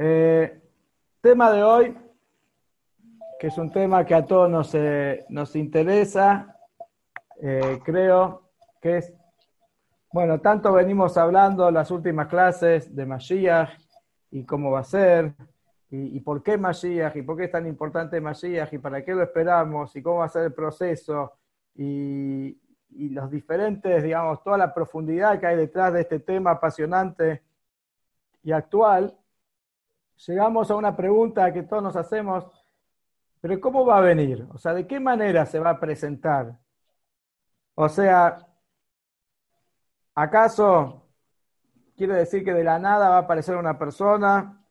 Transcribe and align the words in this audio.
Eh, 0.00 0.62
tema 1.20 1.50
de 1.50 1.64
hoy, 1.64 1.98
que 3.40 3.48
es 3.48 3.58
un 3.58 3.72
tema 3.72 4.06
que 4.06 4.14
a 4.14 4.24
todos 4.24 4.48
nos, 4.48 4.72
eh, 4.76 5.26
nos 5.28 5.56
interesa, 5.56 6.56
eh, 7.42 7.80
creo 7.84 8.48
que 8.80 8.98
es, 8.98 9.12
bueno, 10.12 10.40
tanto 10.40 10.72
venimos 10.72 11.16
hablando 11.16 11.68
las 11.72 11.90
últimas 11.90 12.28
clases 12.28 12.94
de 12.94 13.06
Mashiach 13.06 13.70
y 14.30 14.44
cómo 14.44 14.70
va 14.70 14.80
a 14.80 14.84
ser, 14.84 15.34
y, 15.90 16.20
por 16.20 16.44
qué 16.44 16.56
Mashiach, 16.56 17.16
y 17.16 17.22
por 17.22 17.36
qué 17.36 17.44
es 17.44 17.50
tan 17.50 17.66
importante 17.66 18.20
Mashiach, 18.20 18.72
y 18.72 18.78
para 18.78 19.04
qué 19.04 19.14
lo 19.14 19.24
esperamos, 19.24 19.96
y 19.96 20.02
cómo 20.02 20.18
va 20.18 20.26
a 20.26 20.28
ser 20.28 20.44
el 20.44 20.52
proceso, 20.52 21.32
y, 21.74 22.56
y 22.90 23.08
los 23.08 23.28
diferentes, 23.28 24.04
digamos, 24.04 24.44
toda 24.44 24.58
la 24.58 24.72
profundidad 24.72 25.40
que 25.40 25.46
hay 25.48 25.56
detrás 25.56 25.92
de 25.92 26.02
este 26.02 26.20
tema 26.20 26.52
apasionante 26.52 27.42
y 28.44 28.52
actual, 28.52 29.18
llegamos 30.26 30.70
a 30.70 30.76
una 30.76 30.96
pregunta 30.96 31.52
que 31.52 31.62
todos 31.62 31.82
nos 31.82 31.96
hacemos, 31.96 32.46
pero 33.40 33.60
¿cómo 33.60 33.84
va 33.86 33.98
a 33.98 34.00
venir? 34.02 34.46
O 34.52 34.58
sea, 34.58 34.74
¿de 34.74 34.86
qué 34.86 35.00
manera 35.00 35.46
se 35.46 35.58
va 35.58 35.70
a 35.70 35.80
presentar? 35.80 36.58
O 37.74 37.88
sea, 37.88 38.38
¿acaso 40.14 41.06
quiere 41.96 42.14
decir 42.14 42.44
que 42.44 42.52
de 42.52 42.64
la 42.64 42.78
nada 42.78 43.08
va 43.10 43.16
a 43.16 43.20
aparecer 43.20 43.56
una 43.56 43.78
persona 43.78 44.64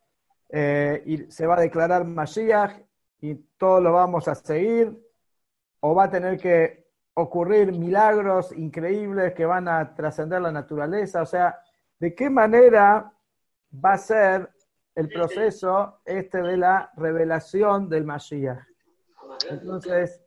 eh, 0.49 1.03
y 1.05 1.31
se 1.31 1.45
va 1.47 1.55
a 1.55 1.61
declarar 1.61 2.05
Mashiach 2.05 2.73
y 3.21 3.35
todos 3.57 3.81
lo 3.81 3.93
vamos 3.93 4.27
a 4.27 4.35
seguir? 4.35 4.97
¿O 5.79 5.95
va 5.95 6.05
a 6.05 6.09
tener 6.09 6.37
que 6.39 6.87
ocurrir 7.19 7.71
milagros 7.71 8.51
increíbles 8.51 9.33
que 9.33 9.43
van 9.43 9.67
a 9.67 9.95
trascender 9.95 10.39
la 10.39 10.51
naturaleza. 10.51 11.23
O 11.23 11.25
sea, 11.25 11.59
¿de 11.99 12.13
qué 12.13 12.29
manera 12.29 13.11
va 13.73 13.93
a 13.93 13.97
ser 13.97 14.51
el 14.97 15.09
proceso 15.09 16.01
este 16.05 16.41
de 16.41 16.57
la 16.57 16.91
revelación 16.97 17.87
del 17.87 18.03
Mashiach? 18.03 18.57
Entonces, 19.47 20.23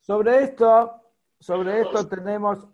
sobre 0.00 0.44
esto, 0.44 1.00
sobre 1.38 1.82
esto 1.82 2.08
tenemos, 2.08 2.66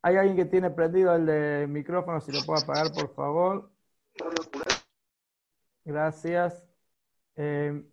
hay 0.00 0.16
alguien 0.16 0.36
que 0.36 0.46
tiene 0.46 0.70
prendido 0.70 1.14
el 1.14 1.68
micrófono, 1.68 2.18
si 2.22 2.32
lo 2.32 2.42
puedo 2.46 2.62
apagar, 2.62 2.90
por 2.94 3.14
favor. 3.14 3.70
Gracias. 5.84 6.64
Eh, 7.36 7.84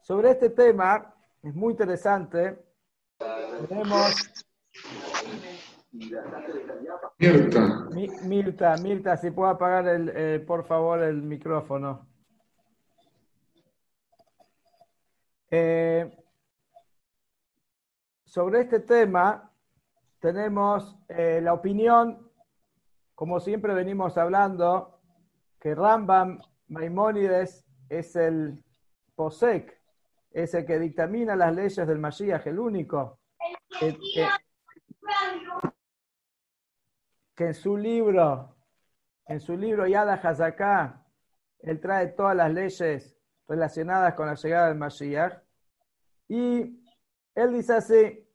sobre 0.00 0.30
este 0.30 0.48
tema, 0.48 1.14
es 1.42 1.54
muy 1.54 1.72
interesante, 1.72 2.58
tenemos... 3.68 4.32
Mirta. 5.92 7.88
Mirta, 8.24 8.76
Mirta, 8.78 9.16
si 9.16 9.30
puedo 9.30 9.50
apagar, 9.50 9.86
el, 9.88 10.10
eh, 10.14 10.40
por 10.40 10.64
favor, 10.64 11.02
el 11.02 11.22
micrófono. 11.22 12.08
Eh, 15.50 16.10
sobre 18.24 18.62
este 18.62 18.80
tema 18.80 19.52
tenemos 20.18 20.96
eh, 21.08 21.40
la 21.42 21.52
opinión, 21.52 22.30
como 23.14 23.38
siempre 23.38 23.74
venimos 23.74 24.16
hablando, 24.16 25.00
que 25.60 25.74
Rambam 25.74 26.40
Maimónides 26.68 27.66
es 27.90 28.16
el 28.16 28.64
POSEC, 29.14 29.78
es 30.30 30.54
el 30.54 30.64
que 30.64 30.78
dictamina 30.78 31.36
las 31.36 31.54
leyes 31.54 31.86
del 31.86 31.98
Mashiach, 31.98 32.46
el 32.46 32.58
único, 32.58 33.18
en 37.36 37.54
su 37.54 37.76
libro, 37.76 38.56
en 39.26 39.40
su 39.40 39.56
libro 39.56 39.86
Yada 39.86 40.14
Hazaká, 40.14 41.04
él 41.60 41.80
trae 41.80 42.08
todas 42.08 42.36
las 42.36 42.52
leyes 42.52 43.16
relacionadas 43.48 44.14
con 44.14 44.26
la 44.26 44.34
llegada 44.34 44.68
del 44.68 44.78
Mashiach. 44.78 45.38
Y 46.28 46.82
él 47.34 47.52
dice 47.52 47.74
así, 47.74 48.28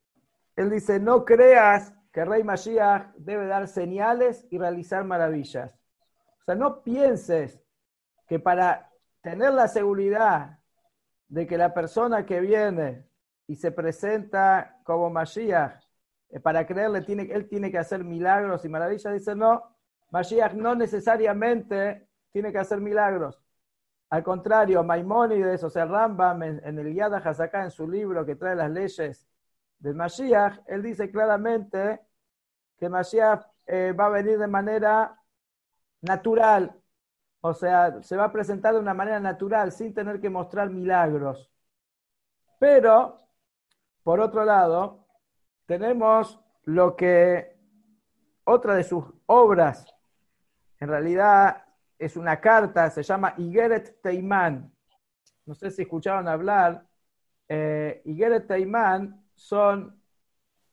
él 0.55 0.69
dice, 0.69 0.99
no 0.99 1.25
creas 1.25 1.93
que 2.11 2.21
el 2.21 2.27
rey 2.27 2.43
Mashiach 2.43 3.13
debe 3.17 3.47
dar 3.47 3.67
señales 3.67 4.45
y 4.49 4.57
realizar 4.57 5.03
maravillas. 5.03 5.77
O 6.41 6.43
sea, 6.45 6.55
no 6.55 6.81
pienses 6.83 7.61
que 8.27 8.39
para 8.39 8.91
tener 9.21 9.53
la 9.53 9.67
seguridad 9.67 10.59
de 11.27 11.45
que 11.45 11.57
la 11.57 11.73
persona 11.73 12.25
que 12.25 12.39
viene 12.39 13.05
y 13.45 13.55
se 13.55 13.71
presenta 13.71 14.79
como 14.83 15.09
Mashiach, 15.09 15.86
para 16.43 16.65
creerle, 16.65 17.01
tiene, 17.01 17.23
él 17.23 17.47
tiene 17.47 17.71
que 17.71 17.77
hacer 17.77 18.03
milagros 18.03 18.65
y 18.65 18.69
maravillas. 18.69 19.13
Dice, 19.13 19.35
no, 19.35 19.63
Mashiach 20.11 20.53
no 20.53 20.75
necesariamente 20.75 22.07
tiene 22.31 22.51
que 22.51 22.59
hacer 22.59 22.79
milagros. 22.79 23.41
Al 24.09 24.23
contrario, 24.23 24.83
Maimónides, 24.83 25.63
o 25.63 25.69
sea, 25.69 25.85
Rambam, 25.85 26.43
en, 26.43 26.79
el 26.79 26.93
Yad 26.93 27.13
HaZaká, 27.15 27.63
en 27.63 27.71
su 27.71 27.87
libro 27.87 28.25
que 28.25 28.35
trae 28.35 28.55
las 28.55 28.71
leyes 28.71 29.27
del 29.79 29.95
Mashiach, 29.95 30.59
él 30.67 30.81
dice 30.81 31.11
claramente 31.11 32.01
que 32.77 32.89
Mashiach 32.89 33.45
eh, 33.65 33.93
va 33.93 34.05
a 34.05 34.09
venir 34.09 34.37
de 34.39 34.47
manera 34.47 35.21
natural, 36.01 36.73
o 37.41 37.53
sea, 37.53 38.01
se 38.01 38.15
va 38.15 38.25
a 38.25 38.31
presentar 38.31 38.73
de 38.73 38.79
una 38.79 38.93
manera 38.93 39.19
natural, 39.19 39.71
sin 39.71 39.93
tener 39.93 40.21
que 40.21 40.29
mostrar 40.29 40.69
milagros. 40.69 41.51
Pero, 42.59 43.19
por 44.03 44.19
otro 44.19 44.45
lado, 44.45 45.06
tenemos 45.67 46.39
lo 46.63 46.95
que 46.95 47.55
otra 48.45 48.75
de 48.75 48.83
sus 48.83 49.03
obras, 49.27 49.85
en 50.79 50.87
realidad 50.87 51.65
es 51.99 52.15
una 52.15 52.39
carta, 52.39 52.89
se 52.89 53.03
llama 53.03 53.33
Igeret 53.37 54.01
Teimán. 54.01 54.71
No 55.45 55.53
sé 55.53 55.69
si 55.71 55.81
escucharon 55.81 56.27
hablar. 56.27 56.85
Eh, 57.49 58.01
Igeret 58.05 58.47
Teimán 58.47 59.25
son, 59.35 60.01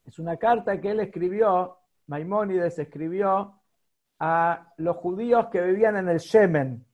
es 0.05 0.19
una 0.19 0.37
carta 0.37 0.81
que 0.81 0.91
él 0.91 1.01
escribió, 1.01 1.79
Maimónides 2.07 2.79
escribió 2.79 3.61
a 4.21 4.73
los 4.77 4.97
judíos 4.97 5.49
que 5.51 5.61
vivían 5.61 5.97
en 5.97 6.09
el 6.09 6.21
Yemen. 6.21 6.87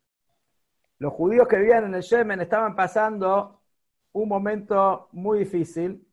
Los 0.98 1.12
judíos 1.12 1.48
que 1.48 1.58
vivían 1.58 1.84
en 1.84 1.94
el 1.94 2.02
Yemen 2.02 2.40
estaban 2.40 2.74
pasando 2.74 3.60
un 4.12 4.28
momento 4.28 5.08
muy 5.12 5.40
difícil 5.40 6.06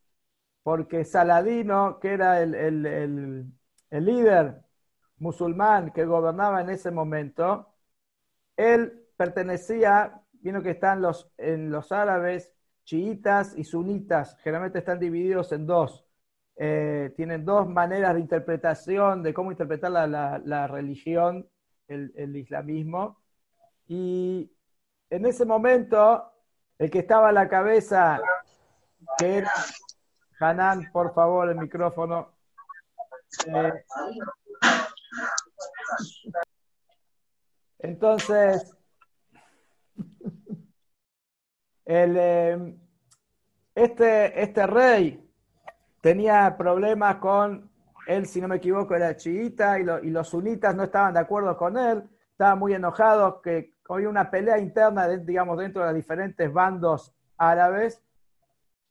porque 0.67 1.05
Saladino, 1.05 1.97
que 1.97 2.11
era 2.11 2.41
el, 2.41 3.53
líder 3.89 4.61
musulmán 5.17 5.93
que 5.93 6.03
gobernaba 6.03 6.59
en 6.59 6.69
ese 6.69 6.91
momento, 6.91 7.73
él 8.57 9.07
pertenecía, 9.15 10.21
vino 10.33 10.61
que 10.61 10.71
están 10.71 11.01
los, 11.01 11.31
en 11.37 11.71
los 11.71 11.93
árabes, 11.93 12.51
chiitas 12.83 13.57
y 13.57 13.63
sunitas, 13.63 14.35
generalmente 14.41 14.79
están 14.79 14.99
divididos 14.99 15.53
en 15.53 15.67
dos. 15.67 16.05
Eh, 16.57 17.13
tienen 17.15 17.45
dos 17.45 17.69
maneras 17.69 18.15
de 18.15 18.19
interpretación 18.19 19.23
de 19.23 19.33
cómo 19.33 19.51
interpretar 19.51 19.89
la, 19.89 20.67
religión, 20.67 21.49
el, 21.87 22.35
islamismo. 22.35 23.21
Y 23.87 24.51
en 25.09 25.25
ese 25.27 25.45
momento, 25.45 26.29
el 26.77 26.91
que 26.91 26.99
estaba 26.99 27.29
a 27.29 27.31
la 27.31 27.47
cabeza, 27.47 28.19
que 29.17 29.37
era 29.37 29.51
Hanan, 30.39 30.91
por 30.91 31.13
favor, 31.13 31.49
el 31.49 31.57
micrófono. 31.57 32.33
Eh, 33.45 33.83
entonces, 37.79 38.75
el, 41.85 42.17
eh, 42.17 42.77
este, 43.75 44.41
este 44.41 44.67
rey, 44.67 45.27
tenía 46.01 46.55
problemas 46.57 47.17
con 47.17 47.69
él, 48.07 48.25
si 48.25 48.39
no 48.39 48.47
me 48.47 48.57
equivoco, 48.57 48.95
era 48.95 49.15
chiita 49.15 49.79
y, 49.79 49.83
los 49.83 50.29
sunitas 50.29 50.75
no 50.75 50.83
estaban 50.83 51.13
de 51.13 51.19
acuerdo 51.19 51.57
con 51.57 51.77
él, 51.77 52.03
estaban 52.31 52.59
muy 52.59 52.73
enojados, 52.73 53.41
que 53.41 53.75
había 53.89 54.09
una 54.09 54.31
pelea 54.31 54.57
interna, 54.57 55.07
digamos, 55.07 55.57
dentro 55.57 55.81
de 55.81 55.89
los 55.89 55.95
diferentes 55.95 56.51
bandos 56.51 57.13
árabes. 57.37 58.01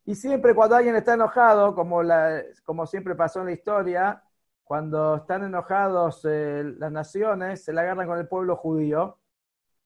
Y 0.07 0.15
siempre 0.15 0.55
cuando 0.55 0.77
alguien 0.77 0.95
está 0.95 1.15
enojado, 1.15 1.75
como, 1.75 2.03
la, 2.03 2.41
como 2.65 2.87
siempre 2.87 3.17
pasó 3.17 3.41
en 3.41 3.47
la 3.47 3.53
historia, 3.53 4.23
cuando 4.63 5.17
están 5.17 5.43
enojados 5.43 6.25
eh, 6.25 6.63
las 6.79 6.93
naciones, 6.93 7.65
se 7.65 7.73
la 7.73 7.83
agarran 7.83 8.07
con 8.07 8.19
el 8.19 8.29
pueblo 8.29 8.55
judío. 8.55 9.19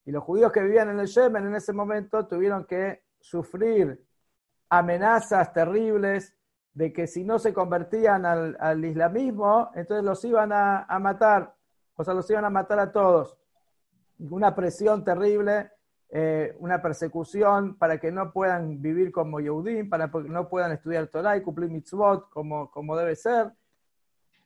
Y 0.04 0.12
los 0.12 0.22
judíos 0.22 0.52
que 0.52 0.62
vivían 0.62 0.90
en 0.90 1.00
el 1.00 1.06
Yemen 1.06 1.46
en 1.46 1.54
ese 1.54 1.72
momento 1.72 2.26
tuvieron 2.26 2.66
que 2.66 3.02
sufrir 3.18 3.98
amenazas 4.68 5.54
terribles 5.54 6.36
de 6.74 6.92
que 6.92 7.06
si 7.06 7.24
no 7.24 7.38
se 7.38 7.54
convertían 7.54 8.26
al, 8.26 8.84
islamismo, 8.84 9.70
entonces 9.74 10.04
los 10.04 10.22
iban 10.24 10.52
a, 10.52 10.98
matar, 11.00 11.54
o 11.96 12.04
sea, 12.04 12.12
los 12.12 12.30
iban 12.30 12.44
a 12.44 12.50
matar 12.50 12.78
a 12.78 12.92
todos. 12.92 13.38
Una 14.18 14.54
presión 14.54 15.02
terrible, 15.02 15.72
eh, 16.12 16.56
una 16.58 16.82
persecución 16.82 17.76
para 17.76 17.98
que 17.98 18.10
no 18.10 18.32
puedan 18.32 18.82
vivir 18.82 19.12
como 19.12 19.38
Yehudim, 19.40 19.88
para 19.88 20.10
que 20.10 20.18
no 20.28 20.48
puedan 20.48 20.72
estudiar 20.72 21.06
Torah 21.06 21.36
y 21.36 21.42
cumplir 21.42 21.70
mitzvot 21.70 22.28
como, 22.30 22.70
como 22.70 22.96
debe 22.96 23.14
ser. 23.14 23.52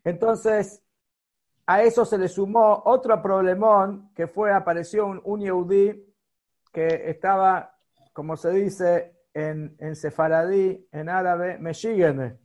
Entonces, 0.05 0.83
a 1.67 1.83
eso 1.83 2.05
se 2.05 2.19
le 2.19 2.29
sumó 2.29 2.83
otro 2.85 3.21
problemón 3.23 4.11
que 4.15 4.27
fue, 4.27 4.53
apareció 4.53 5.07
un, 5.07 5.21
un 5.25 5.41
Yehudi 5.41 6.15
que 6.71 7.09
estaba, 7.09 7.75
como 8.13 8.37
se 8.37 8.51
dice 8.51 9.15
en, 9.33 9.75
en 9.79 9.97
sefaradí, 9.97 10.87
en 10.93 11.09
árabe, 11.09 11.59
Meshigene. 11.59 12.39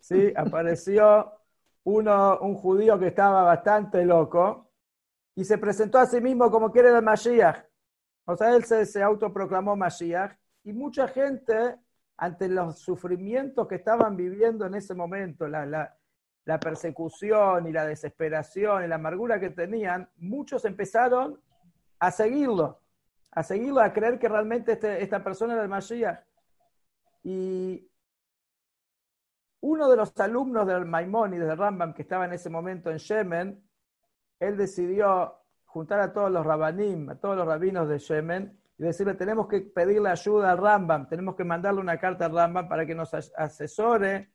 ¿Sí? 0.00 0.32
Apareció 0.36 1.32
uno, 1.84 2.38
un 2.40 2.54
judío 2.54 2.98
que 2.98 3.08
estaba 3.08 3.42
bastante 3.42 4.04
loco 4.04 4.70
y 5.34 5.44
se 5.44 5.58
presentó 5.58 5.98
a 5.98 6.06
sí 6.06 6.20
mismo 6.20 6.50
como 6.50 6.72
quiere 6.72 6.88
el 6.88 7.02
Mashiach. 7.02 7.62
O 8.26 8.36
sea, 8.36 8.54
él 8.54 8.64
se, 8.64 8.84
se 8.86 9.02
autoproclamó 9.02 9.76
Mashiach 9.76 10.36
y 10.64 10.72
mucha 10.72 11.06
gente, 11.06 11.76
ante 12.16 12.48
los 12.48 12.80
sufrimientos 12.80 13.68
que 13.68 13.76
estaban 13.76 14.16
viviendo 14.16 14.66
en 14.66 14.74
ese 14.74 14.94
momento, 14.94 15.46
la, 15.46 15.64
la, 15.64 16.60
persecución 16.60 17.66
y 17.68 17.72
la 17.72 17.86
desesperación 17.86 18.84
y 18.84 18.88
la 18.88 18.96
amargura 18.96 19.38
que 19.38 19.50
tenían, 19.50 20.08
muchos 20.16 20.64
empezaron 20.64 21.40
a 22.00 22.10
seguirlo, 22.10 22.80
a 23.30 23.42
seguirlo, 23.44 23.80
a 23.80 23.92
creer 23.92 24.18
que 24.18 24.28
realmente 24.28 24.72
este, 24.72 25.02
esta 25.02 25.22
persona 25.22 25.54
era 25.54 25.62
el 25.62 25.68
Mashiach. 25.68 26.24
Y 27.22 27.88
uno 29.60 29.88
de 29.88 29.96
los 29.96 30.18
alumnos 30.18 30.66
del 30.66 30.84
Maimónides, 30.84 31.46
de 31.46 31.54
Rambam, 31.54 31.94
que 31.94 32.02
estaba 32.02 32.24
en 32.24 32.32
ese 32.32 32.50
momento 32.50 32.90
en 32.90 32.98
Yemen, 32.98 33.68
él 34.40 34.56
decidió 34.56 35.45
juntar 35.76 36.00
a 36.00 36.10
todos 36.10 36.30
los 36.30 36.46
rabanim, 36.46 37.10
a 37.10 37.16
todos 37.16 37.36
los 37.36 37.46
rabinos 37.46 37.86
de 37.86 37.98
Yemen, 37.98 38.58
y 38.78 38.82
decirle, 38.82 39.12
tenemos 39.12 39.46
que 39.46 39.60
pedirle 39.60 40.08
ayuda 40.08 40.52
al 40.52 40.56
Rambam, 40.56 41.06
tenemos 41.06 41.36
que 41.36 41.44
mandarle 41.44 41.82
una 41.82 41.98
carta 41.98 42.24
al 42.24 42.32
Rambam 42.32 42.66
para 42.66 42.86
que 42.86 42.94
nos 42.94 43.12
asesore 43.12 44.30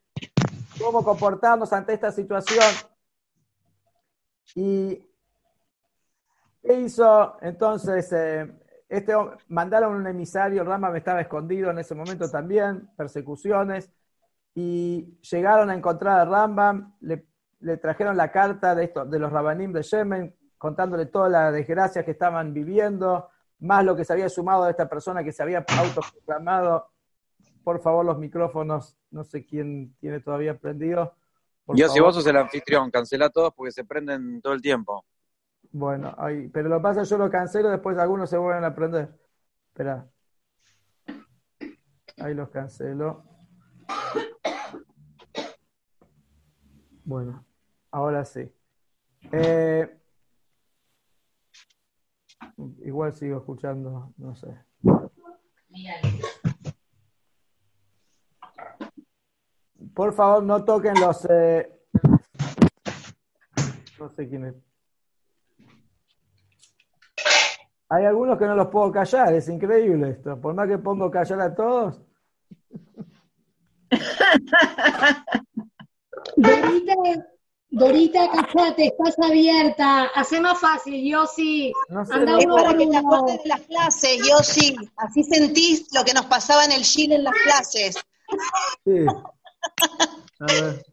cómo 0.80 1.04
comportarnos 1.04 1.74
ante 1.74 1.94
esta 1.94 2.12
situación. 2.12 2.64
Y 4.54 5.04
¿qué 6.62 6.80
hizo 6.80 7.36
entonces? 7.42 8.14
Eh, 8.14 8.60
este, 8.88 9.14
mandaron 9.48 9.96
un 9.96 10.06
emisario, 10.06 10.64
Rambam 10.64 10.96
estaba 10.96 11.22
escondido 11.22 11.72
en 11.72 11.80
ese 11.80 11.96
momento 11.96 12.30
también, 12.30 12.88
persecuciones, 12.96 13.92
y 14.54 15.18
llegaron 15.22 15.72
a 15.72 15.74
encontrar 15.74 16.20
a 16.20 16.26
Rambam, 16.26 16.98
le, 17.00 17.26
le 17.62 17.78
trajeron 17.78 18.16
la 18.16 18.32
carta 18.32 18.76
de, 18.76 18.84
esto, 18.84 19.06
de 19.06 19.18
los 19.18 19.32
rabanim 19.32 19.74
de 19.74 19.82
Yemen, 19.82 20.36
contándole 20.62 21.08
toda 21.08 21.28
la 21.28 21.52
desgracia 21.52 22.06
que 22.06 22.12
estaban 22.12 22.54
viviendo, 22.54 23.30
más 23.62 23.84
lo 23.84 23.96
que 23.96 24.06
se 24.06 24.14
había 24.14 24.30
sumado 24.30 24.66
de 24.66 24.70
esta 24.70 24.88
persona 24.88 25.24
que 25.24 25.32
se 25.32 25.42
había 25.42 25.66
autoproclamado. 25.68 26.92
Por 27.64 27.82
favor, 27.82 28.06
los 28.06 28.20
micrófonos, 28.20 28.96
no 29.10 29.24
sé 29.24 29.44
quién 29.44 29.96
tiene 30.00 30.20
todavía 30.20 30.60
prendido. 30.60 31.16
Yo, 31.70 31.90
si 31.90 32.00
vos 32.00 32.14
sos 32.14 32.28
el 32.28 32.38
anfitrión, 32.38 32.92
cancela 32.92 33.32
todos 33.32 33.52
porque 33.56 33.72
se 33.72 33.86
prenden 33.86 34.40
todo 34.40 34.54
el 34.54 34.62
tiempo. 34.62 35.04
Bueno, 35.72 36.14
ahí, 36.20 36.48
pero 36.50 36.70
lo 36.70 36.80
pasa, 36.80 37.02
yo 37.02 37.18
lo 37.18 37.28
cancelo, 37.32 37.72
después 37.72 37.98
algunos 37.98 38.30
se 38.30 38.38
vuelven 38.38 38.64
a 38.64 38.76
prender. 38.76 39.10
Espera. 39.70 40.08
Ahí 42.20 42.36
los 42.36 42.50
cancelo. 42.50 43.24
Bueno, 47.04 47.44
ahora 47.90 48.24
sí. 48.26 48.48
Eh, 49.32 50.01
igual 52.84 53.14
sigo 53.14 53.38
escuchando, 53.38 54.14
no 54.18 54.36
sé. 54.36 54.48
Por 59.94 60.14
favor, 60.14 60.44
no 60.44 60.64
toquen 60.64 61.00
los... 61.00 61.28
Eh, 61.30 61.70
no 64.00 64.10
sé 64.10 64.30
quién 64.30 64.46
es. 64.46 64.56
Hay 67.90 68.06
algunos 68.06 68.38
que 68.38 68.46
no 68.46 68.56
los 68.56 68.68
puedo 68.68 68.92
callar, 68.92 69.34
es 69.34 69.50
increíble 69.50 70.12
esto. 70.12 70.40
Por 70.40 70.54
más 70.54 70.68
que 70.68 70.78
pongo 70.78 71.12
callar 71.12 71.42
a 71.42 71.54
todos. 71.54 72.02
Dorita, 77.74 78.30
cachate, 78.30 78.88
estás 78.88 79.18
abierta. 79.20 80.08
Hace 80.14 80.42
más 80.42 80.60
fácil, 80.60 81.10
yo 81.10 81.26
sí. 81.26 81.72
No 81.88 82.06
sé, 82.06 82.14
Anda 82.14 82.38
uno 82.38 82.56
para 82.56 82.78
que 82.78 82.86
te 82.86 82.98
acuerdes 82.98 83.44
de 83.44 83.50
las 83.50 83.62
clases, 83.62 84.18
yo 84.28 84.38
sí. 84.44 84.76
Así 84.98 85.24
sentís 85.24 85.88
lo 85.96 86.04
que 86.04 86.14
nos 86.14 86.26
pasaba 86.26 86.66
en 86.66 86.74
el 86.74 86.82
Chile 86.82 87.16
en 87.16 87.24
las 87.24 87.34
clases. 87.34 87.96
Sí. 88.84 89.06
A 90.40 90.46
ver. 90.48 90.86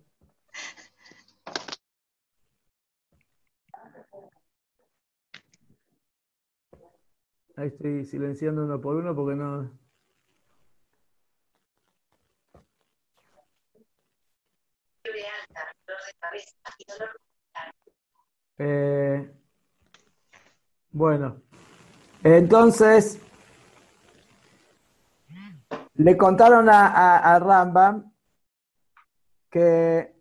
Ahí 7.57 7.67
estoy 7.67 8.05
silenciando 8.05 8.63
uno 8.63 8.81
por 8.81 8.95
uno 8.95 9.17
porque 9.17 9.35
no. 9.35 9.69
Eh, 18.59 19.31
bueno, 20.91 21.43
entonces 22.23 23.21
le 25.95 26.17
contaron 26.17 26.69
a, 26.69 26.89
a, 26.89 27.35
a 27.35 27.39
Rambam 27.39 28.13
que 29.51 30.15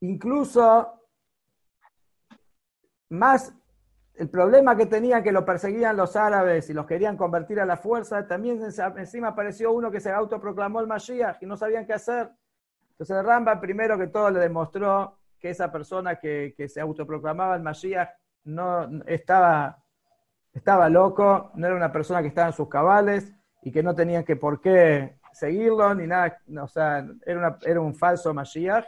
incluso 0.00 0.98
más 3.10 3.52
el 4.14 4.28
problema 4.28 4.76
que 4.76 4.86
tenía 4.86 5.22
que 5.22 5.30
lo 5.30 5.44
perseguían 5.44 5.96
los 5.96 6.16
árabes 6.16 6.68
y 6.70 6.74
los 6.74 6.86
querían 6.86 7.16
convertir 7.16 7.60
a 7.60 7.64
la 7.66 7.76
fuerza, 7.76 8.26
también 8.26 8.60
encima 8.62 9.28
apareció 9.28 9.72
uno 9.72 9.92
que 9.92 10.00
se 10.00 10.10
autoproclamó 10.10 10.80
el 10.80 10.88
Mashiach 10.88 11.40
y 11.40 11.46
no 11.46 11.56
sabían 11.56 11.86
qué 11.86 11.92
hacer. 11.92 12.30
Entonces 12.98 13.24
el 13.24 13.60
primero 13.60 13.96
que 13.96 14.08
todo 14.08 14.30
le 14.30 14.40
demostró 14.40 15.18
que 15.38 15.50
esa 15.50 15.70
persona 15.70 16.16
que, 16.16 16.54
se 16.68 16.80
autoproclamaba 16.80 17.54
el 17.54 17.62
Mashiach 17.62 18.10
no 18.44 18.88
estaba, 19.06 19.84
estaba 20.52 20.88
loco, 20.88 21.52
no 21.54 21.66
era 21.66 21.76
una 21.76 21.92
persona 21.92 22.22
que 22.22 22.28
estaba 22.28 22.48
en 22.48 22.54
sus 22.54 22.68
cabales 22.68 23.32
y 23.62 23.70
que 23.70 23.84
no 23.84 23.94
tenían 23.94 24.24
que 24.24 24.34
por 24.34 24.60
qué 24.60 25.18
seguirlo 25.32 25.94
ni 25.94 26.08
nada, 26.08 26.40
o 26.60 26.66
sea, 26.66 27.06
era, 27.24 27.58
era 27.64 27.80
un 27.80 27.94
falso 27.94 28.34
Mashiach. 28.34 28.86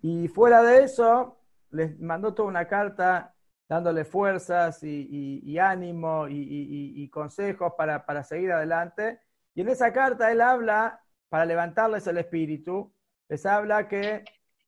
Y 0.00 0.28
fuera 0.28 0.62
de 0.62 0.84
eso, 0.84 1.38
les 1.70 2.00
mandó 2.00 2.32
toda 2.32 2.48
una 2.48 2.66
carta 2.66 3.34
dándole 3.68 4.04
fuerzas 4.04 4.82
y, 4.82 5.58
ánimo 5.58 6.26
y, 6.28 7.08
consejos 7.10 7.72
para, 7.76 8.04
para, 8.04 8.22
seguir 8.22 8.52
adelante. 8.52 9.20
Y 9.54 9.62
en 9.62 9.68
esa 9.68 9.92
carta 9.92 10.30
él 10.30 10.40
habla, 10.40 11.00
para 11.28 11.46
levantarles 11.46 12.06
el 12.06 12.18
espíritu, 12.18 12.91
les 13.32 13.46
habla 13.46 13.88
que 13.88 14.26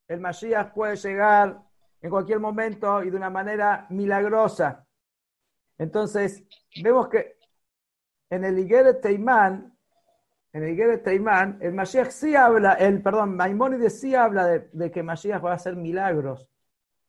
el 0.08 0.20
Mashiach 0.20 0.72
puede 0.72 0.96
llegar 0.96 1.60
en 2.00 2.08
cualquier 2.08 2.40
momento 2.40 3.02
y 3.02 3.10
de 3.10 3.16
una 3.18 3.28
manera 3.28 3.86
milagrosa. 3.90 4.86
Entonces, 5.76 6.42
vemos 6.82 7.08
que 7.10 7.36
en 8.30 8.42
el 8.42 8.58
Igueret 8.58 9.02
Teimán, 9.02 9.76
en 10.54 10.62
el 10.62 10.70
Igueret 10.70 11.02
Teimán, 11.02 11.58
el 11.60 11.74
Mashiach 11.74 12.08
sí 12.08 12.34
habla, 12.34 12.72
el, 12.72 13.02
perdón, 13.02 13.36
Maimónides 13.36 14.00
sí 14.00 14.14
habla 14.14 14.46
de, 14.46 14.70
de 14.72 14.90
que 14.90 15.02
Mashiach 15.02 15.44
va 15.44 15.50
a 15.50 15.56
hacer 15.56 15.76
milagros. 15.76 16.48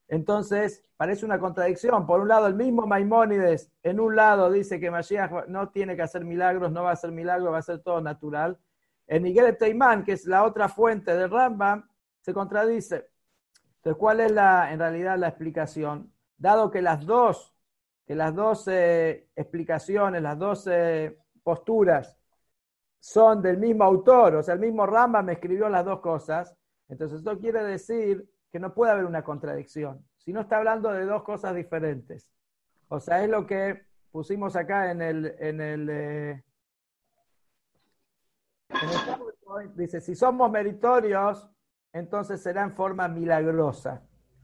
Entonces, 0.09 0.83
parece 0.97 1.25
una 1.25 1.39
contradicción. 1.39 2.05
Por 2.05 2.19
un 2.19 2.27
lado, 2.27 2.47
el 2.47 2.55
mismo 2.55 2.85
Maimónides, 2.85 3.71
en 3.81 4.01
un 4.01 4.17
lado 4.17 4.51
dice 4.51 4.77
que 4.77 4.91
Mashiach 4.91 5.47
no 5.47 5.69
tiene 5.69 5.95
que 5.95 6.01
hacer 6.01 6.25
milagros, 6.25 6.73
no 6.73 6.83
va 6.83 6.89
a 6.89 6.93
hacer 6.93 7.13
milagros, 7.13 7.53
va 7.53 7.59
a 7.59 7.61
ser 7.61 7.79
todo 7.79 8.01
natural. 8.01 8.59
En 9.07 9.23
Miguel 9.23 9.57
Teimán, 9.57 10.03
que 10.03 10.13
es 10.13 10.25
la 10.25 10.43
otra 10.43 10.67
fuente 10.67 11.15
del 11.15 11.29
Rambam, 11.29 11.87
se 12.21 12.33
contradice. 12.33 13.07
Entonces, 13.77 13.99
¿cuál 13.99 14.19
es 14.19 14.31
la, 14.31 14.71
en 14.73 14.79
realidad 14.79 15.17
la 15.17 15.27
explicación? 15.27 16.11
Dado 16.37 16.71
que 16.71 16.81
las 16.81 17.05
dos, 17.05 17.55
que 18.05 18.15
las 18.15 18.33
dos 18.33 18.67
eh, 18.67 19.29
explicaciones, 19.35 20.21
las 20.21 20.37
dos 20.37 20.67
eh, 20.67 21.17
posturas 21.43 22.17
son 22.99 23.41
del 23.43 23.57
mismo 23.57 23.83
autor, 23.83 24.37
o 24.37 24.43
sea, 24.43 24.55
el 24.55 24.59
mismo 24.59 24.87
Rambam 24.87 25.29
escribió 25.29 25.69
las 25.69 25.85
dos 25.85 25.99
cosas, 25.99 26.57
entonces 26.89 27.19
esto 27.19 27.37
quiere 27.37 27.63
decir 27.63 28.27
que 28.51 28.59
no 28.59 28.73
puede 28.73 28.93
haber 28.93 29.05
una 29.05 29.23
contradicción, 29.23 30.03
si 30.17 30.33
no 30.33 30.41
está 30.41 30.57
hablando 30.57 30.91
de 30.91 31.05
dos 31.05 31.21
cosas 31.21 31.53
diferentes. 31.53 32.27
O 32.87 32.99
sea, 32.99 33.23
es 33.23 33.29
lo 33.29 33.45
que 33.45 33.85
pusimos 34.11 34.55
acá 34.55 34.89
en 34.89 35.01
el, 35.01 35.35
en 35.39 35.61
el, 35.61 35.89
eh, 35.91 36.44
dice, 39.75 40.01
si 40.01 40.15
somos 40.15 40.51
meritorios, 40.51 41.49
entonces 41.93 42.41
será 42.41 42.63
en 42.63 42.73
forma 42.73 43.07
milagrosa. 43.07 44.03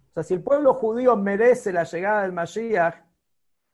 O 0.10 0.14
sea, 0.14 0.24
si 0.24 0.34
el 0.34 0.44
pueblo 0.44 0.74
judío 0.74 1.16
merece 1.16 1.72
la 1.72 1.84
llegada 1.84 2.24
del 2.24 2.34
Mashiach, 2.34 2.96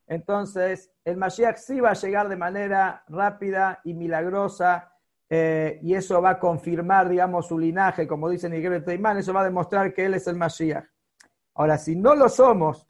entonces 0.07 0.91
el 1.03 1.17
Mashiach 1.17 1.57
sí 1.57 1.79
va 1.79 1.91
a 1.91 1.93
llegar 1.93 2.29
de 2.29 2.35
manera 2.37 3.03
rápida 3.07 3.81
y 3.83 3.93
milagrosa 3.93 4.93
eh, 5.29 5.79
y 5.81 5.93
eso 5.93 6.21
va 6.21 6.31
a 6.31 6.39
confirmar, 6.39 7.09
digamos, 7.09 7.47
su 7.47 7.59
linaje, 7.59 8.07
como 8.07 8.29
dice 8.29 8.49
Miguel 8.49 8.83
Teimán, 8.83 9.17
eso 9.17 9.33
va 9.33 9.41
a 9.41 9.45
demostrar 9.45 9.93
que 9.93 10.05
él 10.05 10.13
es 10.13 10.27
el 10.27 10.37
Mashiach. 10.37 10.85
Ahora, 11.55 11.77
si 11.77 11.95
no 11.95 12.15
lo 12.15 12.29
somos, 12.29 12.87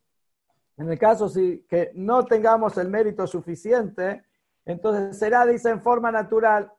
en 0.78 0.92
el 0.92 1.00
caso 1.00 1.28
si, 1.28 1.66
que 1.68 1.92
no 1.96 2.24
tengamos 2.26 2.78
el 2.78 2.90
mérito 2.90 3.26
suficiente, 3.26 4.24
entonces 4.66 5.18
será, 5.18 5.46
dice, 5.46 5.70
en 5.70 5.82
forma 5.82 6.12
natural. 6.12 6.72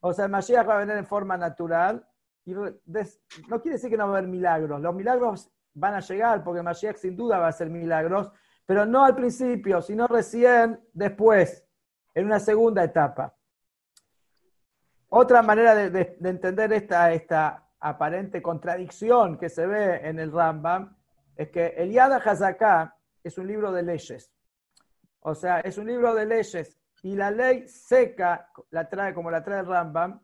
O 0.00 0.12
sea, 0.12 0.26
el 0.26 0.30
Mashiach 0.30 0.68
va 0.68 0.76
a 0.76 0.78
venir 0.78 0.96
en 0.96 1.06
forma 1.06 1.36
natural. 1.36 2.06
Y 2.44 2.52
no 2.52 3.60
quiere 3.60 3.76
decir 3.76 3.90
que 3.90 3.96
no 3.96 4.08
va 4.08 4.14
a 4.14 4.18
haber 4.18 4.28
milagros. 4.28 4.80
Los 4.80 4.94
milagros 4.94 5.50
van 5.74 5.94
a 5.94 6.00
llegar 6.00 6.42
porque 6.42 6.62
Mashiach 6.62 6.96
sin 6.96 7.16
duda 7.16 7.38
va 7.38 7.46
a 7.46 7.50
hacer 7.50 7.68
milagros, 7.68 8.30
pero 8.64 8.86
no 8.86 9.04
al 9.04 9.14
principio, 9.14 9.80
sino 9.82 10.06
recién 10.06 10.80
después, 10.92 11.64
en 12.14 12.26
una 12.26 12.40
segunda 12.40 12.84
etapa. 12.84 13.34
Otra 15.10 15.42
manera 15.42 15.74
de, 15.74 16.18
entender 16.22 16.72
esta, 16.72 17.12
esta, 17.12 17.64
aparente 17.80 18.42
contradicción 18.42 19.38
que 19.38 19.48
se 19.48 19.66
ve 19.66 20.00
en 20.08 20.18
el 20.18 20.32
Rambam 20.32 20.96
es 21.36 21.48
que 21.50 21.68
el 21.76 21.92
Yad 21.92 22.12
HaZaká 22.12 22.96
es 23.22 23.38
un 23.38 23.46
libro 23.46 23.70
de 23.72 23.82
leyes. 23.82 24.32
O 25.20 25.34
sea, 25.34 25.60
es 25.60 25.78
un 25.78 25.86
libro 25.86 26.14
de 26.14 26.26
leyes 26.26 26.77
y 27.02 27.14
la 27.14 27.30
ley 27.30 27.68
seca, 27.68 28.50
la 28.70 28.88
trae 28.88 29.14
como 29.14 29.30
la 29.30 29.42
trae 29.42 29.60
el 29.60 29.66
Rambam, 29.66 30.20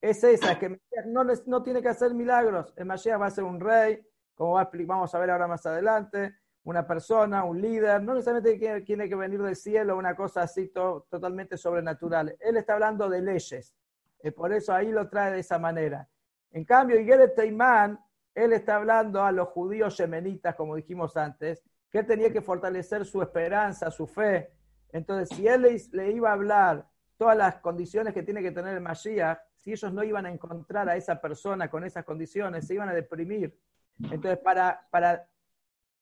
es 0.00 0.22
esa, 0.24 0.58
que 0.58 0.80
no, 1.06 1.24
no 1.24 1.62
tiene 1.62 1.82
que 1.82 1.88
hacer 1.88 2.14
milagros. 2.14 2.72
El 2.76 2.86
Mashiach 2.86 3.20
va 3.20 3.26
a 3.26 3.30
ser 3.30 3.44
un 3.44 3.60
rey, 3.60 4.00
como 4.34 4.52
vamos 4.52 5.14
a 5.14 5.18
ver 5.18 5.30
ahora 5.30 5.48
más 5.48 5.64
adelante, 5.66 6.36
una 6.64 6.86
persona, 6.86 7.44
un 7.44 7.60
líder, 7.60 8.02
no 8.02 8.14
necesariamente 8.14 8.80
tiene 8.82 9.08
que 9.08 9.14
venir 9.14 9.40
del 9.40 9.56
cielo, 9.56 9.96
una 9.96 10.14
cosa 10.16 10.42
así 10.42 10.68
totalmente 10.68 11.56
sobrenatural. 11.56 12.36
Él 12.40 12.56
está 12.56 12.74
hablando 12.74 13.08
de 13.08 13.22
leyes, 13.22 13.74
y 14.22 14.30
por 14.32 14.52
eso 14.52 14.72
ahí 14.72 14.90
lo 14.90 15.08
trae 15.08 15.32
de 15.32 15.40
esa 15.40 15.58
manera. 15.58 16.08
En 16.50 16.64
cambio, 16.64 16.98
Igeret 16.98 17.34
Teimán, 17.34 18.00
él 18.34 18.52
está 18.52 18.76
hablando 18.76 19.22
a 19.22 19.32
los 19.32 19.48
judíos 19.48 19.96
yemenitas, 19.96 20.54
como 20.56 20.74
dijimos 20.74 21.16
antes, 21.16 21.62
que 21.90 22.00
él 22.00 22.06
tenía 22.06 22.32
que 22.32 22.42
fortalecer 22.42 23.04
su 23.04 23.22
esperanza, 23.22 23.90
su 23.90 24.06
fe. 24.06 24.52
Entonces, 24.92 25.36
si 25.36 25.46
él 25.46 25.62
le, 25.92 26.12
iba 26.12 26.30
a 26.30 26.34
hablar 26.34 26.86
todas 27.16 27.36
las 27.36 27.56
condiciones 27.56 28.14
que 28.14 28.22
tiene 28.22 28.42
que 28.42 28.52
tener 28.52 28.74
el 28.74 28.80
Mashiach, 28.80 29.38
si 29.56 29.72
ellos 29.72 29.92
no 29.92 30.04
iban 30.04 30.26
a 30.26 30.30
encontrar 30.30 30.88
a 30.88 30.96
esa 30.96 31.20
persona 31.20 31.68
con 31.68 31.84
esas 31.84 32.04
condiciones, 32.04 32.66
se 32.66 32.74
iban 32.74 32.88
a 32.88 32.94
deprimir. 32.94 33.58
Entonces, 33.98 34.38
para, 34.38 34.86
para 34.90 35.28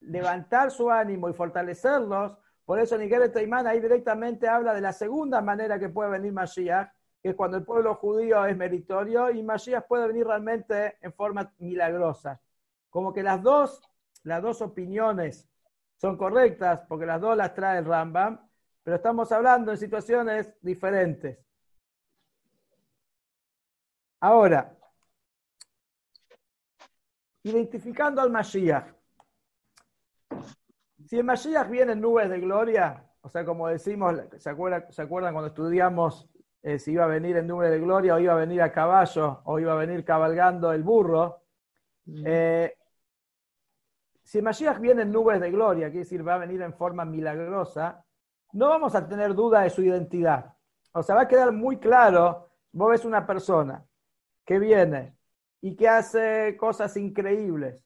levantar 0.00 0.70
su 0.70 0.90
ánimo 0.90 1.28
y 1.28 1.32
fortalecerlos, 1.32 2.36
por 2.64 2.78
eso 2.78 2.96
Nigel 2.96 3.30
Teimán 3.30 3.66
ahí 3.66 3.80
directamente 3.80 4.48
habla 4.48 4.74
de 4.74 4.80
la 4.80 4.92
segunda 4.92 5.40
manera 5.40 5.78
que 5.78 5.88
puede 5.90 6.10
venir 6.10 6.32
Mashiach, 6.32 6.90
que 7.22 7.30
es 7.30 7.34
cuando 7.34 7.56
el 7.56 7.64
pueblo 7.64 7.94
judío 7.94 8.44
es 8.46 8.56
meritorio 8.56 9.30
y 9.30 9.42
Mashiach 9.42 9.86
puede 9.86 10.06
venir 10.06 10.26
realmente 10.26 10.96
en 11.00 11.12
forma 11.12 11.52
milagrosa. 11.58 12.40
Como 12.90 13.12
que 13.12 13.22
las 13.22 13.42
dos, 13.42 13.82
las 14.22 14.42
dos 14.42 14.62
opiniones 14.62 15.48
son 15.96 16.16
correctas, 16.16 16.80
porque 16.88 17.06
las 17.06 17.20
dos 17.20 17.36
las 17.36 17.54
trae 17.54 17.78
el 17.78 17.84
Rambam, 17.84 18.43
pero 18.84 18.96
estamos 18.96 19.32
hablando 19.32 19.72
en 19.72 19.78
situaciones 19.78 20.54
diferentes. 20.60 21.38
Ahora, 24.20 24.76
identificando 27.42 28.20
al 28.20 28.30
Mashiach. 28.30 28.94
Si 31.06 31.16
el 31.18 31.24
Mashiach 31.24 31.68
viene 31.68 31.92
en 31.92 32.00
nubes 32.00 32.28
de 32.28 32.40
gloria, 32.40 33.10
o 33.22 33.28
sea, 33.28 33.44
como 33.44 33.68
decimos, 33.68 34.14
¿se 34.36 34.50
acuerdan, 34.50 34.86
¿se 34.90 35.02
acuerdan 35.02 35.32
cuando 35.32 35.48
estudiamos 35.48 36.28
eh, 36.62 36.78
si 36.78 36.92
iba 36.92 37.04
a 37.04 37.08
venir 37.08 37.36
en 37.38 37.46
nubes 37.46 37.70
de 37.70 37.78
gloria 37.78 38.14
o 38.14 38.18
iba 38.18 38.34
a 38.34 38.36
venir 38.36 38.60
a 38.60 38.72
caballo 38.72 39.40
o 39.44 39.58
iba 39.58 39.72
a 39.72 39.76
venir 39.76 40.04
cabalgando 40.04 40.72
el 40.72 40.82
burro? 40.82 41.42
Eh, 42.06 42.76
si 44.22 44.38
el 44.38 44.44
Mashiach 44.44 44.78
viene 44.78 45.02
en 45.02 45.12
nubes 45.12 45.40
de 45.40 45.50
gloria, 45.50 45.86
quiere 45.86 46.00
decir, 46.00 46.26
va 46.26 46.34
a 46.34 46.38
venir 46.38 46.60
en 46.60 46.74
forma 46.74 47.04
milagrosa, 47.06 48.03
no 48.54 48.68
vamos 48.68 48.94
a 48.94 49.06
tener 49.06 49.34
duda 49.34 49.62
de 49.62 49.70
su 49.70 49.82
identidad. 49.82 50.54
O 50.92 51.02
sea, 51.02 51.16
va 51.16 51.22
a 51.22 51.28
quedar 51.28 51.52
muy 51.52 51.78
claro, 51.78 52.50
vos 52.72 52.90
ves 52.90 53.04
una 53.04 53.26
persona 53.26 53.84
que 54.44 54.58
viene 54.58 55.18
y 55.60 55.74
que 55.74 55.88
hace 55.88 56.56
cosas 56.56 56.96
increíbles, 56.96 57.82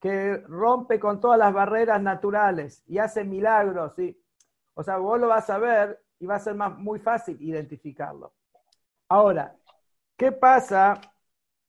que 0.00 0.36
rompe 0.46 1.00
con 1.00 1.20
todas 1.20 1.38
las 1.38 1.52
barreras 1.52 2.00
naturales 2.00 2.84
y 2.86 2.98
hace 2.98 3.24
milagros. 3.24 3.94
¿sí? 3.96 4.16
O 4.74 4.82
sea, 4.84 4.98
vos 4.98 5.18
lo 5.18 5.26
vas 5.28 5.50
a 5.50 5.58
ver 5.58 6.00
y 6.20 6.26
va 6.26 6.36
a 6.36 6.40
ser 6.40 6.54
más, 6.54 6.78
muy 6.78 7.00
fácil 7.00 7.36
identificarlo. 7.40 8.32
Ahora, 9.08 9.56
¿qué 10.16 10.30
pasa 10.30 11.00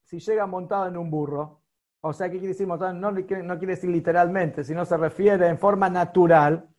si 0.03 0.19
llega 0.19 0.45
montado 0.45 0.87
en 0.87 0.97
un 0.97 1.09
burro? 1.09 1.61
O 2.01 2.13
sea, 2.13 2.27
¿qué 2.27 2.37
quiere 2.37 2.49
decir 2.49 2.67
montado? 2.67 2.93
No, 2.93 3.11
no 3.11 3.25
quiere 3.25 3.75
decir 3.75 3.89
literalmente, 3.89 4.63
sino 4.63 4.85
se 4.85 4.95
refiere 4.97 5.47
en 5.47 5.57
forma 5.57 5.89
natural. 5.89 6.69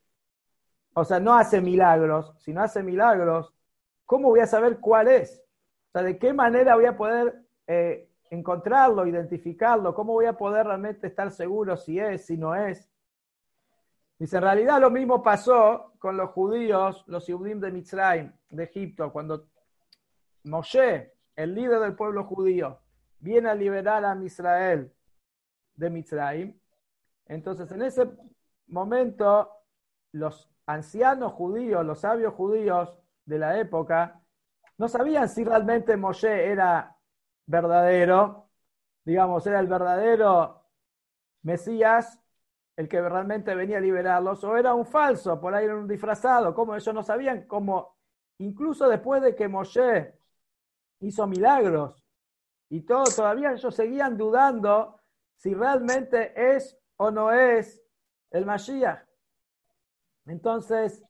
O 0.95 1.05
sea, 1.05 1.21
no 1.21 1.35
hace 1.35 1.61
milagros. 1.61 2.35
Si 2.39 2.53
no 2.53 2.63
hace 2.63 2.83
milagros, 2.83 3.53
¿cómo 4.07 4.29
voy 4.29 4.41
a 4.41 4.47
saber 4.47 4.79
cuál 4.81 5.09
es? 5.09 5.43
O 5.89 5.93
sea, 5.93 6.03
¿de 6.03 6.19
qué 6.19 6.33
manera 6.33 6.75
voy 6.75 6.87
a 6.87 6.97
poder 6.97 7.45
eh, 7.67 8.09
encontrarlo, 8.35 9.07
identificarlo, 9.07 9.95
cómo 9.95 10.13
voy 10.13 10.27
a 10.27 10.37
poder 10.37 10.67
realmente 10.67 11.07
estar 11.07 11.31
seguro 11.31 11.77
si 11.77 11.99
es, 11.99 12.27
si 12.27 12.37
no 12.37 12.55
es. 12.55 12.91
Dice, 14.19 14.37
en 14.37 14.43
realidad 14.43 14.81
lo 14.81 14.91
mismo 14.91 15.23
pasó 15.23 15.93
con 15.99 16.17
los 16.17 16.31
judíos, 16.31 17.05
los 17.07 17.27
Yudim 17.27 17.61
de 17.61 17.71
Mitzrayim, 17.71 18.33
de 18.51 18.65
Egipto, 18.65 19.13
cuando 19.13 19.49
Moshe, 20.45 21.15
el 21.35 21.55
líder 21.55 21.81
del 21.81 21.95
pueblo 21.95 22.25
judío, 22.25 22.79
viene 23.19 23.49
a 23.49 23.55
liberar 23.55 24.05
a 24.05 24.17
Israel 24.23 24.93
de 25.75 25.91
Mitzrayim. 25.91 26.59
Entonces, 27.27 27.71
en 27.73 27.83
ese 27.83 28.09
momento, 28.69 29.51
los 30.13 30.49
ancianos 30.67 31.33
judíos, 31.33 31.85
los 31.85 32.01
sabios 32.01 32.35
judíos 32.35 32.99
de 33.25 33.39
la 33.39 33.59
época, 33.59 34.21
no 34.79 34.89
sabían 34.89 35.29
si 35.29 35.45
realmente 35.45 35.97
Moshe 35.97 36.51
era 36.51 36.97
verdadero, 37.47 38.51
digamos, 39.05 39.47
era 39.47 39.61
el 39.61 39.67
verdadero 39.67 40.63
Mesías, 41.43 42.21
el 42.77 42.89
que 42.89 43.01
realmente 43.01 43.55
venía 43.55 43.79
a 43.79 43.81
liberarlos, 43.81 44.43
o 44.45 44.57
era 44.57 44.75
un 44.75 44.87
falso, 44.87 45.41
por 45.41 45.55
ahí 45.55 45.67
era 45.67 45.77
un 45.77 45.87
disfrazado, 45.87 46.55
como 46.55 46.75
ellos 46.75 46.95
no 46.95 47.03
sabían 47.03 47.47
cómo, 47.47 47.97
incluso 48.39 48.89
después 48.89 49.23
de 49.23 49.35
que 49.35 49.47
Moshe 49.47 50.15
hizo 51.01 51.27
milagros 51.27 52.03
y 52.71 52.81
todo, 52.81 53.05
todavía 53.05 53.53
ellos 53.53 53.75
seguían 53.75 54.17
dudando 54.17 55.01
si 55.37 55.55
realmente 55.55 56.33
es 56.57 56.77
o 56.97 57.11
no 57.11 57.31
es 57.31 57.83
el 58.31 58.47
Mashiach. 58.47 59.04
Entonces, 60.27 61.03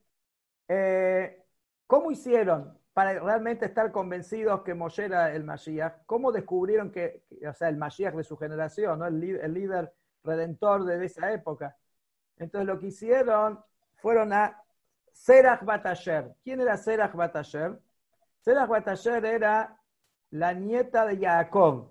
eh, 0.69 1.45
¿cómo 1.87 2.11
hicieron? 2.11 2.79
para 2.95 3.19
realmente 3.19 3.67
estar 3.67 3.91
convencidos 3.91 4.63
que 4.63 4.73
Moshe 4.73 5.07
era 5.07 5.35
el 5.35 5.43
Mashiach, 5.43 6.05
¿cómo 6.07 6.31
descubrieron 6.31 6.93
que, 6.93 7.25
o 7.47 7.53
sea, 7.53 7.69
el 7.69 7.77
Mashiach 7.77 8.15
de 8.15 8.23
su 8.23 8.37
generación, 8.37 9.01
¿no? 9.01 9.07
el, 9.07 9.21
líder 9.21 9.93
redentor 10.23 10.85
de 10.85 11.05
esa 11.05 11.33
época? 11.33 11.77
Entonces 12.39 12.69
lo 12.69 12.79
que 12.79 12.87
hicieron 12.87 13.63
fueron 13.97 14.33
a 14.33 14.63
Serach 15.13 15.65
Batasher. 15.65 16.37
¿Quién 16.45 16.61
era 16.61 16.77
Serach 16.77 17.15
Batasher? 17.15 17.81
Serach 18.41 18.69
Batasher 18.69 19.25
era 19.25 19.77
la 20.31 20.53
nieta 20.53 21.05
de 21.05 21.19
Jacob. 21.19 21.91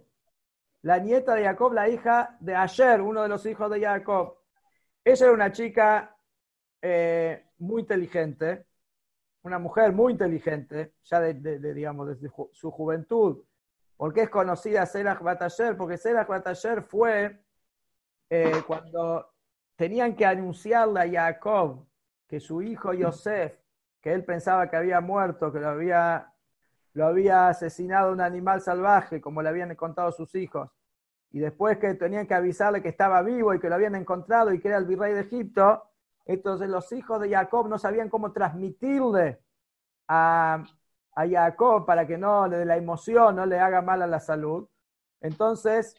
La 0.84 1.00
nieta 1.00 1.36
de 1.36 1.44
Jacob, 1.44 1.74
la 1.74 1.90
hija 1.90 2.38
de 2.40 2.56
Asher, 2.56 3.02
uno 3.02 3.24
de 3.24 3.30
los 3.30 3.46
hijos 3.46 3.70
de 3.70 3.82
Jacob. 3.82 4.38
Ella 5.04 5.26
era 5.26 5.34
una 5.34 5.52
chica 5.52 6.13
eh, 6.86 7.46
muy 7.60 7.84
inteligente, 7.84 8.66
una 9.44 9.58
mujer 9.58 9.94
muy 9.94 10.12
inteligente, 10.12 10.96
ya 11.06 11.22
de, 11.22 11.74
digamos, 11.74 12.10
desde 12.10 12.30
su 12.52 12.72
juventud. 12.72 13.42
¿Por 13.96 14.14
qué 14.14 14.24
es 14.24 14.30
conocida 14.30 14.86
Serach 14.86 15.22
Batasher? 15.22 15.78
Porque 15.78 15.98
Serach 15.98 16.28
Batasher 16.28 16.84
fue 16.84 17.42
eh, 18.30 18.62
cuando 18.68 19.34
tenían 19.78 20.14
que 20.14 20.26
anunciarle 20.26 21.00
a 21.00 21.10
Jacob 21.10 21.88
que 22.28 22.42
su 22.42 22.62
hijo 22.62 22.94
Yosef, 22.94 23.58
que 24.02 24.12
él 24.12 24.26
pensaba 24.26 24.70
que 24.70 24.76
había 24.76 25.00
muerto, 25.00 25.54
que 25.54 25.60
lo 25.62 25.70
había, 25.70 26.34
lo 26.92 27.06
había 27.06 27.48
asesinado 27.48 28.12
un 28.12 28.20
animal 28.20 28.60
salvaje, 28.60 29.22
como 29.22 29.42
le 29.42 29.48
habían 29.48 29.74
contado 29.76 30.12
sus 30.12 30.36
hijos, 30.36 30.70
y 31.32 31.40
después 31.40 31.78
que 31.78 31.94
tenían 31.94 32.28
que 32.28 32.34
avisarle 32.34 32.82
que 32.82 32.90
estaba 32.90 33.22
vivo 33.22 33.54
y 33.54 33.60
que 33.62 33.70
lo 33.70 33.76
habían 33.76 33.96
encontrado 33.96 34.52
y 34.52 34.60
que 34.60 34.68
era 34.68 34.78
el 34.78 34.86
virrey 34.86 35.14
de 35.14 35.22
Egipto, 35.22 35.93
entonces 36.26 36.70
los 36.70 36.92
hijos 36.92 37.20
de 37.20 37.30
Jacob 37.30 37.68
no 37.68 37.78
sabían 37.78 38.10
cómo 38.10 38.32
transmitirle 38.32 39.40
a, 40.08 40.64
Jacob 41.16 41.86
para 41.86 42.08
que 42.08 42.18
no 42.18 42.48
le 42.48 42.58
de 42.58 42.66
la 42.66 42.76
emoción 42.76 43.36
no 43.36 43.46
le 43.46 43.60
haga 43.60 43.84
mal 43.84 44.02
a 44.02 44.08
la 44.08 44.20
salud. 44.20 44.68
Entonces 45.22 45.96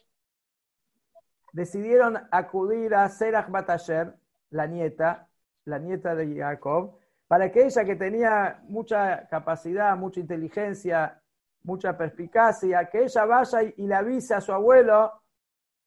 decidieron 1.53 2.17
acudir 2.31 2.93
a 2.95 3.07
Serach 3.07 3.49
Batasher, 3.49 4.13
la 4.49 4.67
nieta, 4.67 5.29
la 5.63 5.79
nieta 5.79 6.15
de 6.15 6.35
Jacob, 6.35 6.99
para 7.27 7.49
que 7.49 7.65
ella 7.65 7.85
que 7.85 7.95
tenía 7.95 8.61
mucha 8.67 9.25
capacidad, 9.27 9.95
mucha 9.95 10.19
inteligencia, 10.19 11.21
mucha 11.63 11.97
perspicacia, 11.97 12.89
que 12.89 13.03
ella 13.03 13.25
vaya 13.25 13.61
y 13.63 13.87
le 13.87 13.95
avise 13.95 14.33
a 14.33 14.41
su 14.41 14.51
abuelo 14.51 15.13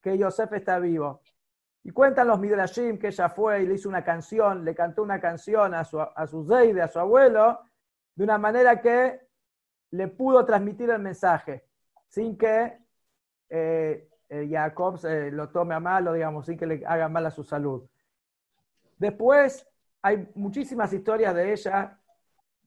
que 0.00 0.16
Yosef 0.16 0.52
está 0.54 0.78
vivo. 0.78 1.21
Y 1.85 1.90
cuentan 1.90 2.28
los 2.28 2.38
Midrashim 2.38 2.99
que 2.99 3.08
ella 3.08 3.28
fue 3.28 3.62
y 3.62 3.66
le 3.66 3.75
hizo 3.75 3.88
una 3.88 4.04
canción, 4.04 4.64
le 4.64 4.75
cantó 4.75 5.02
una 5.02 5.20
canción 5.20 5.75
a 5.75 5.85
su, 5.85 6.00
a 6.00 6.26
su 6.26 6.44
Zeide, 6.47 6.82
a 6.82 6.88
su 6.88 6.99
abuelo, 6.99 7.61
de 8.14 8.25
una 8.25 8.37
manera 8.37 8.80
que 8.80 9.20
le 9.90 10.08
pudo 10.08 10.44
transmitir 10.44 10.90
el 10.90 11.00
mensaje, 11.00 11.64
sin 12.08 12.37
que 12.37 12.78
eh, 13.49 14.08
eh, 14.28 14.49
Jacob 14.50 14.99
lo 15.32 15.49
tome 15.50 15.75
a 15.75 15.80
mal 15.80 16.08
o 16.08 16.12
digamos, 16.12 16.47
sin 16.47 16.58
que 16.58 16.66
le 16.66 16.87
haga 16.87 17.08
mal 17.08 17.25
a 17.26 17.30
su 17.30 17.44
salud. 17.44 17.88
Después 18.99 19.66
hay 20.02 20.28
muchísimas 20.35 20.92
historias 20.92 21.35
de 21.35 21.52
ella 21.52 21.99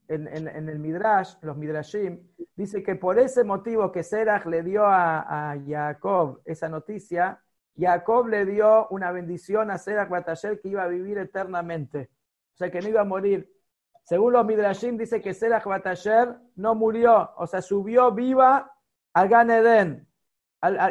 en, 0.07 0.47
el 0.69 0.79
Midrash, 0.79 1.35
los 1.41 1.55
Midrashim. 1.55 2.27
Dice 2.55 2.83
que 2.83 2.95
por 2.95 3.17
ese 3.19 3.43
motivo 3.43 3.91
que 3.91 4.03
Serach 4.03 4.45
le 4.45 4.61
dio 4.61 4.85
a, 4.85 5.51
a 5.51 5.57
Jacob 5.65 6.41
esa 6.45 6.67
noticia, 6.67 7.41
Jacob 7.77 8.27
le 8.27 8.45
dio 8.45 8.87
una 8.89 9.11
bendición 9.11 9.71
a 9.71 9.77
Serach 9.77 10.09
Batasher 10.09 10.59
que 10.59 10.69
iba 10.69 10.83
a 10.83 10.87
vivir 10.87 11.17
eternamente. 11.17 12.09
O 12.53 12.57
sea, 12.57 12.69
que 12.69 12.81
no 12.81 12.89
iba 12.89 13.01
a 13.01 13.05
morir. 13.05 13.49
Según 14.03 14.33
los 14.33 14.45
Midrashim, 14.45 14.97
dice 14.97 15.21
que 15.21 15.33
Serach 15.33 15.65
Batasher 15.65 16.35
no 16.55 16.75
murió, 16.75 17.31
o 17.37 17.47
sea, 17.47 17.61
subió 17.61 18.11
viva 18.11 18.71
al 19.13 19.29
Gan 19.29 19.51
Eden, 19.51 20.07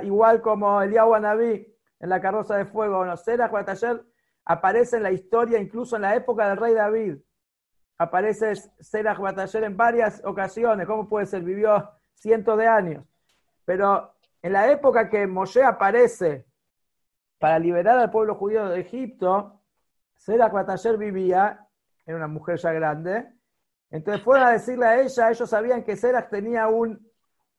igual 0.03 0.41
como 0.41 0.81
Eliyahu 0.83 1.19
Naví 1.19 1.67
en 1.99 2.09
la 2.09 2.21
carroza 2.21 2.57
de 2.57 2.65
fuego. 2.65 3.05
No, 3.05 3.17
Serach 3.17 3.53
aparece 4.45 4.97
en 4.97 5.03
la 5.03 5.13
historia, 5.13 5.59
incluso 5.59 5.97
en 5.97 6.03
la 6.03 6.15
época 6.15 6.49
del 6.49 6.57
rey 6.57 6.75
David. 6.75 7.19
Aparece 7.99 8.55
Serach 8.81 9.19
Batasher 9.19 9.65
en 9.65 9.77
varias 9.77 10.23
ocasiones. 10.25 10.87
¿Cómo 10.87 11.09
puede 11.09 11.27
ser? 11.27 11.43
Vivió 11.43 11.91
cientos 12.15 12.57
de 12.57 12.67
años. 12.67 13.05
Pero 13.65 14.15
en 14.43 14.53
la 14.53 14.71
época 14.71 15.09
que 15.11 15.27
Moshe 15.27 15.63
aparece 15.63 16.47
para 17.41 17.59
liberar 17.59 17.99
al 17.99 18.11
pueblo 18.11 18.37
judío 18.37 18.69
de 18.69 18.81
Egipto, 18.81 19.61
Serach 20.15 20.53
Batasher 20.53 20.97
vivía, 20.97 21.67
era 22.07 22.17
una 22.17 22.29
mujer 22.29 22.59
ya 22.59 22.71
grande. 22.73 23.33
Entonces 23.91 24.23
fueron 24.23 24.47
a 24.47 24.53
decirle 24.53 24.87
a 24.87 25.01
ella, 25.01 25.31
ellos 25.31 25.51
sabían 25.51 25.83
que 25.83 25.97
Serach 25.97 26.31
tenía 26.31 26.69
un, 26.69 27.11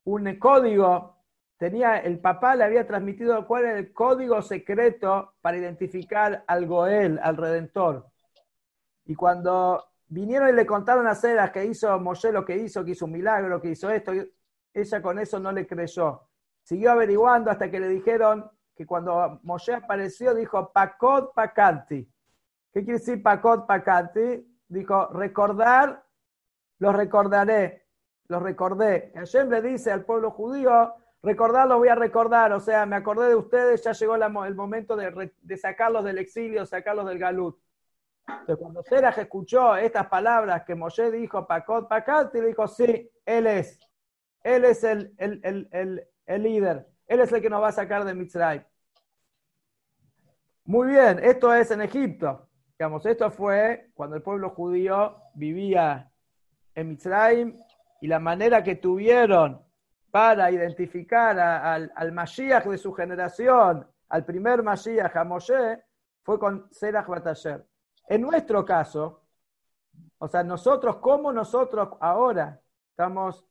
un 0.06 0.40
código 0.40 1.18
tenía, 1.58 1.98
el 1.98 2.20
papá 2.20 2.56
le 2.56 2.64
había 2.64 2.88
transmitido 2.88 3.46
cuál 3.46 3.66
era 3.66 3.78
el 3.78 3.94
código 3.94 4.42
secreto 4.42 5.36
para 5.42 5.58
identificar 5.58 6.44
al 6.48 6.66
Goel, 6.66 7.20
al 7.22 7.38
Redentor. 7.38 8.08
Y 9.06 9.14
cuando 9.14 9.84
vinieron 10.08 10.50
y 10.50 10.54
le 10.54 10.66
contaron 10.66 11.06
a 11.06 11.14
Ceras 11.14 11.52
que 11.52 11.66
hizo 11.66 12.00
Moshe 12.00 12.32
lo 12.32 12.46
que 12.46 12.58
hizo, 12.58 12.84
que 12.84 12.92
hizo 12.92 13.06
un 13.06 13.12
milagro, 13.12 13.62
que 13.62 13.70
hizo 13.70 13.92
esto, 13.92 14.12
ella 14.74 15.02
con 15.04 15.20
eso 15.20 15.40
no 15.40 15.52
le 15.52 15.68
creyó. 15.68 16.28
Siguió 16.64 16.94
averiguando 16.94 17.52
hasta 17.52 17.70
que 17.70 17.80
le 17.80 17.90
dijeron 17.90 18.50
que 18.82 18.88
cuando 18.88 19.40
Moshe 19.44 19.74
apareció 19.74 20.34
dijo 20.34 20.72
Pakot 20.72 21.34
Pakanti. 21.34 22.12
¿Qué 22.74 22.84
quiere 22.84 23.00
decir 23.00 23.22
Pakot 23.22 23.68
Pakanti? 23.68 24.48
Dijo, 24.68 25.08
recordar, 25.10 26.04
lo 26.80 26.92
recordaré, 26.92 27.86
lo 28.28 28.40
recordé. 28.40 29.12
Hashem 29.14 29.50
le 29.50 29.62
dice 29.62 29.92
al 29.92 30.04
pueblo 30.04 30.32
judío, 30.32 30.96
Recordarlo 31.24 31.78
voy 31.78 31.90
a 31.90 31.94
recordar, 31.94 32.52
o 32.52 32.60
sea, 32.60 32.88
me 32.88 32.96
acordé 32.96 33.30
de 33.30 33.36
ustedes, 33.36 33.84
ya 33.84 33.92
llegó 33.92 34.16
el 34.16 34.56
momento 34.56 34.96
de, 34.96 35.32
sacarlos 35.56 36.04
del 36.04 36.18
exilio, 36.18 36.66
sacarlos 36.66 37.06
del 37.06 37.20
galut. 37.20 37.60
Entonces, 38.28 38.58
cuando 38.58 38.82
Seraj 38.82 39.20
escuchó 39.20 39.76
estas 39.76 40.08
palabras 40.08 40.64
que 40.66 40.74
Moshe 40.74 41.12
dijo, 41.12 41.46
Pakot, 41.46 41.88
Pakat, 41.88 42.34
y 42.34 42.42
dijo, 42.42 42.68
sí, 42.68 43.12
él 43.24 43.46
es. 43.46 43.80
Él 44.44 44.66
es 44.66 44.84
el, 44.84 45.14
el, 45.20 46.44
líder. 46.44 46.88
Él 47.06 47.20
es 47.20 47.32
el 47.32 47.40
que 47.40 47.52
nos 47.52 47.62
va 47.62 47.68
a 47.68 47.74
sacar 47.74 48.04
de 48.04 48.16
Mitzray. 48.16 48.66
Muy 50.66 50.90
bien, 50.90 51.20
esto 51.24 51.54
es 51.54 51.72
en 51.72 51.82
Egipto. 51.82 52.48
Digamos, 52.78 53.06
esto 53.06 53.32
fue 53.32 53.90
cuando 53.94 54.16
el 54.16 54.22
pueblo 54.22 54.52
judío 54.52 55.18
vivía 55.34 56.12
en 56.76 56.90
Mitzrayim 56.90 57.60
y 58.00 58.08
la 58.08 58.20
manera 58.20 58.64
que 58.64 58.76
tuvieron 58.76 59.62
para 60.12 60.52
identificar 60.52 61.40
al, 61.40 61.92
al 61.96 62.12
Mashiach 62.12 62.66
de 62.66 62.78
su 62.78 62.94
generación, 62.94 63.88
al 64.10 64.26
primer 64.26 64.62
Mashiach, 64.62 65.16
a 65.16 65.24
Moshe, 65.24 65.84
fue 66.24 66.38
con 66.38 66.68
Serach 66.72 67.08
Batasher. 67.08 67.66
En 68.08 68.22
nuestro 68.22 68.64
caso, 68.66 69.24
o 70.18 70.28
sea, 70.28 70.44
nosotros, 70.44 70.98
como 70.98 71.32
nosotros 71.32 71.90
ahora, 72.00 72.62
estamos 72.90 73.46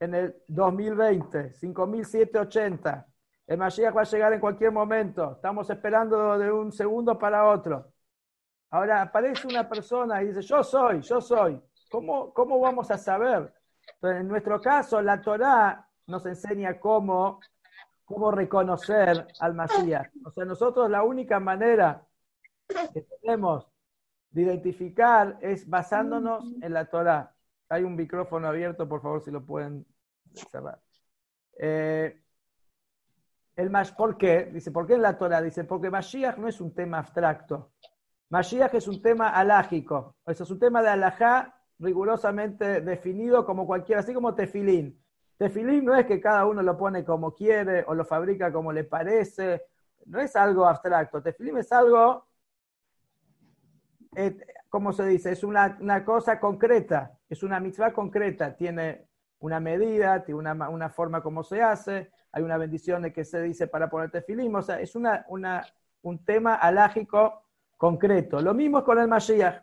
en 0.00 0.14
el 0.14 0.42
2020, 0.48 1.52
5780, 1.52 3.06
el 3.46 3.58
Mashiach 3.58 3.94
va 3.94 4.02
a 4.02 4.04
llegar 4.04 4.32
en 4.32 4.40
cualquier 4.40 4.72
momento, 4.72 5.32
estamos 5.32 5.68
esperando 5.68 6.38
de 6.38 6.50
un 6.50 6.72
segundo 6.72 7.18
para 7.18 7.48
otro. 7.48 7.92
Ahora 8.70 9.02
aparece 9.02 9.46
una 9.46 9.68
persona 9.68 10.22
y 10.22 10.28
dice, 10.28 10.42
yo 10.42 10.64
soy, 10.64 11.00
yo 11.02 11.20
soy. 11.20 11.60
¿Cómo, 11.90 12.32
cómo 12.32 12.58
vamos 12.58 12.90
a 12.90 12.98
saber? 12.98 13.52
en 14.02 14.28
nuestro 14.28 14.60
caso, 14.60 15.00
la 15.02 15.20
Torá 15.20 15.86
nos 16.06 16.24
enseña 16.26 16.80
cómo, 16.80 17.40
cómo 18.04 18.30
reconocer 18.30 19.26
al 19.40 19.54
Mashiach. 19.54 20.10
O 20.24 20.30
sea, 20.30 20.44
nosotros 20.44 20.90
la 20.90 21.02
única 21.02 21.38
manera 21.38 22.06
que 22.66 23.02
tenemos 23.02 23.68
de 24.30 24.42
identificar 24.42 25.38
es 25.40 25.68
basándonos 25.68 26.44
en 26.60 26.72
la 26.72 26.86
Torá. 26.86 27.34
Hay 27.68 27.84
un 27.84 27.94
micrófono 27.94 28.48
abierto, 28.48 28.88
por 28.88 29.02
favor, 29.02 29.22
si 29.22 29.30
lo 29.30 29.44
pueden 29.44 29.86
cerrar. 30.50 30.80
Eh, 31.58 32.23
el 33.56 33.70
¿Por 33.96 34.16
qué? 34.16 34.50
Dice, 34.52 34.70
¿por 34.70 34.86
qué 34.86 34.94
en 34.94 35.02
la 35.02 35.16
Torah? 35.16 35.40
Dice, 35.40 35.64
porque 35.64 35.90
Mashiach 35.90 36.38
no 36.38 36.48
es 36.48 36.60
un 36.60 36.74
tema 36.74 36.98
abstracto. 36.98 37.72
Mashiach 38.30 38.74
es 38.74 38.88
un 38.88 39.00
tema 39.00 39.28
alágico. 39.28 40.16
Eso 40.26 40.44
es 40.44 40.50
un 40.50 40.58
tema 40.58 40.82
de 40.82 40.88
alajá 40.88 41.54
rigurosamente 41.78 42.80
definido 42.80 43.44
como 43.44 43.66
cualquiera, 43.66 44.00
así 44.00 44.14
como 44.14 44.34
tefilín. 44.34 45.00
Tefilín 45.36 45.84
no 45.84 45.94
es 45.94 46.06
que 46.06 46.20
cada 46.20 46.46
uno 46.46 46.62
lo 46.62 46.76
pone 46.76 47.04
como 47.04 47.34
quiere 47.34 47.84
o 47.86 47.94
lo 47.94 48.04
fabrica 48.04 48.52
como 48.52 48.72
le 48.72 48.84
parece, 48.84 49.62
no 50.06 50.20
es 50.20 50.36
algo 50.36 50.66
abstracto. 50.66 51.22
Tefilín 51.22 51.58
es 51.58 51.72
algo, 51.72 52.26
eh, 54.14 54.36
¿cómo 54.68 54.92
se 54.92 55.06
dice? 55.06 55.32
Es 55.32 55.42
una, 55.42 56.04
cosa 56.04 56.38
concreta, 56.38 57.18
es 57.28 57.42
una 57.42 57.60
mitzvah 57.60 57.92
concreta, 57.92 58.56
tiene 58.56 59.08
una 59.40 59.60
medida, 59.60 60.24
tiene 60.24 60.40
una, 60.40 60.88
forma 60.90 61.22
como 61.22 61.42
se 61.42 61.62
hace, 61.62 62.10
hay 62.34 62.42
una 62.42 62.58
bendición 62.58 63.02
de 63.02 63.12
que 63.12 63.24
se 63.24 63.40
dice 63.40 63.68
para 63.68 63.88
poner 63.88 64.10
tefilín, 64.10 64.54
o 64.56 64.60
sea, 64.60 64.80
es 64.80 64.96
una, 64.96 65.24
un 66.02 66.24
tema 66.24 66.56
alágico 66.56 67.44
concreto. 67.76 68.40
Lo 68.40 68.52
mismo 68.52 68.78
es 68.78 68.84
con 68.84 68.98
el 68.98 69.06
Mashiach. 69.06 69.62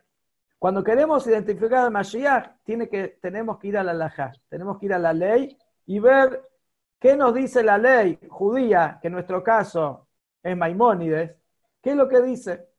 Cuando 0.58 0.82
queremos 0.82 1.28
identificar 1.28 1.84
al 1.86 1.92
Mashiach, 1.92 2.64
tiene 2.64 2.88
que, 2.88 3.20
tenemos 3.22 3.60
que 3.60 3.68
ir 3.68 3.78
a 3.78 3.84
la 3.84 3.94
Lajá, 3.94 4.32
tenemos 4.48 4.80
que 4.80 4.86
ir 4.86 4.94
a 4.94 5.00
la 5.00 5.12
ley 5.12 5.58
y 5.86 6.00
ver 6.00 6.50
qué 6.98 7.18
nos 7.18 7.34
dice 7.34 7.62
la 7.62 7.78
ley 7.78 8.18
judía, 8.30 9.00
que 9.02 9.08
en 9.08 9.14
nuestro 9.16 9.44
caso 9.44 10.08
es 10.42 10.56
Maimónides, 10.56 11.36
qué 11.82 11.90
es 11.90 11.96
lo 11.98 12.08
que 12.08 12.22
dice. 12.22 12.70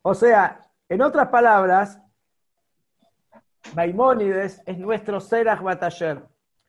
O 0.00 0.14
sea, 0.14 0.70
en 0.88 1.02
otras 1.02 1.28
palabras, 1.28 2.00
Maimónides 3.74 4.62
es 4.64 4.78
nuestro 4.78 5.20
Serach 5.20 5.60
Batasher. 5.60 6.22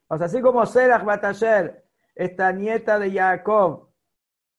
Así 0.09 0.41
como 0.41 0.65
Serach 0.65 1.03
Batasher, 1.03 1.83
esta 2.15 2.51
nieta 2.51 2.97
de 2.97 3.11
Jacob, 3.11 3.89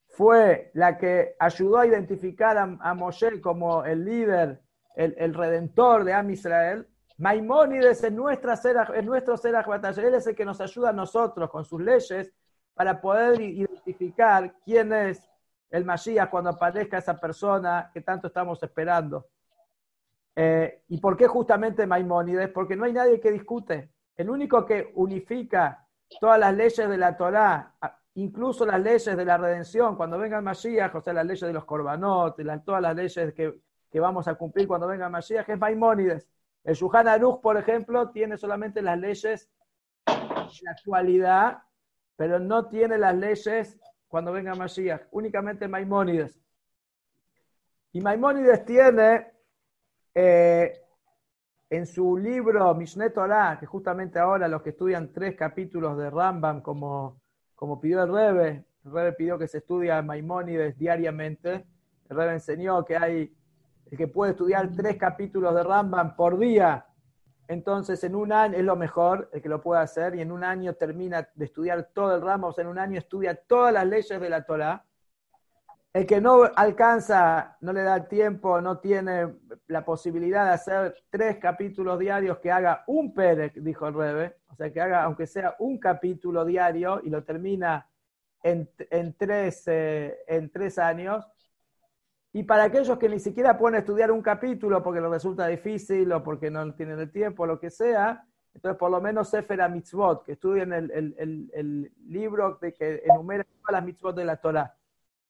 fue 0.08 0.70
la 0.74 0.98
que 0.98 1.37
ayudó 1.38 1.78
a 1.78 1.87
identificar 1.87 2.58
a, 2.58 2.94
Moshe 2.94 3.40
como 3.40 3.84
el 3.84 4.04
líder, 4.04 4.61
el, 4.94 5.32
redentor 5.34 6.04
de 6.04 6.12
Am 6.12 6.30
Israel. 6.30 6.88
Maimónides 7.18 8.02
es, 8.02 8.12
nuestra 8.12 8.54
es 8.54 9.04
nuestro 9.04 9.37
Serach 9.37 9.68
Él 9.98 10.14
es 10.14 10.26
el 10.26 10.34
que 10.34 10.44
nos 10.44 10.61
ayuda 10.61 10.90
a 10.90 10.92
nosotros 10.92 11.50
con 11.50 11.64
sus 11.64 11.80
leyes 11.80 12.32
para 12.74 13.00
poder 13.00 13.40
identificar 13.40 14.54
quién 14.64 14.92
es 14.92 15.28
el 15.70 15.84
Mashiach 15.84 16.30
cuando 16.30 16.50
aparezca 16.50 16.98
esa 16.98 17.18
persona 17.18 17.90
que 17.92 18.00
tanto 18.00 18.28
estamos 18.28 18.62
esperando. 18.62 19.26
Eh, 20.34 20.82
¿Y 20.88 20.98
por 20.98 21.16
qué 21.16 21.26
justamente 21.26 21.87
Maimónides? 21.87 22.50
Porque 22.50 22.76
no 22.76 22.84
hay 22.84 22.92
nadie 22.92 23.20
que 23.20 23.32
discute. 23.32 23.90
El 24.18 24.28
único 24.28 24.66
que 24.66 24.92
unifica 24.96 25.87
todas 26.20 26.38
las 26.38 26.54
leyes 26.54 26.88
de 26.88 26.98
la 26.98 27.16
Torá 27.16 27.74
incluso 28.18 28.66
las 28.66 28.81
leyes 28.81 29.04
de 29.04 29.24
la 29.24 29.38
redención, 29.38 29.96
cuando 29.96 30.18
venga 30.18 30.38
el 30.38 30.42
Mashiach, 30.42 30.94
o 30.94 31.00
sea, 31.00 31.12
las 31.12 31.24
leyes 31.24 31.40
de 31.40 31.52
los 31.52 31.64
Corbanot, 31.64 32.37
todas 32.64 32.83
las 32.83 32.96
leyes 32.96 33.33
que, 33.33 34.00
vamos 34.00 34.26
a 34.26 34.35
cumplir 34.35 34.66
cuando 34.66 34.88
venga 34.88 35.07
el 35.07 35.12
Mashiach, 35.12 35.48
es 35.48 35.59
Maimónides. 35.59 36.28
El 36.64 36.74
Shuhan 36.74 37.07
Aruch, 37.07 37.40
por 37.40 37.57
ejemplo, 37.57 38.11
tiene 38.11 38.37
solamente 38.37 38.83
las 38.83 38.98
leyes 38.98 39.48
de 40.07 40.12
la 40.62 40.70
actualidad, 40.72 41.62
pero 42.16 42.40
no 42.40 42.66
tiene 42.68 42.98
las 42.98 43.14
leyes 43.14 43.78
cuando 44.09 44.33
venga 44.33 44.54
Mashiach, 44.54 45.02
únicamente 45.12 45.68
Maimónides. 45.68 46.40
Y 47.92 48.00
Maimónides 48.00 48.64
tiene 48.64 49.31
eh, 50.12 50.72
en 51.70 51.87
su 51.87 52.16
libro 52.16 52.74
Mishneh 52.74 53.11
Torah, 53.11 53.59
que 53.59 53.66
justamente 53.66 54.18
ahora 54.18 54.48
los 54.48 54.62
que 54.62 54.70
estudian 54.70 55.12
tres 55.12 55.37
capítulos 55.37 55.98
de 55.98 56.11
Rambam 56.11 56.62
como 56.62 57.20
como 57.59 57.81
pidió 57.81 58.04
el 58.04 58.12
Rebe, 58.12 58.64
el 58.85 58.92
Rebbe 58.92 59.12
pidió 59.14 59.37
que 59.37 59.48
se 59.48 59.59
estudie 59.59 60.00
Maimónides 60.00 60.78
diariamente. 60.78 61.66
El 62.09 62.16
Rebbe 62.16 62.35
enseñó 62.35 62.85
que 62.85 62.96
hay 62.96 63.35
el 63.90 63.98
que 63.98 64.07
puede 64.07 64.31
estudiar 64.31 64.70
tres 64.76 64.96
capítulos 64.96 65.52
de 65.57 65.64
Rambam 65.64 66.14
por 66.14 66.38
día, 66.38 66.87
entonces 67.48 68.04
en 68.04 68.14
un 68.14 68.33
año 68.33 68.57
es 68.57 68.62
lo 68.62 68.76
mejor, 68.76 69.28
el 69.33 69.42
que 69.42 69.48
lo 69.48 69.61
puede 69.61 69.81
hacer, 69.81 70.14
y 70.14 70.20
en 70.20 70.31
un 70.31 70.44
año 70.44 70.74
termina 70.74 71.28
de 71.35 71.44
estudiar 71.46 71.90
todo 71.92 72.14
el 72.14 72.22
Rambam, 72.22 72.50
o 72.50 72.52
sea, 72.52 72.62
en 72.62 72.68
un 72.68 72.78
año 72.78 72.98
estudia 72.98 73.35
todas 73.35 73.72
las 73.72 73.87
leyes 73.87 74.20
de 74.20 74.31
la 74.31 74.44
Torah. 74.44 74.85
El 75.92 76.07
que 76.07 76.20
no 76.20 76.42
alcanza, 76.55 77.57
no 77.61 77.72
le 77.72 77.83
da 77.83 78.07
tiempo, 78.07 78.61
no 78.61 78.79
tiene 78.79 79.35
la 79.68 79.85
posibilidad 79.85 80.44
de 80.44 80.53
hacer 80.53 80.94
tres 81.11 81.38
capítulos 81.38 81.98
diarios, 81.98 82.38
que 82.38 82.53
haga 82.53 82.85
un 82.87 83.14
Perec, 83.14 83.55
dijo 83.55 83.88
el 83.88 83.94
Rebe, 83.94 84.37
o 84.48 84.55
sea, 84.55 84.72
que 84.72 84.81
haga, 84.81 85.03
aunque 85.05 85.27
sea 85.27 85.57
un 85.59 85.79
capítulo 85.79 86.44
diario 86.44 87.01
y 87.03 87.11
lo 87.11 87.24
termina 87.24 87.88
en, 88.42 88.68
tres, 89.16 89.64
eh, 89.66 90.18
en 90.27 90.51
tres 90.51 90.79
años. 90.79 91.27
Y 92.33 92.42
para 92.42 92.64
aquellos 92.64 92.98
que 92.98 93.09
ni 93.09 93.18
siquiera 93.18 93.57
pueden 93.57 93.81
estudiar 93.81 94.12
un 94.12 94.22
capítulo 94.22 94.83
porque 94.83 95.01
les 95.01 95.11
resulta 95.11 95.46
difícil 95.46 96.12
o 96.12 96.22
porque 96.22 96.51
no 96.51 96.74
tienen 96.74 97.01
el 97.01 97.11
tiempo 97.11 97.46
lo 97.46 97.59
que 97.59 97.70
sea, 97.70 98.24
entonces 98.55 98.79
por 98.79 98.90
lo 98.90 99.01
menos 99.01 99.31
Sefer 99.31 99.68
Mitzvot, 99.70 100.24
que 100.24 100.33
estudien 100.33 100.72
el, 100.72 100.90
el, 100.90 101.51
el, 101.53 101.92
libro 102.09 102.59
de 102.61 102.74
que 102.74 103.03
enumera 103.05 103.44
todas 103.44 103.72
las 103.72 103.85
mitzvot 103.85 104.16
de 104.16 104.24
la 104.24 104.37
Torah. 104.37 104.77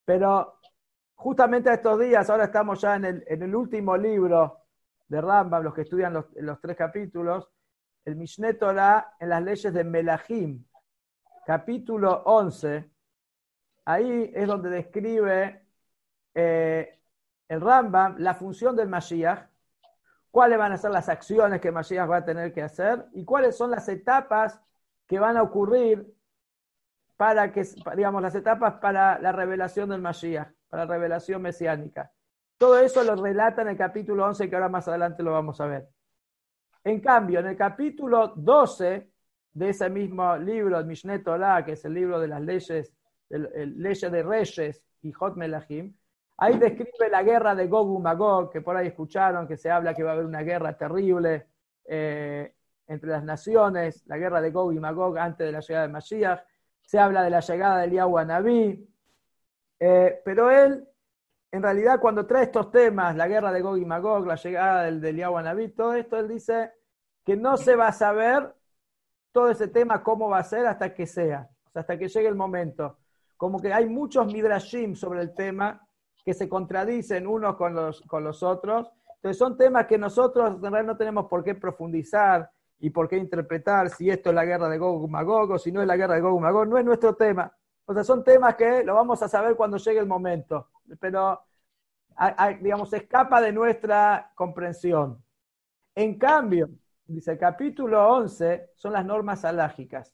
Pero 0.08 0.60
justamente 1.16 1.70
estos 1.70 2.00
días, 2.00 2.30
ahora 2.30 2.44
estamos 2.44 2.80
ya 2.80 2.96
en 2.96 3.04
el, 3.04 3.24
en 3.26 3.42
el 3.42 3.54
último 3.54 3.94
libro 3.94 4.62
de 5.06 5.20
Rambam, 5.20 5.62
los 5.62 5.74
que 5.74 5.82
estudian 5.82 6.14
los, 6.14 6.24
los 6.36 6.58
tres 6.62 6.78
capítulos, 6.78 7.50
el 8.06 8.16
Mishneh 8.16 8.54
Torah 8.54 9.16
en 9.20 9.28
las 9.28 9.42
leyes 9.42 9.70
de 9.70 9.84
Melahim, 9.84 10.64
capítulo 11.44 12.22
11, 12.24 12.90
ahí 13.84 14.32
es 14.34 14.46
donde 14.46 14.70
describe 14.70 15.66
eh, 16.32 17.02
el 17.46 17.60
Rambam 17.60 18.16
la 18.16 18.32
función 18.32 18.74
del 18.76 18.88
Mashiach, 18.88 19.46
cuáles 20.30 20.56
van 20.56 20.72
a 20.72 20.78
ser 20.78 20.90
las 20.90 21.10
acciones 21.10 21.60
que 21.60 21.70
Mashiach 21.70 22.08
va 22.08 22.16
a 22.16 22.24
tener 22.24 22.54
que 22.54 22.62
hacer 22.62 23.04
y 23.12 23.26
cuáles 23.26 23.58
son 23.58 23.72
las 23.72 23.86
etapas 23.90 24.58
que 25.06 25.18
van 25.18 25.36
a 25.36 25.42
ocurrir 25.42 26.17
para 27.18 27.50
que, 27.50 27.64
digamos, 27.96 28.22
las 28.22 28.36
etapas 28.36 28.74
para 28.74 29.18
la 29.18 29.32
revelación 29.32 29.88
del 29.88 30.00
Mashiach, 30.00 30.52
para 30.68 30.84
la 30.84 30.92
revelación 30.94 31.42
mesiánica. 31.42 32.12
Todo 32.56 32.78
eso 32.78 33.02
lo 33.02 33.16
relata 33.16 33.62
en 33.62 33.68
el 33.68 33.76
capítulo 33.76 34.24
11, 34.24 34.48
que 34.48 34.54
ahora 34.54 34.68
más 34.68 34.86
adelante 34.86 35.24
lo 35.24 35.32
vamos 35.32 35.60
a 35.60 35.66
ver. 35.66 35.88
En 36.84 37.00
cambio, 37.00 37.40
en 37.40 37.46
el 37.46 37.56
capítulo 37.56 38.34
12 38.36 39.10
de 39.52 39.68
ese 39.68 39.90
mismo 39.90 40.36
libro, 40.36 40.78
el 40.78 40.86
Mishneh 40.86 41.18
Torah, 41.18 41.64
que 41.64 41.72
es 41.72 41.84
el 41.84 41.94
libro 41.94 42.20
de 42.20 42.28
las 42.28 42.40
leyes, 42.40 42.94
el, 43.30 43.82
leyes 43.82 44.12
de 44.12 44.22
reyes 44.22 44.84
y 45.02 45.10
Hot 45.10 45.34
Melahim, 45.34 45.92
ahí 46.36 46.56
describe 46.56 47.08
la 47.10 47.24
guerra 47.24 47.56
de 47.56 47.66
Gog 47.66 47.98
y 47.98 48.00
Magog, 48.00 48.52
que 48.52 48.60
por 48.60 48.76
ahí 48.76 48.86
escucharon 48.86 49.48
que 49.48 49.56
se 49.56 49.72
habla 49.72 49.92
que 49.92 50.04
va 50.04 50.10
a 50.10 50.12
haber 50.12 50.26
una 50.26 50.42
guerra 50.42 50.78
terrible 50.78 51.48
eh, 51.84 52.54
entre 52.86 53.10
las 53.10 53.24
naciones, 53.24 54.06
la 54.06 54.18
guerra 54.18 54.40
de 54.40 54.52
Gog 54.52 54.72
y 54.72 54.78
Magog 54.78 55.18
antes 55.18 55.44
de 55.44 55.52
la 55.52 55.58
llegada 55.58 55.88
de 55.88 55.92
Mashiach. 55.92 56.44
Se 56.88 56.98
habla 56.98 57.22
de 57.22 57.28
la 57.28 57.40
llegada 57.40 57.80
de 57.80 57.84
Eliyahu 57.84 58.18
Naví. 58.24 58.88
Eh, 59.78 60.22
pero 60.24 60.50
él, 60.50 60.88
en 61.52 61.62
realidad, 61.62 62.00
cuando 62.00 62.26
trae 62.26 62.44
estos 62.44 62.70
temas, 62.70 63.14
la 63.14 63.28
guerra 63.28 63.52
de 63.52 63.60
Gog 63.60 63.76
y 63.76 63.84
Magog, 63.84 64.26
la 64.26 64.36
llegada 64.36 64.84
del, 64.84 64.98
de 64.98 65.10
Eliyahu 65.10 65.38
Naví, 65.38 65.68
todo 65.68 65.92
esto, 65.92 66.16
él 66.16 66.28
dice 66.28 66.72
que 67.26 67.36
no 67.36 67.58
se 67.58 67.76
va 67.76 67.88
a 67.88 67.92
saber 67.92 68.54
todo 69.32 69.50
ese 69.50 69.68
tema 69.68 70.02
cómo 70.02 70.30
va 70.30 70.38
a 70.38 70.44
ser 70.44 70.66
hasta 70.66 70.94
que 70.94 71.06
sea, 71.06 71.50
hasta 71.74 71.98
que 71.98 72.08
llegue 72.08 72.26
el 72.26 72.34
momento. 72.34 72.96
Como 73.36 73.60
que 73.60 73.70
hay 73.70 73.84
muchos 73.84 74.26
midrashim 74.32 74.94
sobre 74.94 75.20
el 75.20 75.34
tema 75.34 75.86
que 76.24 76.32
se 76.32 76.48
contradicen 76.48 77.26
unos 77.26 77.54
con 77.56 77.74
los, 77.74 78.00
con 78.00 78.24
los 78.24 78.42
otros. 78.42 78.90
Entonces 79.16 79.36
son 79.36 79.58
temas 79.58 79.86
que 79.86 79.98
nosotros 79.98 80.54
en 80.54 80.72
realidad 80.72 80.94
no 80.94 80.96
tenemos 80.96 81.26
por 81.26 81.44
qué 81.44 81.54
profundizar 81.54 82.50
y 82.80 82.90
por 82.90 83.08
qué 83.08 83.16
interpretar 83.16 83.90
si 83.90 84.08
esto 84.10 84.30
es 84.30 84.34
la 84.34 84.44
guerra 84.44 84.68
de 84.68 84.78
Gog 84.78 85.10
o 85.50 85.58
si 85.58 85.72
no 85.72 85.80
es 85.80 85.86
la 85.86 85.96
guerra 85.96 86.14
de 86.14 86.20
Gog 86.20 86.40
Magog, 86.40 86.66
no 86.68 86.78
es 86.78 86.84
nuestro 86.84 87.14
tema. 87.14 87.52
O 87.86 87.94
sea, 87.94 88.04
son 88.04 88.22
temas 88.22 88.54
que 88.54 88.84
lo 88.84 88.94
vamos 88.94 89.22
a 89.22 89.28
saber 89.28 89.56
cuando 89.56 89.78
llegue 89.78 89.98
el 89.98 90.06
momento, 90.06 90.68
pero 91.00 91.42
digamos, 92.60 92.92
escapa 92.92 93.40
de 93.40 93.52
nuestra 93.52 94.32
comprensión. 94.34 95.22
En 95.94 96.18
cambio, 96.18 96.68
dice 97.06 97.32
el 97.32 97.38
capítulo 97.38 98.06
11, 98.16 98.70
son 98.74 98.92
las 98.92 99.04
normas 99.04 99.44
alágicas. 99.44 100.12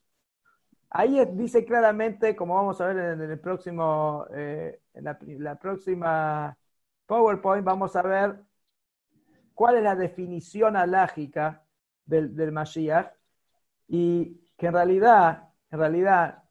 Ahí 0.91 1.23
dice 1.33 1.65
claramente, 1.65 2.37
como 2.37 2.55
vamos 2.55 2.81
a 2.81 2.87
ver 2.87 2.99
en 2.99 3.21
el 3.21 3.41
próximo, 3.41 4.27
eh, 4.33 4.81
en 4.95 5.05
la, 5.05 5.59
próxima 5.59 6.57
PowerPoint, 7.07 7.65
vamos 7.65 7.97
a 7.97 8.03
ver 8.03 8.41
cuál 9.55 9.79
es 9.79 9.83
la 9.83 9.97
definición 9.97 10.77
alágica 10.77 11.64
del, 12.05 12.35
del 12.35 12.53
Mashiach 12.53 13.13
y 13.89 14.41
que 14.57 14.67
en 14.67 14.73
realidad, 14.73 15.49
en 15.71 15.79
realidad, 15.79 16.43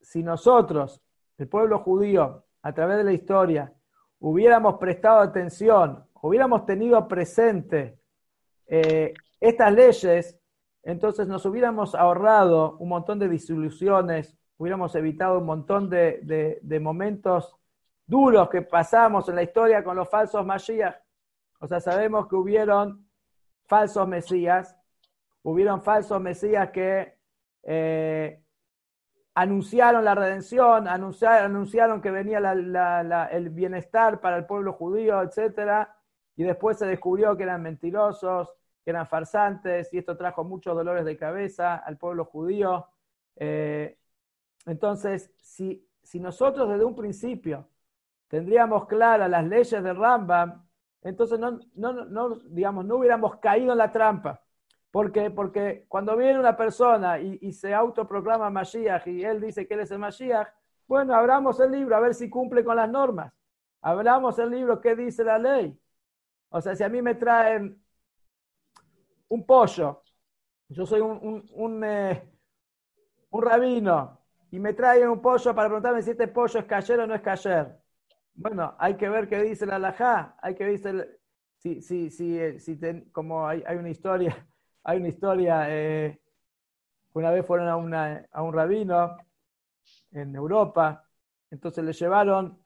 si 0.00 0.22
nosotros, 0.22 1.02
el 1.38 1.48
pueblo 1.48 1.78
judío, 1.80 2.44
a 2.62 2.72
través 2.72 2.98
de 2.98 3.04
la 3.04 3.12
historia, 3.12 3.72
hubiéramos 4.20 4.78
prestado 4.78 5.20
atención, 5.20 6.04
hubiéramos 6.20 6.64
tenido 6.64 7.06
presente 7.08 7.98
eh, 8.66 9.12
estas 9.40 9.72
leyes, 9.72 10.38
entonces 10.84 11.26
nos 11.26 11.44
hubiéramos 11.44 11.94
ahorrado 11.94 12.76
un 12.78 12.88
montón 12.88 13.18
de 13.18 13.28
disoluciones, 13.28 14.36
hubiéramos 14.56 14.94
evitado 14.94 15.38
un 15.38 15.46
montón 15.46 15.90
de, 15.90 16.60
momentos 16.80 17.56
duros 18.06 18.48
que 18.48 18.62
pasamos 18.62 19.28
en 19.28 19.36
la 19.36 19.42
historia 19.42 19.82
con 19.82 19.96
los 19.96 20.08
falsos 20.08 20.46
Mashiach. 20.46 20.96
O 21.60 21.66
sea, 21.66 21.80
sabemos 21.80 22.28
que 22.28 22.36
hubieron 22.36 23.08
falsos 23.64 24.06
Mesías, 24.06 24.76
hubieron 25.42 25.82
falsos 25.82 26.20
Mesías 26.20 26.70
que 26.70 27.16
eh, 27.62 28.42
anunciaron 29.34 30.04
la 30.04 30.14
redención, 30.14 30.88
anunciaron, 30.88 32.02
que 32.02 32.10
venía 32.10 32.38
el 32.38 33.50
bienestar 33.50 34.20
para 34.20 34.36
el 34.36 34.46
pueblo 34.46 34.72
judío, 34.74 35.22
etc. 35.22 35.88
Y 36.36 36.44
después 36.44 36.78
se 36.78 36.86
descubrió 36.86 37.36
que 37.36 37.44
eran 37.44 37.62
mentirosos, 37.62 38.52
que 38.84 38.90
eran 38.90 39.06
farsantes, 39.06 39.92
y 39.92 39.98
esto 39.98 40.16
trajo 40.16 40.44
muchos 40.44 40.74
dolores 40.74 41.04
de 41.04 41.16
cabeza 41.16 41.76
al 41.76 41.96
pueblo 41.96 42.24
judío. 42.24 42.86
Eh, 43.36 43.98
entonces, 44.66 45.32
si, 45.38 45.88
si 46.02 46.20
nosotros 46.20 46.68
desde 46.68 46.84
un 46.84 46.94
principio 46.94 47.68
tendríamos 48.28 48.86
claras 48.86 49.30
las 49.30 49.44
leyes 49.46 49.82
de 49.82 49.92
Rambam, 49.92 50.66
entonces 51.02 51.38
no, 51.38 51.58
no, 51.74 52.36
digamos, 52.46 52.84
no 52.84 52.96
hubiéramos 52.96 53.36
caído 53.36 53.72
en 53.72 53.78
la 53.78 53.90
trampa. 53.92 54.41
¿Por 54.92 55.10
qué? 55.10 55.30
Porque 55.30 55.86
cuando 55.88 56.14
viene 56.18 56.38
una 56.38 56.54
persona 56.54 57.18
y, 57.18 57.52
se 57.54 57.72
autoproclama 57.72 58.50
Mashiach 58.50 59.06
y 59.06 59.24
él 59.24 59.40
dice 59.40 59.66
que 59.66 59.72
él 59.72 59.80
es 59.80 59.90
el 59.90 59.98
Mashiach, 59.98 60.48
bueno, 60.86 61.14
abramos 61.14 61.58
el 61.60 61.72
libro 61.72 61.96
a 61.96 62.00
ver 62.00 62.14
si 62.14 62.28
cumple 62.28 62.62
con 62.62 62.76
las 62.76 62.90
normas. 62.90 63.32
Abramos 63.80 64.38
el 64.38 64.50
libro, 64.50 64.82
¿qué 64.82 64.94
dice 64.94 65.24
la 65.24 65.38
ley? 65.38 65.80
O 66.50 66.60
sea, 66.60 66.76
si 66.76 66.84
a 66.84 66.90
mí 66.90 67.00
me 67.00 67.14
traen 67.14 67.82
un 69.28 69.46
pollo, 69.46 70.02
yo 70.68 70.84
soy 70.84 71.00
un, 71.00 71.48
un, 71.54 71.84
eh, 71.84 72.30
un, 73.30 73.42
rabino, 73.42 74.20
y 74.50 74.60
me 74.60 74.74
traen 74.74 75.08
un 75.08 75.22
pollo 75.22 75.54
para 75.54 75.68
preguntarme 75.68 76.02
si 76.02 76.10
este 76.10 76.28
pollo 76.28 76.60
es 76.60 76.66
cayer 76.66 77.00
o 77.00 77.06
no 77.06 77.14
es 77.14 77.22
cayer. 77.22 77.80
Bueno, 78.34 78.76
hay 78.78 78.98
que 78.98 79.08
ver 79.08 79.26
qué 79.26 79.42
dice 79.42 79.64
la 79.64 79.76
alajá, 79.76 80.36
hay 80.42 80.54
que 80.54 80.64
ver 80.66 81.08
si, 81.56 81.80
si, 81.80 82.10
si, 82.10 82.38
eh, 82.38 82.60
si 82.60 82.78
como 83.10 83.48
hay, 83.48 83.64
hay, 83.66 83.78
una 83.78 83.88
historia, 83.88 84.46
hay 84.84 84.98
una 84.98 85.08
historia, 85.08 85.66
eh, 85.68 86.20
una 87.14 87.30
vez 87.30 87.46
fueron 87.46 87.68
a, 87.68 87.76
una, 87.76 88.26
a 88.32 88.42
un 88.42 88.52
rabino 88.52 89.16
en 90.12 90.34
Europa, 90.34 91.08
entonces 91.50 91.84
le 91.84 91.92
llevaron 91.92 92.58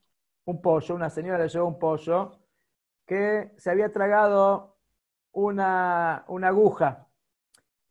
un 0.44 0.62
pollo, 0.62 0.94
una 0.94 1.10
señora 1.10 1.38
le 1.38 1.48
llevó 1.48 1.66
un 1.66 1.78
pollo 1.78 2.38
que 3.06 3.52
se 3.56 3.70
había 3.70 3.92
tragado 3.92 4.76
una, 5.32 6.24
aguja. 6.44 7.08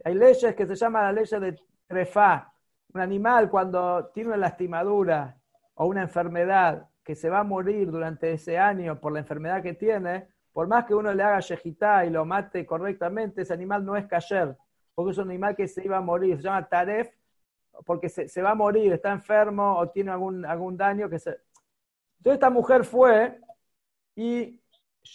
Hay 0.04 0.16
leyes 0.16 0.56
que 0.56 0.66
se 0.66 0.76
llaman 0.76 1.04
la 1.04 1.12
ley 1.12 1.26
de 1.26 1.60
trefá. 1.88 2.54
Un 2.94 3.02
animal 3.02 3.50
cuando 3.50 4.08
tiene 4.14 4.30
una 4.30 4.38
lastimadura 4.38 5.38
o 5.76 5.86
una 5.86 6.02
enfermedad 6.02 6.90
que 7.04 7.16
se 7.16 7.30
va 7.30 7.40
a 7.40 7.44
morir 7.44 7.92
durante 7.92 8.32
ese 8.34 8.58
año 8.58 9.00
por 9.00 9.12
la 9.14 9.20
enfermedad 9.20 9.62
que 9.62 9.74
tiene, 9.74 10.28
por 10.56 10.70
más 10.70 10.86
que 10.86 10.96
uno 10.96 11.14
le 11.14 11.22
haga 11.22 11.42
yejitá 11.42 12.06
y 12.06 12.10
lo 12.10 12.24
mate 12.24 12.66
correctamente, 12.66 13.42
ese 13.42 13.54
animal 13.54 13.84
no 13.84 13.98
es 13.98 14.06
kasher, 14.08 14.56
porque 14.94 15.12
es 15.12 15.18
un 15.18 15.30
animal 15.30 15.54
que 15.54 15.68
se 15.68 15.84
iba 15.84 15.98
a 15.98 16.02
morir. 16.02 16.38
Se 16.38 16.44
llama 16.44 16.66
taref 16.66 17.10
porque 17.86 18.08
se, 18.08 18.42
va 18.42 18.52
a 18.52 18.56
morir, 18.56 18.94
está 18.94 19.12
enfermo 19.12 19.78
o 19.78 19.90
tiene 19.90 20.12
algún, 20.12 20.46
algún 20.46 20.78
daño 20.78 21.10
que 21.10 21.20
se... 21.20 21.32
Entonces 22.20 22.36
esta 22.36 22.50
mujer 22.50 22.86
fue 22.86 23.38
y 24.16 24.62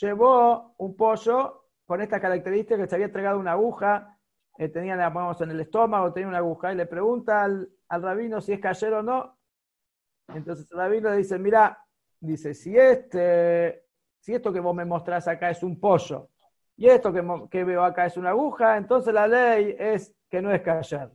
llevó 0.03 0.75
un 0.77 0.95
pollo 0.95 1.71
con 1.87 2.03
esta 2.03 2.21
característica 2.21 2.77
que 2.77 2.87
se 2.87 2.97
había 2.97 3.07
entregado 3.07 3.39
una 3.39 3.53
aguja, 3.53 4.19
eh, 4.59 4.69
tenía, 4.69 4.93
en 4.93 5.51
el 5.51 5.61
estómago, 5.61 6.13
tenía 6.13 6.29
una 6.29 6.37
aguja, 6.37 6.71
y 6.71 6.77
le 6.77 6.85
pregunta 6.85 7.45
al, 7.45 7.73
rabino 7.89 8.43
si 8.43 8.53
es 8.53 8.61
cayero 8.61 8.99
o 8.99 9.03
no. 9.03 9.39
Entonces 10.35 10.71
el 10.71 10.77
rabino 10.77 11.11
dice, 11.13 11.39
mira, 11.39 11.83
dice, 12.21 12.53
si 12.53 12.77
este, 12.77 13.87
si 14.21 14.35
esto 14.35 14.53
que 14.53 14.61
vos 14.61 14.75
me 14.75 14.85
mostrás 14.85 15.27
acá 15.29 15.51
es 15.51 15.63
un 15.63 15.81
pollo, 15.81 16.29
y 16.77 16.87
esto 16.89 17.13
que, 17.13 17.65
veo 17.65 17.85
acá 17.85 18.07
es 18.07 18.17
una 18.17 18.31
aguja, 18.31 18.79
entonces 18.79 19.13
la 19.13 19.29
ley 19.29 19.77
es 19.79 20.15
que 20.31 20.41
no 20.41 20.51
es 20.51 20.63
callar. 20.63 21.11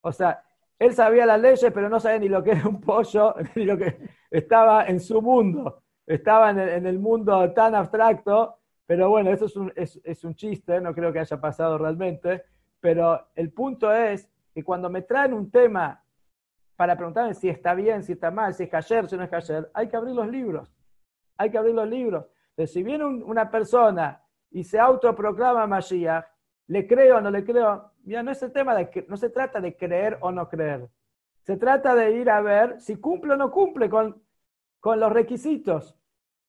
O 0.00 0.10
sea, 0.10 0.42
él 0.76 0.92
sabía 0.92 1.24
las 1.24 1.40
leyes, 1.40 1.70
pero 1.72 1.88
no 1.88 2.00
sabía 2.00 2.18
ni 2.18 2.28
lo 2.28 2.42
que 2.42 2.50
era 2.50 2.66
un 2.66 2.80
pollo, 2.80 3.34
ni 3.54 3.64
lo 3.64 3.78
que 3.78 3.96
estaba 4.30 4.86
en 4.86 4.98
su 4.98 5.22
mundo. 5.22 5.82
Estaba 6.04 6.50
en 6.50 6.86
el, 6.86 6.98
mundo 6.98 7.52
tan 7.52 7.76
abstracto, 7.76 8.58
pero 8.86 9.08
bueno, 9.08 9.30
eso 9.30 9.44
es 9.44 9.56
un, 9.56 9.72
es 9.76 10.24
un 10.24 10.34
chiste, 10.34 10.80
no 10.80 10.92
creo 10.94 11.12
que 11.12 11.20
haya 11.20 11.40
pasado 11.40 11.78
realmente. 11.78 12.42
Pero 12.80 13.28
el 13.34 13.52
punto 13.52 13.92
es 13.92 14.28
que 14.54 14.64
cuando 14.64 14.90
me 14.90 15.02
traen 15.02 15.32
un 15.32 15.50
tema 15.50 16.02
para 16.74 16.96
preguntarme 16.96 17.34
si 17.34 17.48
está 17.48 17.74
bien, 17.74 18.02
si 18.02 18.12
está 18.12 18.30
mal, 18.30 18.54
si 18.54 18.64
es 18.64 18.68
cayer, 18.68 19.08
si 19.08 19.16
no 19.16 19.24
es 19.24 19.30
cayer, 19.30 19.70
hay 19.74 19.88
que 19.88 19.96
abrir 19.96 20.14
los 20.14 20.28
libros. 20.28 20.72
Hay 21.38 21.50
que 21.50 21.58
abrir 21.58 21.74
los 21.74 21.88
libros. 21.88 22.26
Entonces, 22.50 22.74
si 22.74 22.82
viene 22.82 23.04
una 23.04 23.50
persona 23.50 24.22
y 24.50 24.64
se 24.64 24.78
autoproclama 24.78 25.66
Mashiach, 25.66 26.26
¿le 26.66 26.86
creo 26.86 27.16
o 27.16 27.20
no 27.20 27.30
le 27.30 27.44
creo? 27.44 27.92
Mira, 28.02 28.22
no 28.22 28.30
es 28.30 28.42
el 28.42 28.52
tema 28.52 28.74
de 28.74 29.06
no 29.08 29.16
se 29.16 29.30
trata 29.30 29.60
de 29.60 29.76
creer 29.76 30.18
o 30.20 30.30
no 30.30 30.48
creer. 30.48 30.88
Se 31.42 31.56
trata 31.56 31.94
de 31.94 32.12
ir 32.12 32.28
a 32.28 32.40
ver 32.40 32.80
si 32.80 32.96
cumple 32.96 33.32
o 33.32 33.36
no 33.36 33.50
cumple 33.50 33.88
con, 33.88 34.22
con 34.80 35.00
los 35.00 35.12
requisitos. 35.12 35.96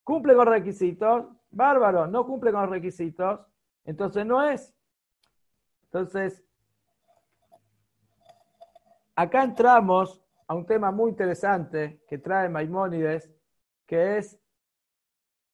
Cumple 0.04 0.36
con 0.36 0.47
requisitos, 0.47 1.25
bárbaro, 1.52 2.08
no 2.08 2.25
cumple 2.25 2.52
con 2.52 2.62
los 2.62 2.69
requisitos, 2.69 3.39
entonces 3.86 4.25
no 4.25 4.43
es. 4.43 4.75
Entonces, 5.84 6.43
acá 9.15 9.43
entramos 9.43 10.21
a 10.47 10.56
un 10.56 10.65
tema 10.65 10.91
muy 10.91 11.12
interesante 11.12 12.04
que 12.08 12.17
trae 12.17 12.49
Maimónides, 12.49 13.32
que 13.86 14.17
es 14.17 14.39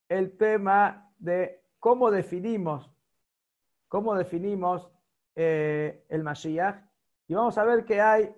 el 0.10 0.38
tema 0.38 1.12
de 1.18 1.64
cómo 1.80 2.12
definimos, 2.12 2.92
cómo 3.88 4.16
definimos 4.16 4.90
eh, 5.36 6.06
el 6.10 6.24
Mashiach. 6.24 6.84
Y 7.28 7.34
vamos 7.34 7.58
a 7.58 7.64
ver 7.64 7.86
que 7.86 8.02
hay 8.02 8.36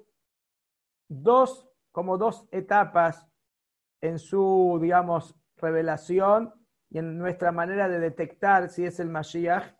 dos, 1.07 1.69
como 1.91 2.17
dos 2.17 2.47
etapas 2.51 3.27
en 4.01 4.19
su, 4.19 4.79
digamos, 4.81 5.35
revelación 5.57 6.53
y 6.89 6.99
en 6.99 7.17
nuestra 7.17 7.51
manera 7.51 7.89
de 7.89 7.99
detectar 7.99 8.69
si 8.69 8.85
es 8.85 8.99
el 8.99 9.09
Mashiach. 9.09 9.75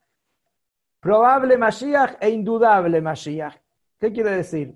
Probable 0.99 1.57
Mashiach 1.57 2.17
e 2.19 2.29
indudable 2.29 3.01
Mashiach. 3.01 3.55
¿Qué 3.99 4.11
quiere 4.11 4.31
decir? 4.31 4.75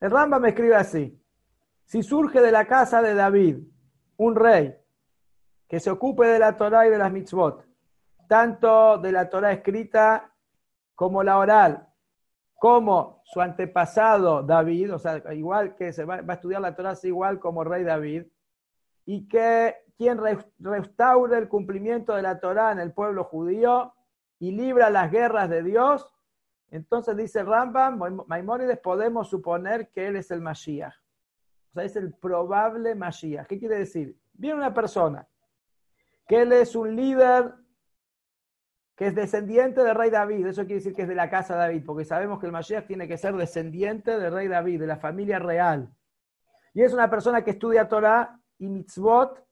El 0.00 0.10
Ramba 0.10 0.38
me 0.38 0.50
escribe 0.50 0.76
así. 0.76 1.18
Si 1.84 2.02
surge 2.02 2.40
de 2.40 2.52
la 2.52 2.66
casa 2.66 3.02
de 3.02 3.14
David 3.14 3.58
un 4.16 4.36
rey 4.36 4.81
que 5.72 5.80
se 5.80 5.90
ocupe 5.90 6.26
de 6.26 6.38
la 6.38 6.54
Torah 6.54 6.86
y 6.86 6.90
de 6.90 6.98
las 6.98 7.10
mitzvot, 7.10 7.66
tanto 8.28 8.98
de 8.98 9.10
la 9.10 9.30
Torah 9.30 9.52
escrita 9.52 10.30
como 10.94 11.22
la 11.22 11.38
oral, 11.38 11.88
como 12.52 13.22
su 13.24 13.40
antepasado 13.40 14.42
David, 14.42 14.92
o 14.92 14.98
sea, 14.98 15.22
igual 15.32 15.74
que 15.74 15.94
se 15.94 16.04
va, 16.04 16.16
a 16.16 16.32
estudiar 16.34 16.60
la 16.60 16.76
Torah, 16.76 16.92
igual 17.04 17.40
como 17.40 17.64
rey 17.64 17.84
David, 17.84 18.24
y 19.06 19.26
que 19.26 19.76
quien 19.96 20.20
restaure 20.58 21.38
el 21.38 21.48
cumplimiento 21.48 22.14
de 22.16 22.20
la 22.20 22.38
Torah 22.38 22.72
en 22.72 22.78
el 22.78 22.92
pueblo 22.92 23.24
judío 23.24 23.94
y 24.40 24.52
libra 24.52 24.90
las 24.90 25.10
guerras 25.10 25.48
de 25.48 25.62
Dios, 25.62 26.06
entonces 26.68 27.16
dice 27.16 27.44
Rambam, 27.44 27.98
Maimónides, 28.26 28.78
podemos 28.78 29.30
suponer 29.30 29.88
que 29.88 30.08
él 30.08 30.16
es 30.16 30.30
el 30.30 30.42
Mashiach. 30.42 30.92
O 31.70 31.72
sea, 31.72 31.84
es 31.84 31.96
el 31.96 32.12
probable 32.12 32.94
Mashiach. 32.94 33.46
¿Qué 33.46 33.58
quiere 33.58 33.78
decir? 33.78 34.18
Viene 34.34 34.58
una 34.58 34.74
persona 34.74 35.26
que 36.26 36.42
él 36.42 36.52
es 36.52 36.74
un 36.76 36.96
líder 36.96 37.54
que 38.96 39.06
es 39.06 39.14
descendiente 39.14 39.82
del 39.82 39.94
rey 39.94 40.10
David. 40.10 40.46
Eso 40.46 40.62
quiere 40.62 40.76
decir 40.76 40.94
que 40.94 41.02
es 41.02 41.08
de 41.08 41.14
la 41.14 41.30
casa 41.30 41.54
de 41.54 41.60
David, 41.60 41.82
porque 41.84 42.04
sabemos 42.04 42.38
que 42.38 42.46
el 42.46 42.52
Mashiach 42.52 42.86
tiene 42.86 43.08
que 43.08 43.16
ser 43.16 43.34
descendiente 43.34 44.18
del 44.18 44.32
rey 44.32 44.48
David, 44.48 44.80
de 44.80 44.86
la 44.86 44.98
familia 44.98 45.38
real. 45.38 45.92
Y 46.74 46.82
es 46.82 46.92
una 46.92 47.10
persona 47.10 47.42
que 47.42 47.52
estudia 47.52 47.88
Torah 47.88 48.38
y 48.58 48.68
mitzvot 48.68 49.44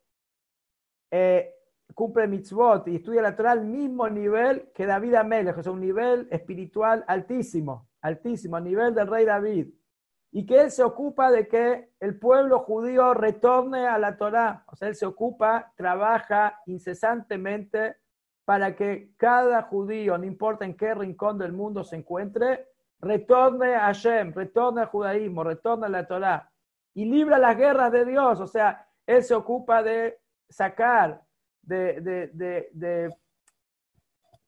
eh, 1.11 1.55
cumple 1.95 2.27
mitzvot 2.29 2.87
y 2.89 2.97
estudia 2.97 3.23
la 3.23 3.35
Torah 3.35 3.53
al 3.53 3.65
mismo 3.65 4.09
nivel 4.09 4.71
que 4.73 4.87
David 4.87 5.15
Amelech, 5.15 5.59
o 5.59 5.63
sea, 5.63 5.73
un 5.73 5.81
nivel 5.81 6.29
espiritual 6.31 7.05
altísimo, 7.07 7.89
altísimo, 8.01 8.57
a 8.57 8.61
nivel 8.61 8.95
del 8.95 9.09
rey 9.09 9.25
David. 9.25 9.69
Y 10.33 10.47
que 10.47 10.61
él 10.61 10.71
se 10.71 10.85
ocupa 10.85 11.31
de 11.31 11.49
que 11.49 11.91
el 11.99 12.19
pueblo 12.19 12.61
judío 12.61 13.15
retorne 13.15 13.89
a 13.89 13.99
la 13.99 14.17
Torah. 14.17 14.65
O 14.69 14.77
sea, 14.77 14.89
él 14.89 14.95
se 14.95 15.07
ocupa, 15.07 15.73
trabaja 15.77 16.61
incesantemente 16.67 17.97
para 18.45 18.75
que 18.77 19.13
cada 19.17 19.63
judío, 19.63 20.19
no 20.19 20.25
importa 20.25 20.65
en 20.65 20.77
qué 20.77 20.95
rincón 20.95 21.39
del 21.39 21.53
mundo 21.53 21.85
se 21.85 21.97
encuentre, 21.97 22.69
retorne 23.01 23.75
a 23.75 23.87
Hashem, 23.87 24.33
retorne 24.33 24.83
al 24.83 24.89
judaísmo, 24.89 25.45
retorne 25.45 25.87
a 25.87 25.91
la 25.91 26.07
Torah 26.07 26.51
y 26.95 27.05
libra 27.05 27.39
las 27.39 27.57
guerras 27.57 27.93
de 27.93 28.05
Dios. 28.05 28.41
O 28.41 28.47
sea, 28.47 28.87
él 29.07 29.23
se 29.23 29.35
ocupa 29.35 29.83
de 29.83 30.19
sacar 30.49 31.23
de, 31.63 33.11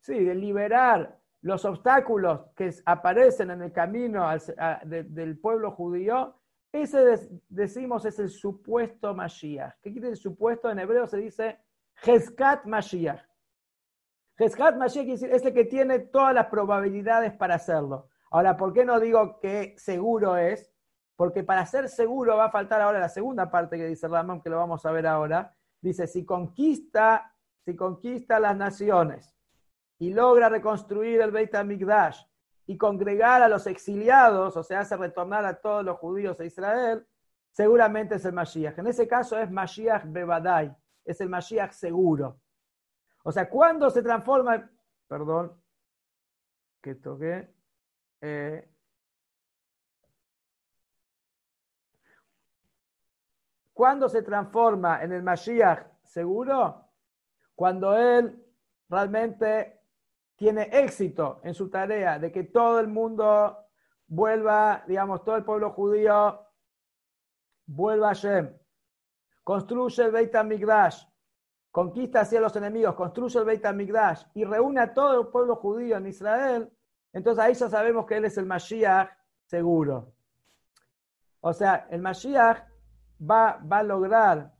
sí, 0.01 0.23
de 0.23 0.35
liberar 0.35 1.17
los 1.43 1.65
obstáculos 1.65 2.41
que 2.55 2.73
aparecen 2.85 3.51
en 3.51 3.61
el 3.61 3.73
camino 3.73 4.27
del 4.85 5.37
pueblo 5.39 5.71
judío, 5.71 6.35
ese 6.71 7.29
decimos 7.49 8.05
es 8.05 8.17
el 8.19 8.29
supuesto 8.29 9.13
Mashiach. 9.13 9.75
¿Qué 9.81 9.91
quiere 9.91 10.09
decir 10.09 10.23
supuesto? 10.23 10.71
En 10.71 10.79
hebreo 10.79 11.05
se 11.05 11.17
dice 11.17 11.59
Hezkat 12.01 12.65
Mashiach. 12.65 13.21
Hezkat 14.37 14.77
Mashiach 14.77 15.03
quiere 15.03 15.19
decir 15.19 15.31
es 15.33 15.45
el 15.45 15.53
que 15.53 15.65
tiene 15.65 15.99
todas 15.99 16.33
las 16.33 16.47
probabilidades 16.47 17.33
para 17.33 17.55
hacerlo. 17.55 18.07
Ahora, 18.31 18.55
¿por 18.55 18.71
qué 18.71 18.85
no 18.85 18.99
digo 19.01 19.39
que 19.41 19.75
seguro 19.77 20.37
es? 20.37 20.71
Porque 21.17 21.43
para 21.43 21.65
ser 21.65 21.89
seguro 21.89 22.37
va 22.37 22.45
a 22.45 22.51
faltar 22.51 22.79
ahora 22.79 22.99
la 22.99 23.09
segunda 23.09 23.51
parte 23.51 23.77
que 23.77 23.85
dice 23.85 24.07
Ramón, 24.07 24.41
que 24.41 24.49
lo 24.49 24.57
vamos 24.57 24.85
a 24.85 24.91
ver 24.91 25.05
ahora, 25.07 25.53
dice, 25.81 26.07
si 26.07 26.23
conquista, 26.25 27.35
si 27.65 27.75
conquista 27.75 28.39
las 28.39 28.55
naciones 28.55 29.35
y 30.03 30.13
logra 30.13 30.49
reconstruir 30.49 31.21
el 31.21 31.31
Beit 31.31 31.55
HaMikdash 31.55 32.21
y 32.65 32.77
congregar 32.77 33.41
a 33.41 33.47
los 33.47 33.67
exiliados, 33.67 34.57
o 34.57 34.61
sea, 34.61 34.81
hace 34.81 34.97
retornar 34.97 35.45
a 35.45 35.61
todos 35.61 35.85
los 35.85 35.97
judíos 35.97 36.37
a 36.41 36.43
Israel, 36.43 37.07
seguramente 37.51 38.15
es 38.15 38.25
el 38.25 38.33
Mashiach. 38.33 38.77
En 38.79 38.87
ese 38.87 39.07
caso 39.07 39.37
es 39.39 39.49
Mashiach 39.49 40.03
Bebadai, 40.05 40.75
es 41.05 41.21
el 41.21 41.29
Mashiach 41.29 41.71
seguro. 41.71 42.41
O 43.23 43.31
sea, 43.31 43.49
cuando 43.49 43.89
se 43.89 44.03
transforma, 44.03 44.69
perdón, 45.07 45.53
que 46.81 46.95
toqué, 46.95 47.49
eh, 48.19 48.69
¿Cuándo 53.71 54.07
se 54.07 54.21
transforma 54.21 55.01
en 55.01 55.13
el 55.13 55.23
Mashiach 55.23 55.87
seguro? 56.03 56.89
Cuando 57.55 57.97
él 57.97 58.45
realmente 58.87 59.82
tiene 60.35 60.69
éxito 60.71 61.41
en 61.43 61.53
su 61.53 61.69
tarea 61.69 62.19
de 62.19 62.31
que 62.31 62.43
todo 62.43 62.79
el 62.79 62.87
mundo 62.87 63.57
vuelva, 64.07 64.83
digamos, 64.87 65.23
todo 65.23 65.35
el 65.35 65.43
pueblo 65.43 65.71
judío 65.71 66.39
vuelva 67.65 68.11
a 68.11 68.13
Shem, 68.13 68.55
construye 69.43 70.03
el 70.03 70.11
Beit 70.11 70.35
HaMikdash, 70.35 71.05
conquista 71.71 72.21
hacia 72.21 72.41
los 72.41 72.55
enemigos, 72.55 72.95
construye 72.95 73.39
el 73.39 73.45
Beit 73.45 73.65
HaMikdash 73.65 74.23
y 74.33 74.43
reúne 74.43 74.81
a 74.81 74.93
todo 74.93 75.21
el 75.21 75.27
pueblo 75.27 75.55
judío 75.55 75.97
en 75.97 76.07
Israel, 76.07 76.71
entonces 77.13 77.43
ahí 77.43 77.53
ya 77.53 77.69
sabemos 77.69 78.05
que 78.05 78.17
él 78.17 78.25
es 78.25 78.37
el 78.37 78.45
Mashiach 78.45 79.09
seguro. 79.45 80.13
O 81.41 81.53
sea, 81.53 81.87
el 81.91 82.01
Mashiach 82.01 82.67
va, 83.21 83.59
a 83.69 83.83
lograr 83.83 84.53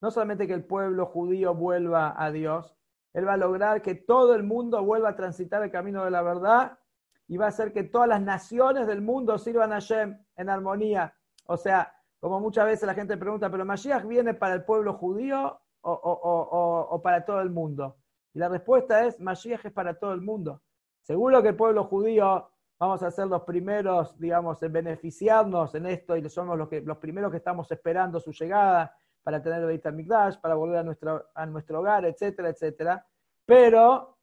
no 0.00 0.10
solamente 0.10 0.46
que 0.46 0.54
el 0.54 0.64
pueblo 0.64 1.06
judío 1.06 1.54
vuelva 1.54 2.14
a 2.16 2.30
Dios, 2.30 2.76
Él 3.12 3.26
va 3.26 3.34
a 3.34 3.36
lograr 3.36 3.82
que 3.82 3.94
todo 3.94 4.34
el 4.34 4.42
mundo 4.42 4.82
vuelva 4.84 5.10
a 5.10 5.16
transitar 5.16 5.62
el 5.62 5.70
camino 5.70 6.04
de 6.04 6.10
la 6.10 6.22
verdad 6.22 6.78
y 7.26 7.36
va 7.36 7.46
a 7.46 7.48
hacer 7.48 7.72
que 7.72 7.84
todas 7.84 8.08
las 8.08 8.20
naciones 8.20 8.86
del 8.86 9.02
mundo 9.02 9.38
sirvan 9.38 9.72
a 9.72 9.78
Shem 9.78 10.18
en 10.36 10.48
armonía. 10.48 11.14
O 11.46 11.56
sea, 11.56 11.92
como 12.18 12.40
muchas 12.40 12.66
veces 12.66 12.86
la 12.86 12.94
gente 12.94 13.16
pregunta, 13.16 13.50
¿pero 13.50 13.64
Mashiach 13.64 14.04
viene 14.04 14.34
para 14.34 14.54
el 14.54 14.64
pueblo 14.64 14.94
judío 14.94 15.60
o, 15.82 16.88
o 16.90 17.02
para 17.02 17.24
todo 17.24 17.40
el 17.40 17.50
mundo? 17.50 17.96
Y 18.34 18.38
la 18.38 18.48
respuesta 18.48 19.06
es, 19.06 19.18
Mashiach 19.18 19.64
es 19.64 19.72
para 19.72 19.98
todo 19.98 20.12
el 20.12 20.20
mundo. 20.20 20.62
Seguro 21.02 21.42
que 21.42 21.48
el 21.48 21.56
pueblo 21.56 21.84
judío 21.84 22.50
vamos 22.78 23.02
a 23.02 23.10
ser 23.10 23.26
los 23.26 23.42
primeros, 23.42 24.18
digamos, 24.18 24.62
en 24.62 24.72
beneficiarnos 24.72 25.74
en 25.74 25.86
esto 25.86 26.16
y 26.16 26.28
somos 26.28 26.56
los, 26.56 26.68
que, 26.68 26.80
los 26.80 26.98
primeros 26.98 27.30
que 27.30 27.36
estamos 27.36 27.70
esperando 27.70 28.20
su 28.20 28.32
llegada 28.32 28.96
para 29.22 29.42
tener 29.42 29.60
el 29.60 29.66
Beit 29.66 29.86
HaMikdash, 29.86 30.38
para 30.38 30.54
volver 30.54 30.78
a 30.78 30.82
nuestro, 30.82 31.26
a 31.34 31.46
nuestro 31.46 31.80
hogar, 31.80 32.04
etcétera, 32.04 32.50
etcétera. 32.50 33.06
Pero 33.44 34.18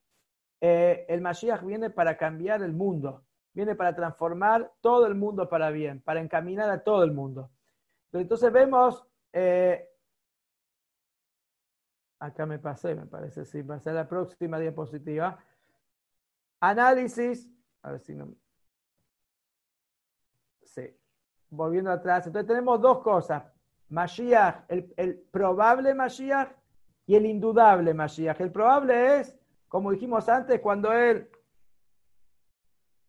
eh, 0.61 1.05
el 1.09 1.21
Mashiach 1.21 1.63
viene 1.63 1.89
para 1.89 2.17
cambiar 2.17 2.63
el 2.63 2.73
mundo, 2.73 3.23
viene 3.53 3.75
para 3.75 3.95
transformar 3.95 4.71
todo 4.81 5.05
el 5.07 5.15
mundo 5.15 5.47
para 5.47 5.69
bien, 5.69 6.01
para 6.01 6.21
encaminar 6.21 6.69
a 6.69 6.83
todo 6.83 7.03
el 7.03 7.11
mundo. 7.11 7.51
Entonces 8.11 8.51
vemos 8.51 9.05
eh, 9.33 9.87
acá 12.19 12.45
me 12.45 12.59
pasé, 12.59 12.95
me 12.95 13.05
parece, 13.05 13.45
sí, 13.45 13.63
pasé 13.63 13.89
a 13.91 13.93
la 13.93 14.07
próxima 14.07 14.59
diapositiva. 14.59 15.37
Análisis, 16.59 17.49
a 17.83 17.91
ver 17.91 18.01
si 18.01 18.15
no. 18.15 18.33
Sí, 20.63 20.95
volviendo 21.49 21.91
atrás. 21.91 22.27
Entonces 22.27 22.47
tenemos 22.47 22.81
dos 22.81 23.01
cosas. 23.01 23.43
Mashiach, 23.89 24.65
el, 24.67 25.15
probable 25.31 25.93
Mashiach 25.93 26.51
y 27.05 27.15
el 27.15 27.25
indudable 27.25 27.93
Mashiach. 27.93 28.39
El 28.41 28.51
probable 28.51 29.19
es, 29.19 29.37
como 29.67 29.91
dijimos 29.91 30.27
antes, 30.27 30.59
cuando 30.59 30.91
él 30.91 31.29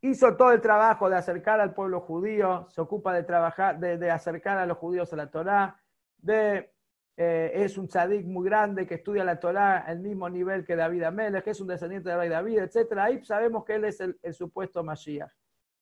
hizo 0.00 0.36
todo 0.36 0.52
el 0.52 0.60
trabajo 0.60 1.10
de 1.10 1.16
acercar 1.16 1.60
al 1.60 1.74
pueblo 1.74 2.00
judío, 2.00 2.68
se 2.70 2.80
ocupa 2.80 3.12
de 3.12 3.24
trabajar, 3.24 3.78
de, 3.78 4.10
acercar 4.10 4.58
a 4.58 4.66
los 4.66 4.78
judíos 4.78 5.12
a 5.12 5.16
la 5.16 5.30
Torá, 5.30 5.80
de, 6.18 6.72
eh, 7.16 7.50
es 7.54 7.76
un 7.76 7.88
tzadik 7.88 8.24
muy 8.24 8.48
grande 8.48 8.86
que 8.86 8.94
estudia 8.94 9.24
la 9.24 9.40
Torá 9.40 9.78
al 9.78 9.98
mismo 9.98 10.28
nivel 10.30 10.64
que 10.64 10.76
David 10.76 11.02
Amelech, 11.02 11.42
que 11.42 11.50
es 11.50 11.60
un 11.60 11.66
descendiente 11.66 12.08
de 12.08 12.16
Rey 12.16 12.28
David, 12.28 12.58
etc. 12.60 12.98
Ahí 12.98 13.24
sabemos 13.24 13.64
que 13.64 13.74
él 13.74 13.84
es 13.84 14.00
el, 14.00 14.16
supuesto 14.32 14.84
Mashiach, 14.84 15.32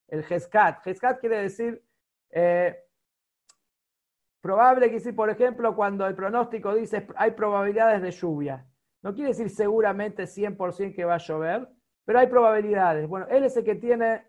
el 0.08 0.24
Hezkat. 0.26 0.86
Hezkat 0.86 1.20
quiere 1.20 1.42
decir 1.42 1.82
eh, 2.30 2.85
probable 4.46 4.90
que 4.90 5.00
sí, 5.00 5.10
por 5.10 5.28
ejemplo, 5.28 5.74
cuando 5.74 6.06
el 6.06 6.14
pronóstico 6.14 6.72
dice 6.72 7.08
hay 7.16 7.32
probabilidades 7.32 8.00
de 8.00 8.12
lluvia. 8.12 8.64
No 9.02 9.12
quiere 9.12 9.30
decir 9.30 9.50
seguramente 9.50 10.22
100% 10.24 10.94
que 10.94 11.04
va 11.04 11.14
a 11.14 11.18
llover, 11.18 11.68
pero 12.04 12.20
hay 12.20 12.28
probabilidades. 12.28 13.08
Bueno, 13.08 13.26
él 13.28 13.42
es 13.42 13.56
el 13.56 13.64
que 13.64 13.74
tiene 13.74 14.28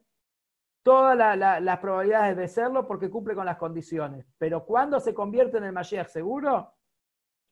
todas 0.81 1.15
las 1.17 1.79
probabilidades 1.79 2.35
de 2.35 2.47
serlo 2.47 2.87
porque 2.87 3.11
cumple 3.11 3.35
con 3.35 3.45
las 3.45 3.57
condiciones. 3.57 4.25
Pero 4.39 4.65
¿cuándo 4.65 4.99
se 4.99 5.13
convierte 5.13 5.57
en 5.57 5.65
el 5.65 5.73
Mashiach 5.73 6.07
seguro? 6.07 6.73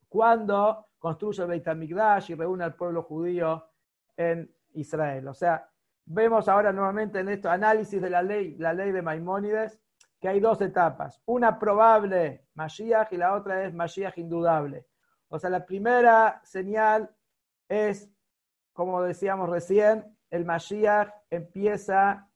Cuando 0.09 0.87
construye 0.97 1.43
el 1.43 1.49
Beit 1.49 1.67
HaMikdash 1.67 2.31
y 2.31 2.35
reúne 2.35 2.63
al 2.63 2.75
pueblo 2.75 3.03
judío 3.03 3.63
en 4.17 4.51
Israel. 4.73 5.27
O 5.27 5.33
sea, 5.33 5.69
vemos 6.05 6.47
ahora 6.47 6.71
nuevamente 6.71 7.19
en 7.19 7.29
esto 7.29 7.49
análisis 7.49 8.01
de 8.01 8.09
la 8.09 8.23
ley, 8.23 8.55
la 8.57 8.73
ley 8.73 8.91
de 8.91 9.01
Maimónides, 9.03 9.79
que 10.25 10.29
hay 10.29 10.39
dos 10.39 10.59
etapas. 10.59 11.21
Una 11.27 11.59
probable 11.59 12.47
Mashiach 12.55 13.13
y 13.13 13.17
la 13.17 13.35
otra 13.35 13.63
es 13.63 13.75
Mashiach 13.75 14.17
indudable. 14.17 14.87
O 15.27 15.37
sea, 15.37 15.51
la 15.51 15.63
primera 15.67 16.41
señal 16.43 17.15
es, 17.69 18.11
como 18.73 19.03
decíamos 19.03 19.47
recién, 19.47 20.17
el 20.31 20.43
Mashiach 20.43 21.13
empieza, 21.29 22.27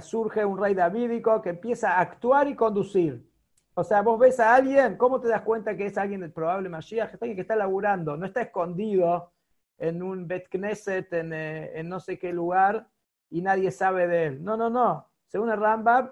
surge 0.00 0.44
un 0.44 0.58
rey 0.58 0.74
davídico 0.74 1.40
que 1.40 1.50
empieza 1.50 1.92
a 1.92 2.00
actuar 2.00 2.48
y 2.48 2.56
conducir. 2.56 3.30
O 3.74 3.84
sea, 3.84 4.02
vos 4.02 4.18
ves 4.18 4.40
a 4.40 4.52
alguien, 4.52 4.96
¿cómo 4.96 5.20
te 5.20 5.28
das 5.28 5.42
cuenta 5.42 5.76
que 5.76 5.86
es 5.86 5.96
alguien 5.96 6.22
del 6.22 6.32
probable 6.32 6.68
Mashiach? 6.68 7.14
Es 7.14 7.22
alguien 7.22 7.36
que 7.36 7.42
está 7.42 7.54
laburando, 7.54 8.16
no 8.16 8.26
está 8.26 8.42
escondido 8.42 9.30
en 9.78 10.02
un 10.02 10.26
Bet 10.26 10.48
Knesset, 10.48 11.12
en, 11.12 11.32
eh, 11.32 11.78
en, 11.78 11.88
no 11.88 12.00
sé 12.00 12.18
qué 12.18 12.32
lugar, 12.32 12.88
y 13.30 13.40
nadie 13.40 13.70
sabe 13.70 14.08
de 14.08 14.26
él. 14.26 14.42
No, 14.42 14.56
no, 14.56 14.68
no. 14.68 15.06
Según 15.28 15.52
el 15.52 15.60
Rambam, 15.60 16.10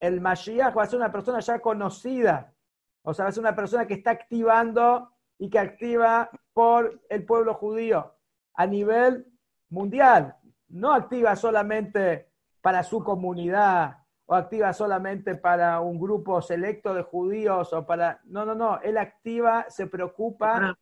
el 0.00 0.20
Mashiach 0.20 0.76
va 0.76 0.82
a 0.84 0.86
ser 0.86 0.98
una 0.98 1.12
persona 1.12 1.40
ya 1.40 1.60
conocida. 1.60 2.54
O 3.02 3.14
sea, 3.14 3.24
va 3.24 3.28
a 3.30 3.32
ser 3.32 3.42
una 3.42 3.56
persona 3.56 3.86
que 3.86 3.94
está 3.94 4.10
activando 4.10 5.10
y 5.38 5.48
que 5.50 5.58
activa 5.58 6.30
por 6.52 7.00
el 7.08 7.24
pueblo 7.24 7.54
judío 7.54 8.14
a 8.54 8.66
nivel 8.66 9.26
mundial 9.70 10.36
no 10.68 10.92
activa 10.92 11.34
solamente 11.36 12.28
para 12.60 12.82
su 12.82 13.02
comunidad 13.02 13.98
o 14.26 14.34
activa 14.34 14.72
solamente 14.72 15.34
para 15.34 15.80
un 15.80 15.98
grupo 15.98 16.42
selecto 16.42 16.92
de 16.92 17.02
judíos 17.02 17.72
o 17.72 17.86
para... 17.86 18.20
No, 18.24 18.44
no, 18.44 18.54
no, 18.54 18.78
él 18.82 18.98
activa, 18.98 19.66
se 19.70 19.86
preocupa 19.86 20.76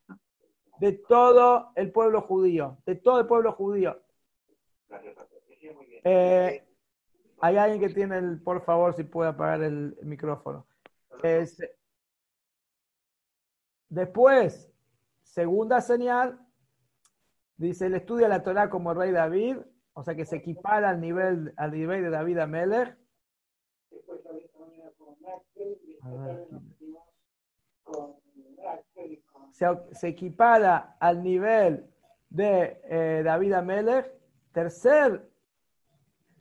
de 0.78 0.92
todo 0.92 1.70
el 1.76 1.92
pueblo 1.92 2.22
judío, 2.22 2.78
de 2.84 2.96
todo 2.96 3.20
el 3.20 3.26
pueblo 3.26 3.52
judío. 3.52 4.00
Eh, 6.02 6.66
hay 7.40 7.56
alguien 7.56 7.80
que 7.80 7.94
tiene 7.94 8.18
el, 8.18 8.40
por 8.40 8.62
favor, 8.62 8.94
si 8.94 9.04
puede 9.04 9.30
apagar 9.30 9.62
el, 9.62 9.96
micrófono. 10.02 10.66
después, 13.88 14.72
segunda 15.22 15.80
señal, 15.80 16.40
dice, 17.56 17.86
él 17.86 17.94
estudia 17.94 18.28
la 18.28 18.42
Torah 18.42 18.68
como 18.70 18.94
rey 18.94 19.12
David 19.12 19.58
o 19.98 20.02
sea 20.02 20.14
que 20.14 20.26
se 20.26 20.36
equipara 20.36 20.90
al 20.90 21.00
nivel, 21.00 21.54
al 21.56 21.72
nivel 21.72 22.02
de 22.02 22.10
David 22.10 22.38
Amelech. 22.38 22.98
Se, 29.52 30.08
equipara 30.08 30.98
al 31.00 31.22
nivel 31.22 31.90
de 32.28 32.78
eh, 32.84 33.22
David 33.24 33.54
Amelech. 33.54 34.12
Tercer, 34.52 35.30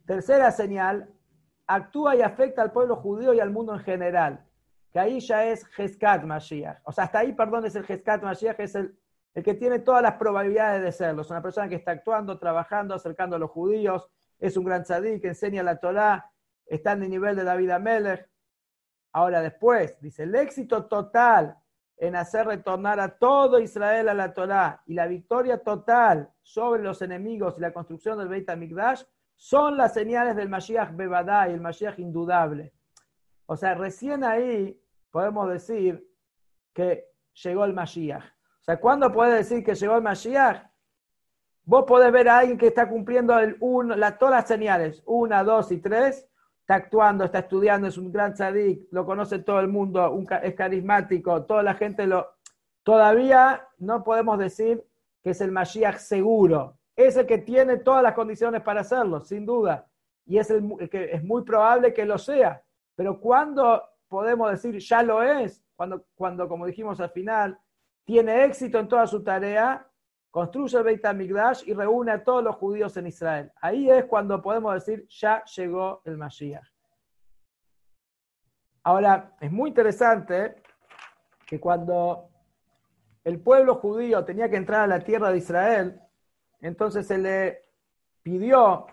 tercera 0.06 0.52
señal, 0.52 1.14
actúa 1.68 2.16
y 2.16 2.22
afecta 2.22 2.62
al 2.62 2.72
pueblo 2.72 2.96
judío 2.96 3.34
y 3.34 3.40
al 3.40 3.52
mundo 3.52 3.74
en 3.74 3.82
general. 3.82 4.46
Que 4.92 5.00
ahí 5.00 5.20
ya 5.20 5.46
es 5.46 5.66
Hezkat 5.78 6.24
Mashiach. 6.24 6.80
O 6.84 6.92
sea, 6.92 7.06
hasta 7.06 7.20
ahí, 7.20 7.34
perdón, 7.34 7.66
es 7.66 7.76
el 7.76 7.86
Hezkat 7.86 8.22
Mashiach, 8.24 8.60
es 8.60 8.76
el 8.76 8.98
el 9.36 9.44
que 9.44 9.54
tiene 9.54 9.80
todas 9.80 10.02
las 10.02 10.14
probabilidades 10.14 10.82
de 10.82 10.92
serlo. 10.94 11.22
Es 11.22 11.30
una 11.30 11.42
persona 11.42 11.68
que 11.68 11.76
está 11.76 11.92
actuando, 11.92 12.40
trabajando, 12.40 12.96
acercando 12.96 13.36
a 13.36 13.40
los 13.40 13.52
judíos, 13.52 14.10
es 14.40 14.56
un 14.56 14.64
gran 14.64 14.84
tzadí 14.84 15.20
que 15.20 15.28
enseña 15.28 15.62
la 15.62 15.78
Torá, 15.78 16.32
está 16.66 16.94
en 16.94 17.04
el 17.04 17.10
nivel 17.10 17.36
de 17.36 17.44
David 17.44 17.70
Amelech. 17.72 18.30
Ahora 19.12 19.42
después, 19.42 20.00
dice, 20.02 20.24
el 20.24 20.36
éxito 20.36 20.86
total 20.86 21.58
en 21.98 22.16
hacer 22.16 22.48
retornar 22.48 23.00
a 23.00 23.18
todo 23.18 23.60
Israel 23.60 24.10
a 24.10 24.14
la 24.14 24.34
Torá 24.34 24.82
y 24.86 24.94
la 24.94 25.08
victoria 25.08 25.62
total 25.62 26.32
sobre 26.42 26.82
los 26.82 27.02
enemigos 27.02 27.58
y 27.58 27.62
la 27.62 27.74
construcción 27.74 28.18
del 28.18 28.30
Beit 28.30 28.50
HaMikdash 28.50 29.04
son 29.36 29.78
las 29.78 29.94
señales 29.94 30.36
del 30.36 30.50
Mashiach 30.50 30.96
Bebadá 30.96 31.50
y 31.50 31.54
el 31.54 31.62
Mashiach 31.62 32.00
indudable. 32.00 32.74
O 33.46 33.56
sea, 33.56 33.76
recién 33.76 34.24
ahí 34.24 34.80
podemos 35.12 35.50
decir 35.50 36.08
que 36.74 37.06
llegó 37.44 37.66
el 37.66 37.74
Mashiach. 37.74 38.24
O 38.24 38.64
sea, 38.64 38.80
¿cuándo 38.80 39.12
puede 39.12 39.36
decir 39.36 39.64
que 39.64 39.76
llegó 39.76 39.96
el 39.96 40.02
Mashiach? 40.02 40.66
Vos 41.64 41.86
podés 41.88 42.12
ver 42.12 42.30
a 42.30 42.40
alguien 42.40 42.58
que 42.58 42.68
está 42.68 42.88
cumpliendo 42.88 43.38
el 43.40 43.58
todas 43.60 44.32
las 44.36 44.48
señales, 44.48 45.02
una, 45.06 45.44
dos 45.44 45.72
y 45.72 45.78
tres, 45.78 46.28
está 46.60 46.76
actuando, 46.76 47.24
está 47.26 47.40
estudiando, 47.40 47.88
es 47.88 47.98
un 47.98 48.12
gran 48.12 48.34
tzadik, 48.34 48.88
lo 48.92 49.06
conoce 49.06 49.40
todo 49.40 49.60
el 49.60 49.68
mundo, 49.68 50.24
es 50.42 50.56
carismático, 50.56 51.44
toda 51.44 51.64
la 51.64 51.76
gente 51.76 52.08
lo... 52.08 52.34
Todavía 52.84 53.68
no 53.80 54.04
podemos 54.04 54.38
decir 54.38 54.84
que 55.24 55.32
es 55.32 55.42
el 55.42 55.52
Mashiach 55.52 55.98
seguro. 55.98 56.78
Es 56.96 57.18
el 57.18 57.26
que 57.26 57.40
tiene 57.40 57.78
todas 57.78 58.02
las 58.02 58.14
condiciones 58.14 58.62
para 58.62 58.82
hacerlo, 58.82 59.22
sin 59.22 59.46
duda. 59.46 59.88
Y 60.26 60.38
es 60.38 60.50
el, 60.50 60.90
que 60.90 61.12
es 61.12 61.24
muy 61.24 61.44
probable 61.44 61.94
que 61.94 62.06
lo 62.06 62.18
sea. 62.18 62.64
Pero 62.96 63.20
¿cuándo 63.20 63.84
podemos 64.08 64.50
decir 64.50 64.78
ya 64.80 65.04
lo 65.04 65.22
es? 65.22 65.64
Cuando, 65.76 66.06
cuando 66.16 66.48
como 66.48 66.66
dijimos 66.66 67.00
al 67.02 67.10
final, 67.10 67.60
tiene 68.06 68.46
éxito 68.46 68.80
en 68.80 68.88
toda 68.88 69.08
su 69.08 69.24
tarea, 69.24 69.86
construye 70.32 70.78
el 70.78 70.84
Beit 70.84 71.06
HaMikdash 71.06 71.64
y 71.68 71.74
reúne 71.74 72.12
a 72.12 72.24
todos 72.24 72.44
los 72.44 72.56
judíos 72.56 72.96
en 72.98 73.08
Israel. 73.08 73.52
Ahí 73.62 73.90
es 73.90 74.06
cuando 74.06 74.42
podemos 74.42 74.74
decir, 74.74 75.06
ya 75.10 75.44
llegó 75.46 76.02
el 76.06 76.18
Mashiach. 76.18 76.66
Ahora, 78.84 79.36
es 79.42 79.52
muy 79.52 79.70
interesante 79.70 80.62
que 81.46 81.60
cuando 81.60 82.30
el 83.24 83.40
pueblo 83.40 83.76
judío 83.76 84.24
tenía 84.24 84.50
que 84.50 84.58
entrar 84.58 84.82
a 84.82 84.88
la 84.88 85.00
tierra 85.00 85.32
de 85.32 85.38
Israel, 85.40 86.00
entonces 86.62 87.08
se 87.08 87.18
le 87.18 87.66
pidió, 88.22 88.88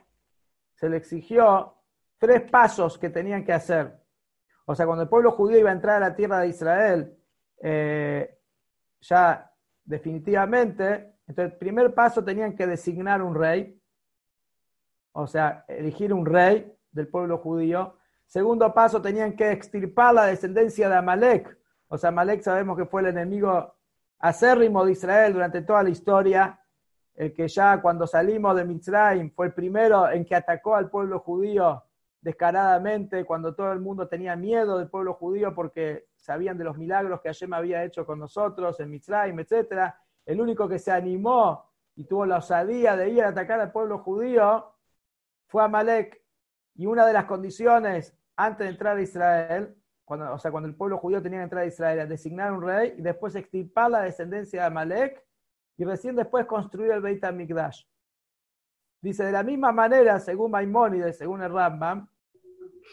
se 0.74 0.88
le 0.88 0.96
exigió 0.96 1.74
tres 2.18 2.42
pasos 2.50 2.98
que 2.98 3.10
tenían 3.10 3.44
que 3.44 3.52
hacer. 3.52 3.98
O 4.64 4.74
sea, 4.74 4.86
cuando 4.86 5.02
el 5.02 5.08
pueblo 5.08 5.32
judío 5.32 5.58
iba 5.58 5.70
a 5.70 5.74
entrar 5.74 5.96
a 5.96 6.08
la 6.08 6.14
tierra 6.14 6.40
de 6.40 6.48
Israel, 6.48 7.18
eh, 7.60 8.38
ya 9.00 9.50
definitivamente, 9.84 11.16
entonces 11.26 11.52
el 11.52 11.58
primer 11.58 11.94
paso 11.94 12.24
tenían 12.24 12.54
que 12.54 12.66
designar 12.66 13.22
un 13.22 13.34
rey, 13.34 13.80
o 15.12 15.26
sea, 15.26 15.64
elegir 15.68 16.12
un 16.12 16.24
rey 16.24 16.72
del 16.90 17.08
pueblo 17.08 17.38
judío. 17.38 17.96
Segundo 18.26 18.72
paso, 18.72 19.02
tenían 19.02 19.34
que 19.34 19.50
extirpar 19.50 20.14
la 20.14 20.26
descendencia 20.26 20.88
de 20.88 20.96
Amalek. 20.96 21.58
O 21.88 21.98
sea, 21.98 22.08
Amalek 22.08 22.42
sabemos 22.42 22.78
que 22.78 22.86
fue 22.86 23.02
el 23.02 23.08
enemigo 23.08 23.74
acérrimo 24.18 24.84
de 24.84 24.92
Israel 24.92 25.32
durante 25.32 25.62
toda 25.62 25.82
la 25.82 25.90
historia, 25.90 26.60
el 27.14 27.34
que 27.34 27.48
ya 27.48 27.80
cuando 27.80 28.06
salimos 28.06 28.56
de 28.56 28.64
Mitzrayim 28.64 29.30
fue 29.30 29.46
el 29.46 29.54
primero 29.54 30.10
en 30.10 30.24
que 30.24 30.34
atacó 30.34 30.74
al 30.74 30.90
pueblo 30.90 31.20
judío 31.20 31.84
descaradamente, 32.20 33.24
cuando 33.24 33.54
todo 33.54 33.72
el 33.72 33.80
mundo 33.80 34.06
tenía 34.08 34.36
miedo 34.36 34.78
del 34.78 34.88
pueblo 34.88 35.14
judío 35.14 35.54
porque 35.54 36.06
sabían 36.16 36.56
de 36.56 36.64
los 36.64 36.78
milagros 36.78 37.20
que 37.20 37.28
Hashem 37.28 37.52
había 37.52 37.84
hecho 37.84 38.06
con 38.06 38.18
nosotros 38.18 38.78
en 38.80 38.90
Mitzrayim, 38.90 39.38
etc. 39.40 39.92
El 40.24 40.40
único 40.40 40.68
que 40.68 40.78
se 40.78 40.92
animó 40.92 41.68
y 41.96 42.04
tuvo 42.04 42.24
la 42.24 42.38
osadía 42.38 42.96
de 42.96 43.10
ir 43.10 43.24
a 43.24 43.28
atacar 43.28 43.60
al 43.60 43.72
pueblo 43.72 43.98
judío 43.98 44.72
fue 45.48 45.64
Amalek. 45.64 46.22
Y 46.74 46.86
una 46.86 47.04
de 47.04 47.12
las 47.12 47.26
condiciones 47.26 48.16
antes 48.36 48.66
de 48.66 48.70
entrar 48.70 48.96
a 48.96 49.02
Israel, 49.02 49.76
cuando, 50.04 50.32
o 50.32 50.38
sea, 50.38 50.50
cuando 50.50 50.68
el 50.68 50.76
pueblo 50.76 50.98
judío 50.98 51.20
tenía 51.20 51.40
que 51.40 51.44
entrar 51.44 51.64
a 51.64 51.66
Israel, 51.66 52.00
a 52.00 52.06
designar 52.06 52.52
un 52.52 52.62
rey 52.62 52.94
y 52.96 53.02
después 53.02 53.34
extirpar 53.34 53.90
la 53.90 54.02
descendencia 54.02 54.60
de 54.60 54.66
Amalek 54.66 55.26
y 55.76 55.84
recién 55.84 56.16
después 56.16 56.46
construir 56.46 56.92
el 56.92 57.00
Beit 57.00 57.24
HaMikdash. 57.24 57.84
Dice, 59.00 59.24
de 59.24 59.32
la 59.32 59.42
misma 59.42 59.72
manera, 59.72 60.20
según 60.20 60.52
Maimónides, 60.52 61.18
según 61.18 61.42
el 61.42 61.52
Rambam, 61.52 62.08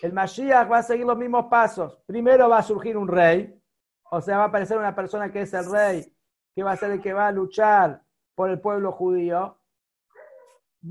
el 0.01 0.13
Mashiach 0.13 0.71
va 0.71 0.79
a 0.79 0.83
seguir 0.83 1.05
los 1.05 1.17
mismos 1.17 1.45
pasos. 1.45 1.99
Primero 2.05 2.49
va 2.49 2.59
a 2.59 2.63
surgir 2.63 2.97
un 2.97 3.07
rey, 3.07 3.61
o 4.09 4.21
sea, 4.21 4.37
va 4.37 4.45
a 4.45 4.47
aparecer 4.47 4.77
una 4.77 4.95
persona 4.95 5.31
que 5.31 5.41
es 5.41 5.53
el 5.53 5.69
rey, 5.69 6.13
que 6.55 6.63
va 6.63 6.71
a 6.71 6.77
ser 6.77 6.91
el 6.91 7.01
que 7.01 7.13
va 7.13 7.27
a 7.27 7.31
luchar 7.31 8.01
por 8.33 8.49
el 8.49 8.59
pueblo 8.59 8.91
judío, 8.91 9.57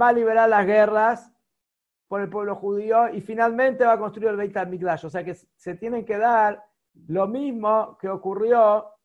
va 0.01 0.09
a 0.09 0.13
liberar 0.13 0.49
las 0.49 0.67
guerras 0.67 1.33
por 2.07 2.21
el 2.21 2.29
pueblo 2.29 2.55
judío 2.55 3.09
y 3.09 3.21
finalmente 3.21 3.85
va 3.85 3.95
a 3.95 3.99
construir 3.99 4.31
el 4.31 4.37
Beit 4.37 4.57
HaMikdash. 4.57 5.07
O 5.07 5.11
sea 5.11 5.25
que 5.25 5.35
se 5.35 5.75
tienen 5.75 6.05
que 6.05 6.19
dar 6.19 6.65
lo 7.07 7.27
mismo 7.27 7.97
que 7.99 8.09
ocurrió 8.09 8.98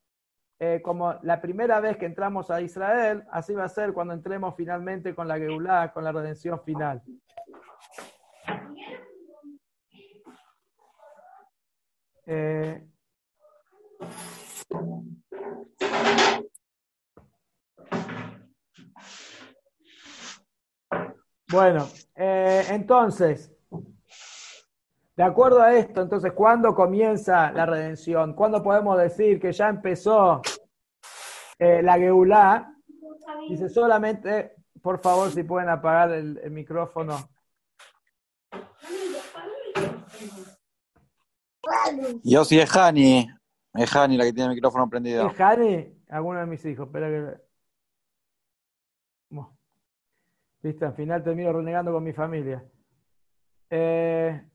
eh, 0.59 0.81
como 0.83 1.13
la 1.23 1.41
primera 1.41 1.79
vez 1.79 1.97
que 1.97 2.05
entramos 2.05 2.49
a 2.51 2.61
Israel, 2.61 3.23
así 3.31 3.53
va 3.53 3.65
a 3.65 3.69
ser 3.69 3.93
cuando 3.93 4.13
entremos 4.13 4.55
finalmente 4.55 5.13
con 5.13 5.27
la 5.27 5.37
Geulah, 5.37 5.91
con 5.91 6.03
la 6.03 6.11
redención 6.11 6.61
final. 6.63 7.01
Eh, 12.25 12.87
bueno, 21.51 21.87
eh, 22.15 22.65
entonces, 22.69 23.52
de 25.15 25.23
acuerdo 25.23 25.61
a 25.61 25.75
esto, 25.75 26.01
entonces, 26.01 26.33
¿cuándo 26.33 26.73
comienza 26.73 27.51
la 27.51 27.65
redención? 27.65 28.33
¿Cuándo 28.33 28.63
podemos 28.63 28.97
decir 28.97 29.39
que 29.39 29.51
ya 29.51 29.69
empezó 29.69 30.41
eh, 31.59 31.83
la 31.83 31.97
Geulá? 31.97 32.73
Dice 33.47 33.69
solamente, 33.69 34.55
por 34.81 34.99
favor, 34.99 35.29
si 35.29 35.43
pueden 35.43 35.69
apagar 35.69 36.11
el, 36.11 36.49
micrófono. 36.49 37.17
Yo 42.23 42.43
sí 42.43 42.59
es 42.59 42.75
Hani, 42.75 43.29
es 43.75 43.95
Hani 43.95 44.17
la 44.17 44.23
que 44.25 44.33
tiene 44.33 44.49
el 44.49 44.55
micrófono 44.55 44.89
prendido. 44.89 45.27
¿Es 45.27 45.39
Hani? 45.39 45.93
Alguno 46.09 46.39
de 46.39 46.45
mis 46.47 46.65
hijos, 46.65 46.87
espera 46.87 47.07
que... 47.07 47.43
Viste, 50.63 50.85
al 50.85 50.95
final 50.95 51.21
termino 51.21 51.51
renegando 51.51 51.91
con 51.91 52.03
mi 52.03 52.13
familia. 52.13 52.63
Eh, 53.69 54.49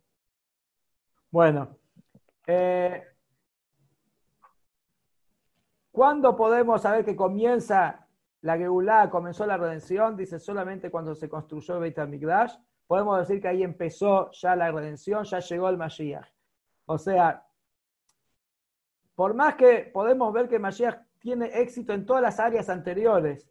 bueno, 1.30 1.76
eh, 2.46 3.04
¿cuándo 5.90 6.34
podemos 6.34 6.82
saber 6.82 7.04
que 7.04 7.14
comienza 7.14 8.06
la 8.40 8.56
Geulá, 8.56 9.10
comenzó 9.10 9.46
la 9.46 9.56
redención? 9.56 10.16
Dice 10.16 10.38
solamente 10.38 10.90
cuando 10.90 11.14
se 11.14 11.28
construyó 11.28 11.74
el 11.74 11.80
Beit 11.80 11.98
HaMikdash. 11.98 12.54
Podemos 12.86 13.18
decir 13.18 13.42
que 13.42 13.48
ahí 13.48 13.62
empezó 13.62 14.30
ya 14.30 14.56
la 14.56 14.72
redención, 14.72 15.24
ya 15.24 15.40
llegó 15.40 15.68
el 15.68 15.76
Mashiach. 15.76 16.26
O 16.86 16.96
sea, 16.96 17.46
por 19.14 19.34
más 19.34 19.56
que 19.56 19.90
podemos 19.92 20.32
ver 20.32 20.48
que 20.48 20.58
Mashiach 20.58 20.98
tiene 21.18 21.46
éxito 21.60 21.92
en 21.92 22.06
todas 22.06 22.22
las 22.22 22.40
áreas 22.40 22.70
anteriores, 22.70 23.46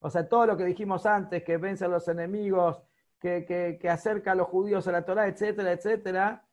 o 0.00 0.10
sea, 0.10 0.28
todo 0.28 0.46
lo 0.46 0.56
que 0.56 0.64
dijimos 0.64 1.06
antes, 1.06 1.42
que 1.44 1.56
vence 1.56 1.86
a 1.86 1.88
los 1.88 2.06
enemigos, 2.08 2.82
que, 3.18 3.46
que, 3.46 3.78
que 3.80 3.88
acerca 3.88 4.32
a 4.32 4.34
los 4.34 4.48
judíos 4.48 4.86
a 4.88 4.92
la 4.92 5.04
Torah, 5.04 5.28
etcétera, 5.28 5.72
etcétera, 5.72 6.44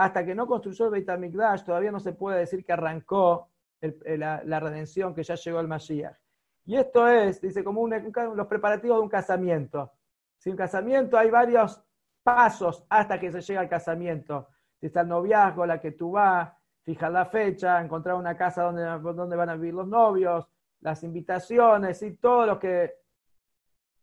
hasta 0.00 0.24
que 0.24 0.34
no 0.34 0.46
construyó 0.46 0.86
el 0.86 0.92
Beit 0.92 1.10
HaMikdash, 1.10 1.62
todavía 1.62 1.92
no 1.92 2.00
se 2.00 2.14
puede 2.14 2.38
decir 2.38 2.64
que 2.64 2.72
arrancó 2.72 3.50
la, 3.82 4.60
redención, 4.60 5.14
que 5.14 5.22
ya 5.22 5.34
llegó 5.34 5.60
el 5.60 5.68
Mashiach. 5.68 6.16
Y 6.64 6.76
esto 6.76 7.06
es, 7.06 7.38
dice, 7.38 7.62
como 7.62 7.86
los 7.86 8.46
preparativos 8.46 8.96
de 8.96 9.02
un 9.02 9.10
casamiento. 9.10 9.92
Sin 10.38 10.56
casamiento 10.56 11.18
hay 11.18 11.30
varios 11.30 11.82
pasos 12.22 12.82
hasta 12.88 13.20
que 13.20 13.30
se 13.30 13.42
llega 13.42 13.60
al 13.60 13.68
casamiento. 13.68 14.48
Está 14.80 15.02
el 15.02 15.08
noviazgo, 15.08 15.66
la 15.66 15.78
que 15.78 15.92
tú 15.92 16.12
vas, 16.12 16.50
fijar 16.82 17.12
la 17.12 17.26
fecha, 17.26 17.78
encontrar 17.82 18.14
una 18.16 18.34
casa 18.38 18.62
donde, 18.62 18.82
donde 19.12 19.36
van 19.36 19.50
a 19.50 19.56
vivir 19.56 19.74
los 19.74 19.86
novios, 19.86 20.46
las 20.80 21.02
invitaciones 21.02 22.02
y 22.02 22.16
todo 22.16 22.46
lo 22.46 22.58
que 22.58 22.94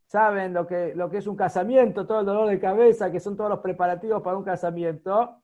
saben 0.05 0.53
lo 0.53 0.67
que, 0.67 0.93
lo 0.93 1.09
que 1.09 1.17
es 1.17 1.25
un 1.25 1.35
casamiento, 1.35 2.05
todo 2.05 2.19
el 2.19 2.25
dolor 2.27 2.49
de 2.49 2.59
cabeza, 2.59 3.11
que 3.11 3.19
son 3.19 3.35
todos 3.35 3.49
los 3.49 3.59
preparativos 3.61 4.21
para 4.21 4.37
un 4.37 4.43
casamiento 4.43 5.41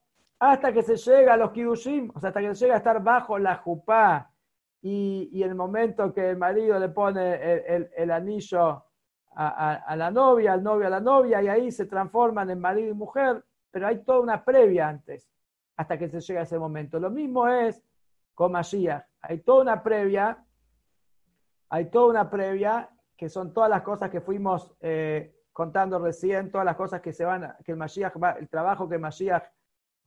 hasta 0.51 0.73
que 0.73 0.83
se 0.83 0.97
llega 0.97 1.35
a 1.35 1.37
los 1.37 1.51
kiddushim, 1.51 2.11
o 2.13 2.19
sea, 2.19 2.27
hasta 2.27 2.41
que 2.41 2.53
se 2.53 2.65
llega 2.65 2.73
a 2.73 2.77
estar 2.79 3.01
bajo 3.01 3.39
la 3.39 3.55
jupá 3.55 4.29
y, 4.81 5.29
y 5.31 5.41
el 5.41 5.55
momento 5.55 6.13
que 6.13 6.31
el 6.31 6.37
marido 6.37 6.77
le 6.79 6.89
pone 6.89 7.63
el, 7.95 8.11
anillo 8.11 8.83
a, 9.35 9.95
la 9.95 10.11
novia, 10.11 10.51
al 10.51 10.61
novio 10.61 10.87
a 10.87 10.89
la 10.89 10.99
novia, 10.99 11.41
y 11.41 11.47
ahí 11.47 11.71
se 11.71 11.85
transforman 11.85 12.49
en 12.49 12.59
marido 12.59 12.89
y 12.89 12.93
mujer, 12.93 13.41
pero 13.71 13.87
hay 13.87 14.03
toda 14.03 14.19
una 14.19 14.43
previa 14.43 14.89
antes, 14.89 15.29
hasta 15.77 15.97
que 15.97 16.09
se 16.09 16.19
llega 16.19 16.41
a 16.41 16.43
ese 16.43 16.59
momento. 16.59 16.99
Lo 16.99 17.09
mismo 17.09 17.47
es 17.47 17.81
con 18.33 18.51
Mashiach, 18.51 19.05
hay 19.21 19.39
toda 19.39 19.61
una 19.61 19.81
previa, 19.81 20.43
hay 21.69 21.85
toda 21.89 22.07
una 22.07 22.29
previa, 22.29 22.89
que 23.15 23.29
son 23.29 23.53
todas 23.53 23.69
las 23.69 23.81
cosas 23.81 24.09
que 24.09 24.19
fuimos 24.19 24.75
eh, 24.81 25.37
contando 25.53 25.99
recién, 25.99 26.51
todas 26.51 26.65
las 26.65 26.75
cosas 26.75 26.99
que 26.99 27.13
se 27.13 27.23
van, 27.23 27.55
que 27.63 27.71
el 27.71 27.77
Mashiach 27.77 28.21
va, 28.21 28.31
el 28.31 28.49
trabajo 28.49 28.89
que 28.89 28.97
Mashiach 28.97 29.45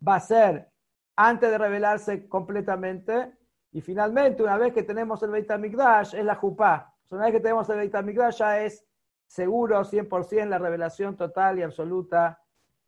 va 0.06 0.16
a 0.16 0.20
ser 0.20 0.70
antes 1.16 1.50
de 1.50 1.58
revelarse 1.58 2.28
completamente. 2.28 3.32
Y 3.72 3.80
finalmente, 3.80 4.42
una 4.42 4.56
vez 4.56 4.72
que 4.72 4.82
tenemos 4.82 5.22
el 5.22 5.30
Beit 5.30 5.50
HaMikdash, 5.50 6.14
es 6.14 6.24
la 6.24 6.34
Jupá. 6.34 6.94
Una 7.10 7.24
vez 7.24 7.34
que 7.34 7.40
tenemos 7.40 7.68
el 7.68 7.78
Beit 7.78 7.94
HaMikdash, 7.94 8.38
ya 8.38 8.60
es 8.62 8.86
seguro 9.26 9.84
100% 9.84 10.48
la 10.48 10.58
revelación 10.58 11.16
total 11.16 11.58
y 11.58 11.62
absoluta 11.62 12.40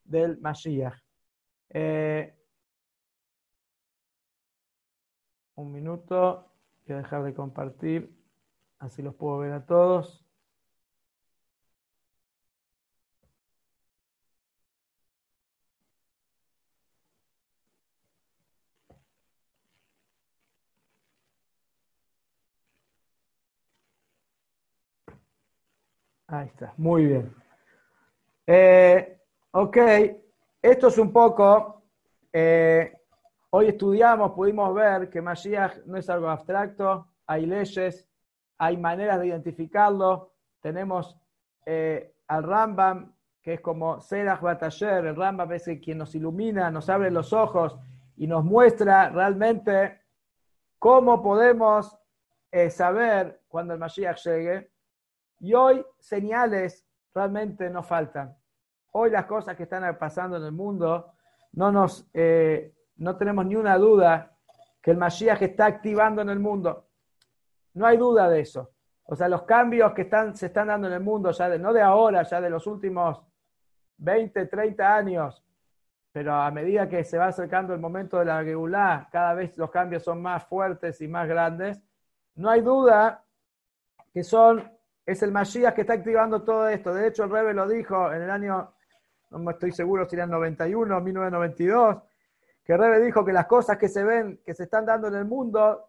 del 0.05 0.39
Mashiach. 0.41 0.95
Eh, 1.71 2.35
un 5.57 5.73
minuto, 5.73 6.53
voy 6.87 6.95
a 6.95 6.99
dejar 6.99 7.25
de 7.25 7.35
compartir, 7.35 8.17
así 8.79 9.03
los 9.03 9.15
puedo 9.15 9.39
ver 9.39 9.53
a 9.53 9.67
todos. 9.67 10.28
Ahí 26.31 26.47
está, 26.49 26.74
muy 26.76 27.07
bien. 27.07 27.35
Eh, 28.47 29.18
ok, 29.53 29.76
esto 30.61 30.89
es 30.89 30.99
un 30.99 31.11
poco, 31.11 31.83
eh, 32.31 32.93
hoy 33.49 33.68
estudiamos, 33.68 34.33
pudimos 34.33 34.74
ver 34.74 35.09
que 35.09 35.22
Mashiach 35.22 35.87
no 35.87 35.97
es 35.97 36.11
algo 36.11 36.29
abstracto, 36.29 37.07
hay 37.26 37.47
leyes, 37.47 38.07
hay 38.59 38.76
maneras 38.76 39.20
de 39.20 39.29
identificarlo, 39.29 40.35
tenemos 40.61 41.16
eh, 41.64 42.14
al 42.26 42.43
Rambam, 42.43 43.14
que 43.41 43.55
es 43.55 43.61
como 43.62 43.99
Serach 43.99 44.43
Bataller, 44.43 45.07
el 45.07 45.16
Rambam 45.16 45.51
es 45.53 45.64
quien 45.83 45.97
nos 45.97 46.14
ilumina, 46.14 46.70
nos 46.70 46.91
abre 46.91 47.11
los 47.11 47.33
ojos 47.33 47.79
y 48.18 48.26
nos 48.26 48.45
muestra 48.45 49.09
realmente 49.09 50.03
cómo 50.79 51.22
podemos 51.22 51.99
saber 52.68 53.41
cuando 53.49 53.72
el 53.72 53.81
Mashiach 53.81 54.22
llegue. 54.24 54.78
Y 55.41 55.55
hoy 55.55 55.84
señales 55.99 56.86
realmente 57.14 57.70
no 57.70 57.82
faltan. 57.82 58.36
Hoy 58.93 59.11
las 59.11 59.26
cosas 59.26 59.57
que 59.57 59.64
están 59.64 59.97
pasando 59.99 60.36
en 60.36 60.45
el 60.45 60.53
mundo, 60.53 61.12
no, 61.53 61.70
nos, 61.70 62.09
eh, 62.14 62.74
no 62.97 63.16
tenemos 63.16 63.47
ni 63.47 63.57
una 63.57 63.76
duda 63.76 64.36
que 64.80 64.91
el 64.91 64.97
Mashiach 64.97 65.43
está 65.43 65.66
activando 65.66 66.22
en 66.22 66.30
el 66.30 66.39
mundo. 66.39 66.89
No 67.74 67.86
hay 67.86 67.97
duda 67.97 68.28
de 68.28 68.41
eso. 68.41 68.72
O 69.05 69.16
sea, 69.16 69.28
los 69.28 69.43
cambios 69.43 69.93
que 69.93 70.03
están, 70.03 70.36
se 70.36 70.47
están 70.47 70.68
dando 70.68 70.86
en 70.86 70.95
el 70.95 71.01
mundo, 71.01 71.30
ya 71.30 71.49
de, 71.49 71.59
no 71.59 71.72
de 71.72 71.80
ahora, 71.80 72.22
ya 72.22 72.41
de 72.41 72.51
los 72.51 72.66
últimos 72.66 73.22
20, 73.99 74.47
30 74.47 74.95
años, 74.95 75.45
pero 76.12 76.34
a 76.34 76.51
medida 76.51 76.89
que 76.89 77.05
se 77.05 77.18
va 77.18 77.26
acercando 77.26 77.72
el 77.72 77.80
momento 77.80 78.18
de 78.18 78.24
la 78.24 78.43
Geulá, 78.43 79.09
cada 79.11 79.34
vez 79.34 79.57
los 79.57 79.70
cambios 79.70 80.03
son 80.03 80.20
más 80.20 80.45
fuertes 80.47 81.01
y 81.01 81.09
más 81.09 81.28
grandes. 81.28 81.82
No 82.34 82.51
hay 82.51 82.61
duda 82.61 83.24
que 84.12 84.24
son 84.24 84.78
es 85.09 85.23
el 85.23 85.33
Mashiach 85.33 85.75
que 85.75 85.81
está 85.81 85.95
activando 85.95 86.43
todo 86.43 86.69
esto. 86.69 86.93
De 86.93 87.09
hecho, 87.09 87.25
el 87.25 87.31
Rebe 87.31 87.55
lo 87.55 87.67
dijo 87.67 88.13
en 88.13 88.21
el 88.21 88.31
año, 88.31 88.75
no 89.31 89.39
me 89.39 89.53
estoy 89.53 89.73
seguro 89.73 90.07
si 90.07 90.17
era 90.17 90.25
el 90.25 90.31
91 90.31 90.99
o 90.99 91.01
1992, 91.01 92.03
que 92.63 92.75
el 92.75 92.79
Rebe 92.79 93.01
dijo 93.01 93.25
que 93.25 93.33
las 93.33 93.47
cosas 93.47 93.79
que 93.79 93.89
se 93.89 94.05
ven, 94.05 94.43
que 94.45 94.53
se 94.53 94.65
están 94.65 94.85
dando 94.85 95.09
en 95.09 95.15
el 95.15 95.25
mundo, 95.25 95.89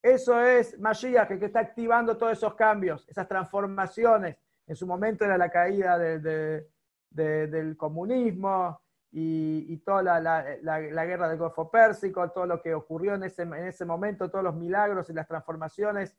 eso 0.00 0.40
es 0.40 0.78
Mashiach 0.78 1.26
que 1.26 1.46
está 1.46 1.58
activando 1.58 2.16
todos 2.16 2.34
esos 2.34 2.54
cambios, 2.54 3.04
esas 3.08 3.26
transformaciones. 3.26 4.36
En 4.64 4.76
su 4.76 4.86
momento 4.86 5.24
era 5.24 5.36
la 5.36 5.50
caída 5.50 5.98
del 5.98 7.76
comunismo 7.76 8.80
y, 9.10 9.76
toda 9.78 10.20
la, 10.20 11.04
guerra 11.04 11.28
del 11.28 11.38
Golfo 11.38 11.68
Pérsico, 11.68 12.30
todo 12.30 12.46
lo 12.46 12.62
que 12.62 12.74
ocurrió 12.74 13.16
en 13.16 13.24
ese, 13.24 13.42
en 13.42 13.54
ese 13.54 13.84
momento, 13.84 14.30
todos 14.30 14.44
los 14.44 14.54
milagros 14.54 15.10
y 15.10 15.14
las 15.14 15.26
transformaciones 15.26 16.16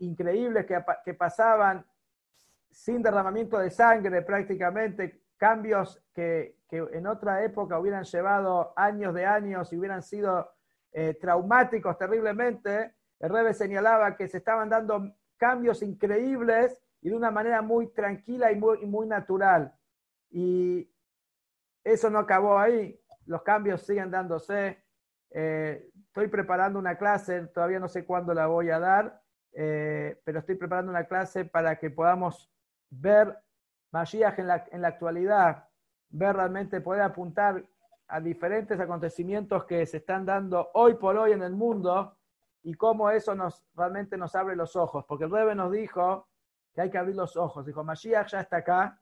increíbles 0.00 0.66
que, 0.66 1.14
pasaban 1.14 1.84
sin 2.70 3.02
derramamiento 3.02 3.58
de 3.58 3.70
sangre 3.70 4.22
prácticamente, 4.22 5.22
cambios 5.36 6.02
que, 6.12 6.58
que, 6.68 6.78
en 6.92 7.06
otra 7.06 7.42
época 7.44 7.78
hubieran 7.78 8.04
llevado 8.04 8.72
años 8.76 9.14
de 9.14 9.26
años 9.26 9.72
y 9.72 9.78
hubieran 9.78 10.02
sido 10.02 10.50
eh, 10.92 11.14
traumáticos 11.20 11.96
terriblemente, 11.98 12.94
el 13.20 13.30
Rebe 13.30 13.52
señalaba 13.52 14.16
que 14.16 14.28
se 14.28 14.38
estaban 14.38 14.68
dando 14.68 15.12
cambios 15.36 15.82
increíbles 15.82 16.80
y 17.00 17.10
de 17.10 17.16
una 17.16 17.30
manera 17.30 17.62
muy 17.62 17.88
tranquila 17.88 18.50
y 18.52 18.56
muy, 18.56 18.84
muy 18.86 19.06
natural. 19.06 19.74
Y 20.30 20.90
eso 21.84 22.10
no 22.10 22.18
acabó 22.18 22.58
ahí, 22.58 23.00
los 23.26 23.42
cambios 23.42 23.82
siguen 23.82 24.10
dándose. 24.10 24.82
Eh, 25.30 25.90
estoy 26.06 26.28
preparando 26.28 26.78
una 26.78 26.96
clase, 26.96 27.46
todavía 27.48 27.78
no 27.78 27.88
sé 27.88 28.04
cuándo 28.04 28.34
la 28.34 28.46
voy 28.46 28.70
a 28.70 28.78
dar, 28.78 29.20
eh, 29.52 30.20
pero 30.24 30.40
estoy 30.40 30.54
preparando 30.56 30.90
una 30.90 31.04
clase 31.04 31.44
para 31.44 31.78
que 31.78 31.90
podamos 31.90 32.50
ver 32.90 33.36
Mashiach 33.92 34.38
en 34.38 34.46
la, 34.46 34.88
actualidad, 34.88 35.68
ver 36.10 36.36
realmente, 36.36 36.80
poder 36.80 37.02
apuntar 37.02 37.64
a 38.08 38.20
diferentes 38.20 38.78
acontecimientos 38.80 39.64
que 39.64 39.84
se 39.86 39.98
están 39.98 40.24
dando 40.24 40.70
hoy 40.74 40.94
por 40.94 41.16
hoy 41.16 41.32
en 41.32 41.42
el 41.42 41.52
mundo 41.52 42.16
y 42.62 42.74
cómo 42.74 43.10
eso 43.10 43.34
nos 43.34 43.64
realmente 43.74 44.16
nos 44.16 44.34
abre 44.34 44.56
los 44.56 44.76
ojos. 44.76 45.04
Porque 45.06 45.24
el 45.24 45.30
Rebe 45.30 45.54
nos 45.54 45.72
dijo 45.72 46.28
que 46.74 46.82
hay 46.82 46.90
que 46.90 46.98
abrir 46.98 47.16
los 47.16 47.36
ojos. 47.36 47.66
Dijo, 47.66 47.84
Mashiach 47.84 48.28
ya 48.28 48.40
está 48.40 48.58
acá, 48.58 49.00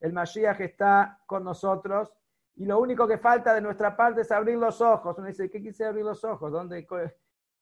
el 0.00 0.12
Mashiach 0.12 0.60
está 0.60 1.18
con 1.26 1.44
nosotros 1.44 2.12
y 2.56 2.64
lo 2.64 2.78
único 2.78 3.06
que 3.06 3.18
falta 3.18 3.54
de 3.54 3.60
nuestra 3.60 3.96
parte 3.96 4.22
es 4.22 4.32
abrir 4.32 4.56
los 4.56 4.80
ojos. 4.80 5.16
Uno 5.18 5.26
dice, 5.26 5.50
¿qué 5.50 5.62
quise 5.62 5.84
abrir 5.84 6.04
los 6.04 6.24
ojos? 6.24 6.50
¿Dónde, 6.50 6.86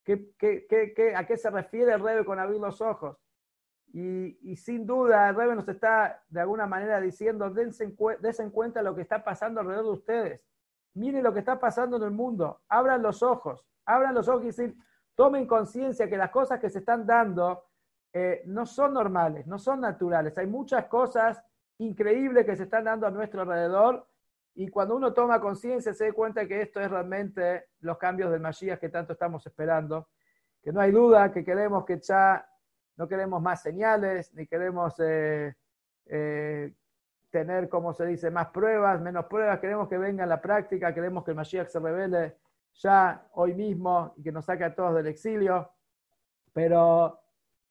qué, 0.05 0.33
qué, 0.39 0.67
qué, 0.69 1.15
¿A 1.17 1.27
qué 1.27 1.37
se 1.37 1.51
refiere 1.51 1.93
el 1.93 2.01
Rebe 2.01 2.25
con 2.25 2.39
abrir 2.39 2.61
los 2.61 2.81
ojos? 2.81 3.17
Y, 3.93 4.57
sin 4.57 4.87
duda, 4.87 5.29
el 5.29 5.37
Rebe 5.37 5.55
nos 5.55 5.69
está 5.69 6.21
de 6.29 6.41
alguna 6.41 6.67
manera 6.67 7.01
diciendo, 7.01 7.49
dense 7.51 7.85
en, 7.85 8.51
cuenta 8.51 8.83
lo 8.83 8.95
que 8.95 9.03
está 9.03 9.23
pasando 9.23 9.61
alrededor 9.61 9.85
de 9.85 9.93
ustedes. 9.93 10.41
Miren 10.95 11.23
lo 11.23 11.33
que 11.33 11.39
está 11.39 11.61
pasando 11.61 11.97
en 11.97 12.03
el 12.03 12.11
mundo. 12.11 12.61
Abran 12.69 13.03
los 13.03 13.23
ojos. 13.23 13.65
Abran 13.87 14.15
los 14.15 14.27
ojos 14.29 14.43
y 14.43 14.47
decir, 14.47 14.77
tomen 15.15 15.47
conciencia 15.47 16.09
que 16.09 16.17
las 16.17 16.31
cosas 16.31 16.59
que 16.59 16.71
se 16.71 16.81
están 16.81 17.07
dando 17.07 17.65
eh, 18.13 18.43
no 18.47 18.67
son 18.67 18.95
normales, 18.95 19.47
no 19.47 19.59
son 19.59 19.81
naturales. 19.81 20.37
Hay 20.39 20.49
muchas 20.49 20.87
cosas 20.87 21.41
increíbles 21.79 22.47
que 22.47 22.57
se 22.57 22.65
están 22.65 22.85
dando 22.85 23.07
a 23.07 23.11
nuestro 23.11 23.43
alrededor 23.43 24.09
y 24.57 24.69
cuando 24.69 24.95
uno 24.95 25.13
toma 25.13 25.41
conciencia 25.41 25.93
se 25.93 26.07
da 26.07 26.13
cuenta 26.13 26.47
que 26.47 26.63
esto 26.63 26.81
es 26.81 26.89
realmente 26.89 27.71
los 27.81 27.99
cambios 27.99 28.31
del 28.31 28.41
Mashiach 28.41 28.79
que 28.79 28.89
tanto 28.89 29.15
estamos 29.15 29.45
esperando. 29.47 30.09
Que 30.63 30.73
no 30.73 30.81
hay 30.81 30.93
duda 30.93 31.33
que 31.33 31.45
queremos 31.45 31.85
que 31.85 31.99
ya 31.99 32.49
no 32.97 33.09
queremos 33.09 33.43
más 33.43 33.63
señales, 33.63 34.33
ni 34.35 34.47
queremos 34.47 34.95
eh, 35.01 35.57
eh, 36.07 36.73
tener, 37.31 37.69
como 37.69 37.93
se 37.93 38.07
dice, 38.07 38.31
más 38.31 38.49
pruebas, 38.49 39.01
menos 39.01 39.27
pruebas. 39.27 39.59
Queremos 39.59 39.89
que 39.89 39.99
venga 39.99 40.25
la 40.25 40.41
práctica, 40.41 40.95
queremos 40.95 41.25
que 41.25 41.33
el 41.33 41.37
Mashiach 41.37 41.69
se 41.69 41.81
revele 41.81 42.37
ya 42.75 43.27
hoy 43.33 43.55
mismo 43.55 44.15
y 44.17 44.23
que 44.23 44.31
nos 44.31 44.45
saque 44.45 44.63
a 44.63 44.75
todos 44.75 44.95
del 44.95 45.09
exilio. 45.09 45.73
Pero, 46.53 47.21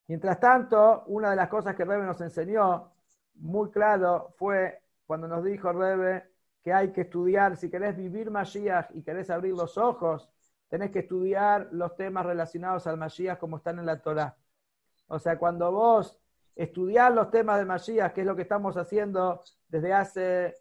mientras 0.07 0.37
tanto, 0.41 1.05
una 1.07 1.29
de 1.29 1.37
las 1.37 1.47
cosas 1.47 1.75
que 1.75 1.85
Rebe 1.85 2.05
nos 2.05 2.19
enseñó 2.19 2.91
muy 3.35 3.71
claro 3.71 4.33
fue 4.37 4.81
cuando 5.05 5.29
nos 5.29 5.43
dijo 5.45 5.71
Rebe 5.71 6.32
que 6.63 6.73
hay 6.73 6.91
que 6.93 7.01
estudiar, 7.01 7.57
si 7.57 7.69
querés 7.69 7.95
vivir 7.97 8.31
Mashiach 8.31 8.91
y 8.95 9.03
querés 9.03 9.29
abrir 9.29 9.53
los 9.53 9.77
ojos, 9.77 10.29
tenés 10.69 10.91
que 10.91 10.99
estudiar 10.99 11.67
los 11.71 11.95
temas 11.95 12.25
relacionados 12.25 12.87
al 12.87 12.97
Mashiach 12.97 13.37
como 13.37 13.57
están 13.57 13.79
en 13.79 13.85
la 13.85 14.01
Torah. 14.01 14.37
O 15.07 15.19
sea, 15.19 15.37
cuando 15.37 15.71
vos 15.71 16.19
estudiás 16.55 17.13
los 17.13 17.29
temas 17.29 17.59
de 17.59 17.65
Mashiach, 17.65 18.13
que 18.13 18.21
es 18.21 18.27
lo 18.27 18.35
que 18.35 18.43
estamos 18.43 18.77
haciendo 18.77 19.43
desde 19.67 19.93
hace, 19.93 20.55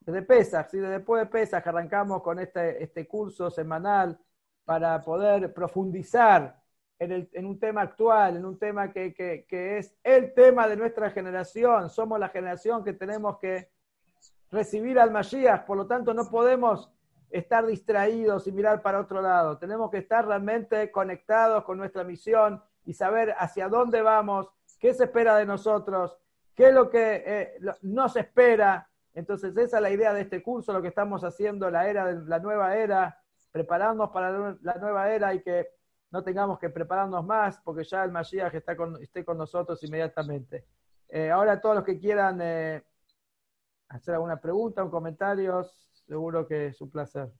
desde 0.00 0.22
Pesach, 0.22 0.68
¿sí? 0.70 0.78
después 0.78 1.22
de 1.22 1.26
Pesach 1.26 1.66
arrancamos 1.66 2.22
con 2.22 2.38
este, 2.38 2.82
este 2.82 3.08
curso 3.08 3.50
semanal 3.50 4.18
para 4.64 5.00
poder 5.02 5.52
profundizar 5.52 6.62
en, 7.00 7.10
el, 7.10 7.28
en, 7.32 7.46
un 7.46 7.58
tema 7.58 7.82
actual, 7.82 8.36
en 8.36 8.44
un 8.44 8.58
tema 8.58 8.92
que, 8.92 9.12
que, 9.12 9.44
que, 9.48 9.78
es 9.78 9.96
el 10.04 10.32
tema 10.34 10.68
de 10.68 10.76
nuestra 10.76 11.10
generación. 11.10 11.90
Somos 11.90 12.20
la 12.20 12.28
generación 12.28 12.84
que 12.84 12.92
tenemos 12.92 13.38
que 13.38 13.72
recibir 14.52 15.00
al 15.00 15.10
Mashiach, 15.10 15.64
por 15.64 15.78
lo 15.78 15.86
tanto 15.86 16.14
no 16.14 16.28
podemos 16.30 16.92
estar 17.30 17.66
distraídos 17.66 18.46
y 18.46 18.52
mirar 18.52 18.82
para 18.82 19.00
otro 19.00 19.22
lado. 19.22 19.58
Tenemos 19.58 19.90
que 19.90 19.98
estar 19.98 20.26
realmente 20.26 20.90
conectados 20.92 21.64
con 21.64 21.78
nuestra 21.78 22.04
misión 22.04 22.62
y 22.84 22.92
saber 22.92 23.34
hacia 23.38 23.68
dónde 23.68 24.02
vamos, 24.02 24.50
qué 24.78 24.92
se 24.92 25.04
espera 25.04 25.36
de 25.36 25.46
nosotros, 25.46 26.18
qué 26.54 26.68
es 26.68 26.74
lo 26.74 26.90
que 26.90 27.24
eh, 27.26 27.60
nos 27.80 28.14
espera. 28.16 28.88
Entonces, 29.14 29.56
esa 29.56 29.78
es 29.78 29.82
la 29.82 29.90
idea 29.90 30.12
de 30.12 30.22
este 30.22 30.42
curso, 30.42 30.72
lo 30.72 30.82
que 30.82 30.88
estamos 30.88 31.24
haciendo, 31.24 31.70
la 31.70 31.88
era 31.88 32.12
la 32.12 32.38
nueva 32.38 32.76
era, 32.76 33.18
prepararnos 33.50 34.10
para 34.10 34.56
la 34.60 34.74
nueva 34.74 35.10
era 35.10 35.32
y 35.32 35.42
que 35.42 35.68
no 36.10 36.22
tengamos 36.22 36.58
que 36.58 36.68
prepararnos 36.68 37.24
más, 37.24 37.58
porque 37.64 37.84
ya 37.84 38.04
el 38.04 38.12
Mashiach 38.12 38.54
está 38.54 38.76
con, 38.76 39.02
esté 39.02 39.24
con 39.24 39.38
nosotros 39.38 39.82
inmediatamente. 39.82 40.66
Eh, 41.08 41.30
ahora, 41.30 41.60
todos 41.60 41.76
los 41.76 41.84
que 41.84 41.98
quieran 41.98 42.38
eh, 42.42 42.82
hacer 43.92 44.14
alguna 44.14 44.40
pregunta 44.40 44.82
o 44.82 44.90
comentarios, 44.90 45.90
seguro 46.06 46.46
que 46.46 46.66
es 46.68 46.80
un 46.80 46.90
placer. 46.90 47.30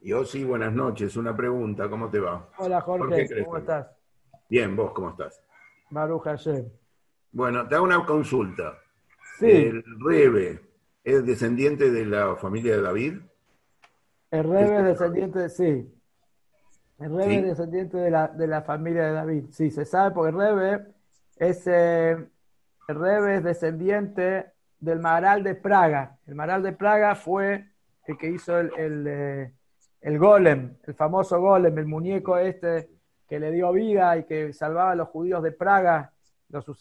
Yo 0.00 0.24
sí, 0.24 0.44
buenas 0.44 0.72
noches. 0.72 1.16
Una 1.16 1.34
pregunta, 1.34 1.88
¿cómo 1.88 2.10
te 2.10 2.20
va? 2.20 2.48
Hola 2.58 2.80
Jorge, 2.82 3.26
¿cómo 3.44 3.56
estás? 3.56 3.88
Bien, 4.48 4.76
¿vos 4.76 4.92
cómo 4.92 5.10
estás? 5.10 5.42
Maruja 5.90 6.30
Hashem. 6.30 6.68
Bueno, 7.32 7.66
te 7.66 7.74
hago 7.74 7.84
una 7.84 8.04
consulta. 8.04 8.78
Sí. 9.38 9.50
¿El 9.50 9.84
Rebe 10.04 10.60
es 11.02 11.24
descendiente 11.26 11.90
de 11.90 12.06
la 12.06 12.36
familia 12.36 12.76
de 12.76 12.82
David? 12.82 13.14
El 14.30 14.44
Rebe 14.44 14.78
es 14.78 14.84
descendiente, 14.84 15.38
de, 15.38 15.48
sí. 15.48 15.94
El 16.98 17.16
Rebe 17.16 17.38
es 17.38 17.44
descendiente 17.44 17.96
de 17.96 18.10
la, 18.10 18.28
de 18.28 18.46
la, 18.46 18.62
familia 18.62 19.06
de 19.06 19.12
David. 19.12 19.44
Sí, 19.50 19.70
se 19.70 19.84
sabe 19.84 20.14
porque 20.14 20.30
el 20.30 20.36
Rebe 20.36 20.94
es, 21.36 21.66
eh, 21.66 22.28
Rebe 22.88 23.36
es 23.36 23.44
descendiente 23.44 24.52
del 24.78 25.00
Maral 25.00 25.42
de 25.42 25.54
Praga. 25.54 26.18
El 26.26 26.34
Maral 26.34 26.62
de 26.62 26.72
Praga 26.72 27.14
fue 27.14 27.66
el 28.06 28.18
que 28.18 28.28
hizo 28.28 28.58
el, 28.58 29.06
eh, 29.06 29.52
el 30.00 30.18
golem, 30.18 30.76
el 30.84 30.94
famoso 30.94 31.40
golem, 31.40 31.78
el 31.78 31.86
muñeco 31.86 32.36
este 32.36 32.90
que 33.28 33.40
le 33.40 33.50
dio 33.50 33.72
vida 33.72 34.16
y 34.18 34.24
que 34.24 34.52
salvaba 34.52 34.92
a 34.92 34.94
los 34.94 35.08
judíos 35.08 35.42
de 35.42 35.52
Praga, 35.52 36.12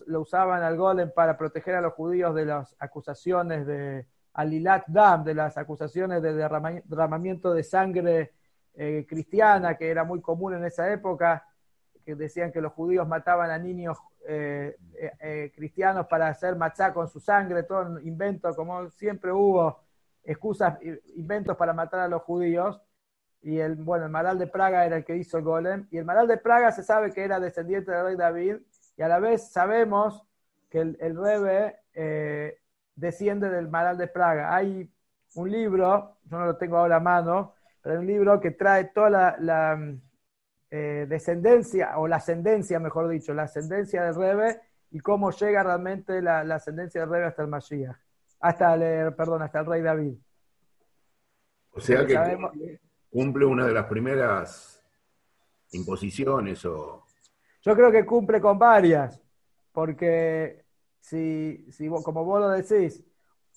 lo 0.08 0.22
usaban 0.22 0.62
al 0.62 0.76
golem 0.78 1.12
para 1.16 1.38
proteger 1.38 1.76
a 1.76 1.82
los 1.82 1.94
judíos 1.94 2.36
de 2.36 2.46
las 2.46 2.76
acusaciones 2.80 3.66
de 3.66 4.06
Alilat 4.34 4.86
Dam, 4.88 5.24
de 5.24 5.34
las 5.34 5.58
acusaciones 5.58 6.22
de 6.22 6.34
derramamiento 6.34 7.54
de 7.54 7.64
sangre 7.64 8.34
eh, 8.76 9.06
cristiana, 9.08 9.78
que 9.78 9.90
era 9.90 10.04
muy 10.04 10.22
común 10.22 10.56
en 10.56 10.66
esa 10.66 10.92
época, 10.92 11.48
que 12.04 12.16
decían 12.16 12.52
que 12.52 12.62
los 12.62 12.74
judíos 12.74 13.08
mataban 13.08 13.52
a 13.52 13.58
niños 13.58 13.98
eh, 14.28 14.78
eh, 15.20 15.52
cristianos 15.56 16.08
para 16.08 16.28
hacer 16.28 16.56
machá 16.56 16.94
con 16.94 17.08
su 17.08 17.20
sangre, 17.20 17.64
todo 17.64 17.82
un 17.82 18.08
invento, 18.08 18.54
como 18.56 18.90
siempre 18.90 19.32
hubo 19.32 19.80
excusas, 20.24 20.78
inventos 21.16 21.58
para 21.58 21.74
matar 21.74 22.02
a 22.02 22.08
los 22.08 22.22
judíos. 22.22 22.82
Y 23.42 23.60
el, 23.60 23.76
bueno, 23.76 24.06
el 24.06 24.12
Maral 24.12 24.40
de 24.40 24.48
Praga 24.48 24.86
era 24.86 24.98
el 24.98 25.04
que 25.04 25.18
hizo 25.18 25.38
el 25.38 25.44
golem, 25.44 25.88
y 25.92 25.98
el 25.98 26.06
Maral 26.06 26.28
de 26.28 26.38
Praga 26.38 26.72
se 26.72 26.84
sabe 26.84 27.12
que 27.12 27.24
era 27.24 27.40
descendiente 27.40 27.92
del 27.92 28.06
rey 28.06 28.16
David, 28.16 28.58
y 28.96 29.02
a 29.02 29.08
la 29.08 29.20
vez 29.20 29.52
sabemos 29.52 30.26
que 30.70 30.80
el, 30.80 31.16
Rebe 31.16 31.78
eh, 31.94 32.58
desciende 32.96 33.50
del 33.50 33.68
Maral 33.68 33.98
de 33.98 34.08
Praga. 34.08 34.56
Hay 34.56 34.90
un 35.36 35.52
libro, 35.52 36.18
yo 36.24 36.40
no 36.40 36.46
lo 36.46 36.58
tengo 36.58 36.78
ahora 36.78 36.98
a 36.98 37.00
mano, 37.00 37.54
pero 37.82 37.96
hay 37.96 38.00
un 38.00 38.08
libro 38.08 38.40
que 38.40 38.52
trae 38.52 38.86
toda 38.86 39.38
la, 39.40 39.78
eh, 40.76 41.06
descendencia, 41.08 42.00
o 42.00 42.08
la 42.08 42.16
ascendencia, 42.16 42.80
mejor 42.80 43.08
dicho, 43.08 43.32
la 43.32 43.44
ascendencia 43.44 44.06
del 44.06 44.16
Rebe 44.16 44.60
y 44.90 45.00
cómo 45.02 45.30
llega 45.30 45.62
realmente 45.62 46.20
la, 46.20 46.40
ascendencia 46.40 47.02
del 47.02 47.12
Rebe 47.12 47.26
hasta 47.28 47.44
el 47.44 47.48
Mashiach, 47.48 47.96
hasta 48.40 48.74
el, 48.74 49.14
perdón, 49.14 49.44
hasta 49.44 49.60
el 49.60 49.68
rey 49.68 49.84
David. 49.84 50.16
O 51.74 51.80
sea 51.80 52.04
que 52.08 52.80
cumple 53.12 53.46
una 53.46 53.68
de 53.68 53.74
las 53.74 53.86
primeras 53.86 54.84
imposiciones 55.74 56.66
o... 56.66 57.06
Yo 57.62 57.76
creo 57.76 57.92
que 57.92 58.04
cumple 58.04 58.42
con 58.42 58.58
varias, 58.58 59.22
porque 59.72 60.66
si, 61.00 61.68
si 61.70 61.88
como 61.88 62.26
vos 62.26 62.42
lo 62.42 62.50
decís, 62.50 63.04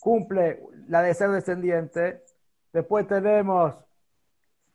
cumple 0.01 0.62
la 0.89 1.01
de 1.01 1.14
ser 1.14 1.31
descendiente, 1.31 2.23
después 2.75 3.07
tenemos 3.07 3.75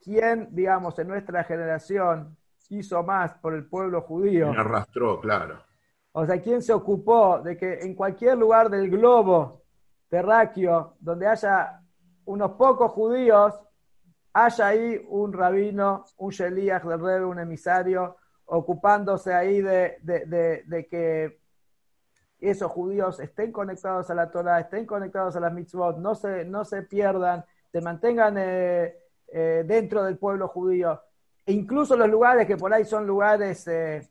quién, 0.02 0.49
digamos, 0.52 0.97
en 0.99 1.08
nuestra 1.08 1.43
generación 1.43 2.36
hizo 2.70 3.04
más 3.04 3.34
por 3.36 3.54
el 3.54 3.66
pueblo 3.66 4.02
judío. 4.02 4.52
Me 4.52 4.60
arrastró, 4.60 5.20
claro. 5.20 5.62
O 6.14 6.26
sea, 6.26 6.41
quién 6.41 6.62
se 6.62 6.74
ocupó 6.74 7.39
de 7.41 7.58
que 7.58 7.80
en 7.80 7.95
cualquier 7.95 8.38
lugar 8.38 8.70
del 8.70 8.89
globo 8.89 9.64
terráqueo, 10.10 10.95
donde 10.99 11.28
haya 11.28 11.82
unos 12.26 12.52
pocos 12.52 12.91
judíos, 12.91 13.60
haya 14.34 14.68
ahí 14.68 15.06
un 15.10 15.34
rabino, 15.34 16.06
un 16.18 16.32
sheliach 16.32 16.84
del 16.84 17.24
un 17.24 17.39
emisario, 17.39 18.18
ocupándose 18.45 19.34
ahí 19.34 19.62
de, 19.62 19.97
de, 20.02 20.88
que 20.89 21.39
esos 22.39 22.72
judíos 22.72 23.20
estén 23.20 23.52
conectados 23.52 24.10
a 24.10 24.16
la 24.16 24.30
Torah, 24.30 24.60
estén 24.60 24.86
conectados 24.86 25.36
a 25.36 25.39
las 25.39 25.54
mitzvot, 25.54 25.97
no 25.97 26.16
se, 26.16 26.43
no 26.43 26.66
se 26.66 26.82
pierdan, 26.84 27.45
se 27.72 27.82
mantengan 27.82 28.36
eh, 28.38 29.01
eh, 29.32 29.63
dentro 29.65 30.03
del 30.03 30.17
pueblo 30.17 30.47
judío. 30.47 31.01
E 31.45 31.53
incluso 31.53 31.95
los 31.95 32.09
lugares 32.09 32.45
que 32.45 32.57
por 32.57 32.73
ahí 32.73 32.86
son 32.86 33.07
lugares 33.07 33.67
eh, 33.67 34.07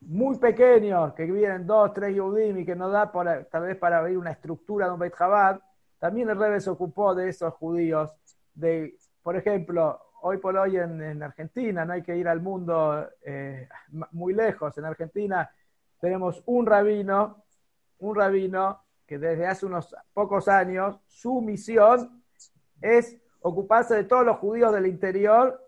muy 0.00 0.38
pequeños, 0.38 1.12
que 1.12 1.24
viven 1.24 1.66
dos, 1.66 1.92
tres 1.92 2.14
Yudim 2.14 2.58
y 2.58 2.64
que 2.64 2.74
no 2.74 2.88
da 2.88 3.10
tal 3.50 3.62
vez 3.62 3.76
para 3.76 4.00
ver 4.00 4.16
una 4.16 4.30
estructura 4.30 4.86
de 4.86 4.92
un 4.92 4.98
Beit 4.98 5.16
Chabad, 5.16 5.60
también 5.98 6.30
el 6.30 6.38
Rebbe 6.38 6.60
se 6.60 6.70
ocupó 6.70 7.14
de 7.14 7.28
esos 7.28 7.52
judíos. 7.54 8.10
De, 8.54 8.96
por 9.22 9.36
ejemplo, 9.36 10.00
hoy 10.22 10.38
por 10.38 10.56
hoy 10.56 10.76
en, 10.76 11.22
Argentina, 11.22 11.84
no 11.84 11.92
hay 11.92 12.02
que 12.02 12.16
ir 12.16 12.28
al 12.28 12.40
mundo 12.40 13.08
eh, 13.22 13.68
muy 14.12 14.32
lejos. 14.32 14.76
En 14.78 14.84
Argentina 14.84 15.50
tenemos 16.00 16.42
un 16.46 16.66
rabino, 16.66 17.44
un 17.98 18.14
rabino 18.14 18.82
que 19.06 19.18
desde 19.18 19.46
hace 19.46 19.66
unos 19.66 19.94
pocos 20.12 20.48
años 20.48 21.00
su 21.06 21.40
misión 21.40 22.22
es 22.80 23.18
ocuparse 23.40 23.94
de 23.94 24.04
todos 24.04 24.24
los 24.24 24.38
judíos 24.38 24.72
del 24.72 24.86
interior 24.86 25.62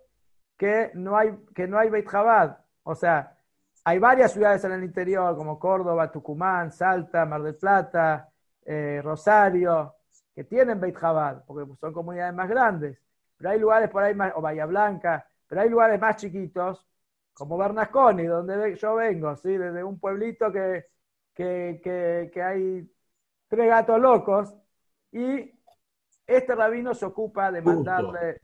que 0.56 0.90
no 0.94 1.16
hay, 1.16 1.34
que 1.54 1.66
no 1.66 1.78
hay 1.78 1.90
Beit 1.90 2.10
Chabad. 2.10 2.58
O 2.82 2.94
sea, 2.94 3.36
hay 3.84 3.98
varias 3.98 4.32
ciudades 4.32 4.62
en 4.64 4.72
el 4.72 4.84
interior, 4.84 5.36
como 5.36 5.58
Córdoba, 5.58 6.10
Tucumán, 6.10 6.70
Salta, 6.70 7.24
Mar 7.24 7.42
del 7.42 7.56
Plata, 7.56 8.28
eh, 8.64 9.00
Rosario, 9.02 9.96
que 10.34 10.44
tienen 10.44 10.80
Beit 10.80 10.96
Jabal, 10.96 11.42
porque 11.46 11.70
son 11.80 11.92
comunidades 11.92 12.34
más 12.34 12.48
grandes. 12.48 13.00
Pero 13.36 13.50
hay 13.50 13.58
lugares 13.58 13.90
por 13.90 14.02
ahí 14.02 14.14
más, 14.14 14.32
o 14.36 14.40
Bahía 14.40 14.66
Blanca, 14.66 15.26
pero 15.46 15.62
hay 15.62 15.70
lugares 15.70 16.00
más 16.00 16.16
chiquitos, 16.16 16.86
como 17.32 17.56
Bernasconi, 17.56 18.24
donde 18.24 18.76
yo 18.76 18.96
vengo, 18.96 19.34
¿sí? 19.36 19.56
desde 19.56 19.82
un 19.82 19.98
pueblito 19.98 20.52
que, 20.52 20.86
que, 21.34 21.80
que 22.32 22.42
hay 22.42 22.90
tres 23.48 23.66
gatos 23.68 23.98
locos, 23.98 24.54
y 25.12 25.59
este 26.36 26.54
rabino 26.54 26.94
se 26.94 27.04
ocupa 27.04 27.50
de 27.50 27.60
mandarle, 27.60 28.40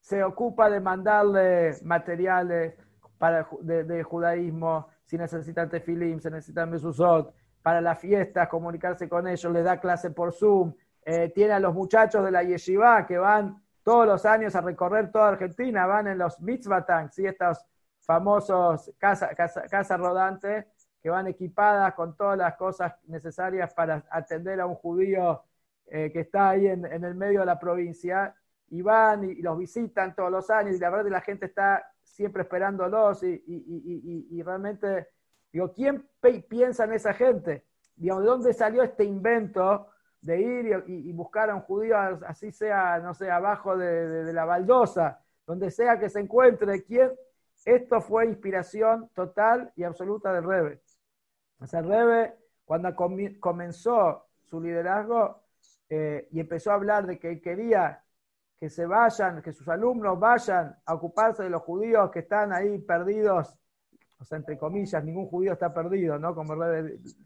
se 0.00 0.24
ocupa 0.24 0.68
de 0.68 0.80
mandarle 0.80 1.76
materiales, 1.82 2.74
para 3.18 3.46
de, 3.60 4.02
judaísmo, 4.02 4.88
si 5.04 5.18
necesitan 5.18 5.68
tefilim, 5.68 6.18
si 6.18 6.30
necesitan 6.30 6.70
mesuzot, 6.70 7.34
para 7.62 7.80
las 7.80 7.98
fiestas, 7.98 8.48
comunicarse 8.48 9.08
con 9.08 9.28
ellos, 9.28 9.52
les 9.52 9.64
da 9.64 9.78
clase 9.78 10.10
por 10.10 10.32
Zoom, 10.32 10.72
eh, 11.04 11.30
tiene 11.34 11.52
a 11.52 11.60
los 11.60 11.74
muchachos 11.74 12.24
de 12.24 12.30
la 12.30 12.42
yeshiva 12.42 13.06
que 13.06 13.18
van 13.18 13.62
todos 13.82 14.06
los 14.06 14.24
años 14.24 14.54
a 14.56 14.62
recorrer 14.62 15.12
toda 15.12 15.28
Argentina, 15.28 15.86
van 15.86 16.08
en 16.08 16.18
los 16.18 16.40
mitzvah 16.40 16.84
tanks, 16.84 17.14
¿sí? 17.14 17.26
estos 17.26 17.64
famosos 18.00 18.90
casas 18.98 19.30
casa, 19.36 19.96
rodantes 19.96 20.66
que 21.02 21.10
van 21.10 21.26
equipadas 21.26 21.94
con 21.94 22.16
todas 22.16 22.36
las 22.36 22.56
cosas 22.56 22.94
necesarias 23.06 23.72
para 23.74 24.04
atender 24.10 24.60
a 24.60 24.66
un 24.66 24.74
judío 24.74 25.44
eh, 25.92 26.12
que 26.12 26.20
está 26.20 26.50
ahí 26.50 26.68
en, 26.68 26.84
el 26.84 27.16
medio 27.16 27.40
de 27.40 27.46
la 27.46 27.58
provincia, 27.58 28.32
y 28.68 28.80
van 28.80 29.24
y, 29.24 29.42
los 29.42 29.58
visitan 29.58 30.14
todos 30.14 30.30
los 30.30 30.48
años, 30.48 30.76
y 30.76 30.78
la 30.78 30.88
verdad 30.88 31.04
que 31.04 31.10
la 31.10 31.20
gente 31.20 31.46
está 31.46 31.84
siempre 32.04 32.42
esperándolos 32.42 33.24
y, 33.24 33.42
y, 33.46 34.42
realmente, 34.42 35.08
digo, 35.52 35.72
¿quién 35.72 36.08
piensa 36.48 36.84
en 36.84 36.92
esa 36.92 37.12
gente? 37.12 37.64
Digamos, 37.96 38.22
¿de 38.22 38.28
dónde 38.28 38.52
salió 38.52 38.82
este 38.84 39.04
invento 39.04 39.88
de 40.20 40.40
ir 40.40 40.84
y, 40.86 41.12
buscar 41.12 41.50
a 41.50 41.56
un 41.56 41.62
judío, 41.62 41.96
así 42.26 42.52
sea, 42.52 42.98
no 42.98 43.12
sé, 43.12 43.28
abajo 43.28 43.76
de, 43.76 44.32
la 44.32 44.44
baldosa, 44.44 45.20
donde 45.46 45.72
sea 45.72 45.98
que 45.98 46.08
se 46.08 46.20
encuentre? 46.20 46.84
¿Quién? 46.84 47.10
Esto 47.64 48.00
fue 48.00 48.26
inspiración 48.26 49.10
total 49.14 49.72
y 49.74 49.82
absoluta 49.82 50.32
del 50.32 50.44
Rebe. 50.44 50.82
O 51.58 51.66
sea, 51.66 51.82
Rebe, 51.82 52.34
cuando 52.64 52.94
comenzó 52.94 54.26
su 54.42 54.60
liderazgo 54.60 55.42
eh, 55.90 56.28
y 56.30 56.40
empezó 56.40 56.70
a 56.70 56.74
hablar 56.74 57.06
de 57.06 57.18
que 57.18 57.30
él 57.30 57.42
quería 57.42 58.02
que 58.58 58.70
se 58.70 58.86
vayan, 58.86 59.42
que 59.42 59.52
sus 59.52 59.68
alumnos 59.68 60.18
vayan 60.18 60.76
a 60.84 60.94
ocuparse 60.94 61.42
de 61.42 61.50
los 61.50 61.62
judíos 61.62 62.10
que 62.10 62.20
están 62.20 62.52
ahí 62.52 62.78
perdidos, 62.78 63.56
o 64.18 64.24
sea, 64.24 64.38
entre 64.38 64.58
comillas, 64.58 65.02
ningún 65.02 65.26
judío 65.26 65.52
está 65.52 65.72
perdido, 65.72 66.18
¿no? 66.18 66.34
Como 66.34 66.54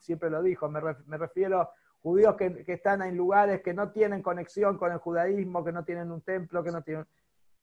siempre 0.00 0.30
lo 0.30 0.42
dijo, 0.42 0.68
me, 0.68 0.80
refiero 1.18 1.60
a 1.60 1.70
judíos 2.00 2.36
que, 2.36 2.64
están 2.66 3.02
en 3.02 3.16
lugares 3.16 3.62
que 3.62 3.74
no 3.74 3.90
tienen 3.90 4.22
conexión 4.22 4.78
con 4.78 4.92
el 4.92 4.98
judaísmo, 4.98 5.64
que 5.64 5.72
no 5.72 5.84
tienen 5.84 6.10
un 6.10 6.22
templo, 6.22 6.62
que 6.62 6.70
no 6.70 6.82
tienen... 6.82 7.04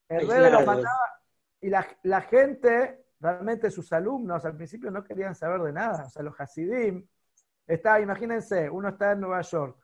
El 0.09 0.27
rey 0.27 0.51
los 0.51 0.65
mandaba 0.65 1.21
y 1.61 1.69
la, 1.69 2.21
gente, 2.21 3.05
realmente 3.19 3.69
sus 3.69 3.93
alumnos 3.93 4.43
al 4.43 4.55
principio 4.55 4.89
no 4.89 5.03
querían 5.03 5.35
saber 5.35 5.61
de 5.61 5.71
nada, 5.71 6.05
o 6.05 6.09
sea, 6.09 6.23
los 6.23 6.39
Hasidim, 6.39 7.07
está, 7.67 8.01
imagínense, 8.01 8.69
uno 8.69 8.89
está 8.89 9.11
en 9.11 9.21
Nueva 9.21 9.41
York, 9.41 9.77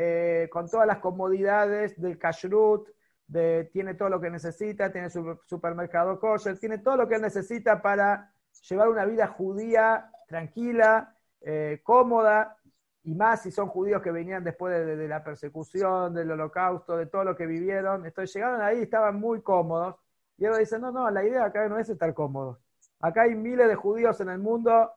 eh, 0.00 0.48
con 0.52 0.70
todas 0.70 0.86
las 0.86 0.98
comodidades 0.98 2.00
del 2.00 2.18
kashrut, 2.18 2.88
de, 3.26 3.68
tiene 3.72 3.94
todo 3.94 4.08
lo 4.08 4.20
que 4.20 4.30
necesita, 4.30 4.92
tiene 4.92 5.10
su 5.10 5.40
supermercado 5.44 6.20
kosher, 6.20 6.56
tiene 6.56 6.78
todo 6.78 6.96
lo 6.96 7.08
que 7.08 7.18
necesita 7.18 7.82
para 7.82 8.32
llevar 8.68 8.90
una 8.90 9.04
vida 9.04 9.26
judía 9.26 10.08
tranquila, 10.28 11.16
eh, 11.40 11.80
cómoda, 11.82 12.56
y 13.02 13.12
más 13.16 13.42
si 13.42 13.50
son 13.50 13.66
judíos 13.66 14.00
que 14.00 14.12
venían 14.12 14.44
después 14.44 14.86
de, 14.86 15.08
la 15.08 15.24
persecución, 15.24 16.14
del 16.14 16.30
holocausto, 16.30 16.96
de 16.96 17.06
todo 17.06 17.24
lo 17.24 17.34
que 17.34 17.46
vivieron. 17.46 18.06
Entonces 18.06 18.32
llegaron 18.36 18.62
ahí, 18.62 18.82
estaban 18.82 19.16
muy 19.16 19.42
cómodos. 19.42 19.96
Y 20.36 20.44
ellos 20.44 20.58
dicen, 20.58 20.80
no, 20.80 20.92
no, 20.92 21.10
la 21.10 21.24
idea 21.24 21.46
acá 21.46 21.68
no 21.68 21.76
es 21.76 21.88
estar 21.88 22.14
cómodos. 22.14 22.60
Acá 23.00 23.22
hay 23.22 23.34
miles 23.34 23.66
de 23.66 23.74
judíos 23.74 24.20
en 24.20 24.28
el 24.28 24.38
mundo 24.38 24.92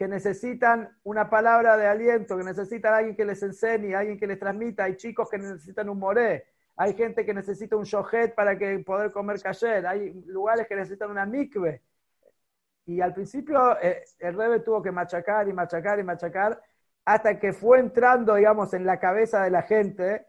que 0.00 0.08
necesitan 0.08 0.96
una 1.02 1.28
palabra 1.28 1.76
de 1.76 1.86
aliento, 1.86 2.38
que 2.38 2.42
necesitan 2.42 2.94
alguien 2.94 3.14
que 3.14 3.26
les 3.26 3.42
enseñe, 3.42 3.94
alguien 3.94 4.18
que 4.18 4.26
les 4.26 4.38
transmita. 4.38 4.84
Hay 4.84 4.96
chicos 4.96 5.28
que 5.28 5.36
necesitan 5.36 5.90
un 5.90 5.98
moré, 5.98 6.46
hay 6.74 6.94
gente 6.94 7.26
que 7.26 7.34
necesita 7.34 7.76
un 7.76 7.84
shohet 7.84 8.34
para 8.34 8.56
que 8.56 8.78
poder 8.78 9.12
comer 9.12 9.42
kasher, 9.42 9.86
hay 9.86 10.24
lugares 10.24 10.66
que 10.66 10.74
necesitan 10.74 11.10
una 11.10 11.26
mikve. 11.26 11.82
Y 12.86 13.02
al 13.02 13.12
principio 13.12 13.78
eh, 13.78 14.02
el 14.20 14.38
Rebe 14.38 14.60
tuvo 14.60 14.82
que 14.82 14.90
machacar 14.90 15.46
y 15.46 15.52
machacar 15.52 16.00
y 16.00 16.02
machacar 16.02 16.62
hasta 17.04 17.38
que 17.38 17.52
fue 17.52 17.80
entrando, 17.80 18.36
digamos, 18.36 18.72
en 18.72 18.86
la 18.86 18.98
cabeza 18.98 19.42
de 19.42 19.50
la 19.50 19.60
gente 19.60 20.28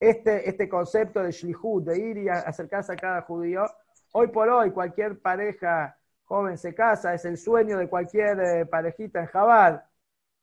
este, 0.00 0.48
este 0.48 0.68
concepto 0.68 1.22
de 1.22 1.30
shlihut, 1.30 1.84
de 1.84 2.00
ir 2.00 2.16
y 2.18 2.28
acercarse 2.28 2.94
a 2.94 2.96
cada 2.96 3.22
judío. 3.22 3.64
Hoy 4.10 4.26
por 4.26 4.48
hoy, 4.48 4.72
cualquier 4.72 5.20
pareja 5.20 5.96
joven 6.24 6.58
se 6.58 6.74
casa, 6.74 7.14
es 7.14 7.24
el 7.24 7.36
sueño 7.36 7.78
de 7.78 7.88
cualquier 7.88 8.40
eh, 8.40 8.66
parejita 8.66 9.20
en 9.20 9.26
Jabal. 9.26 9.84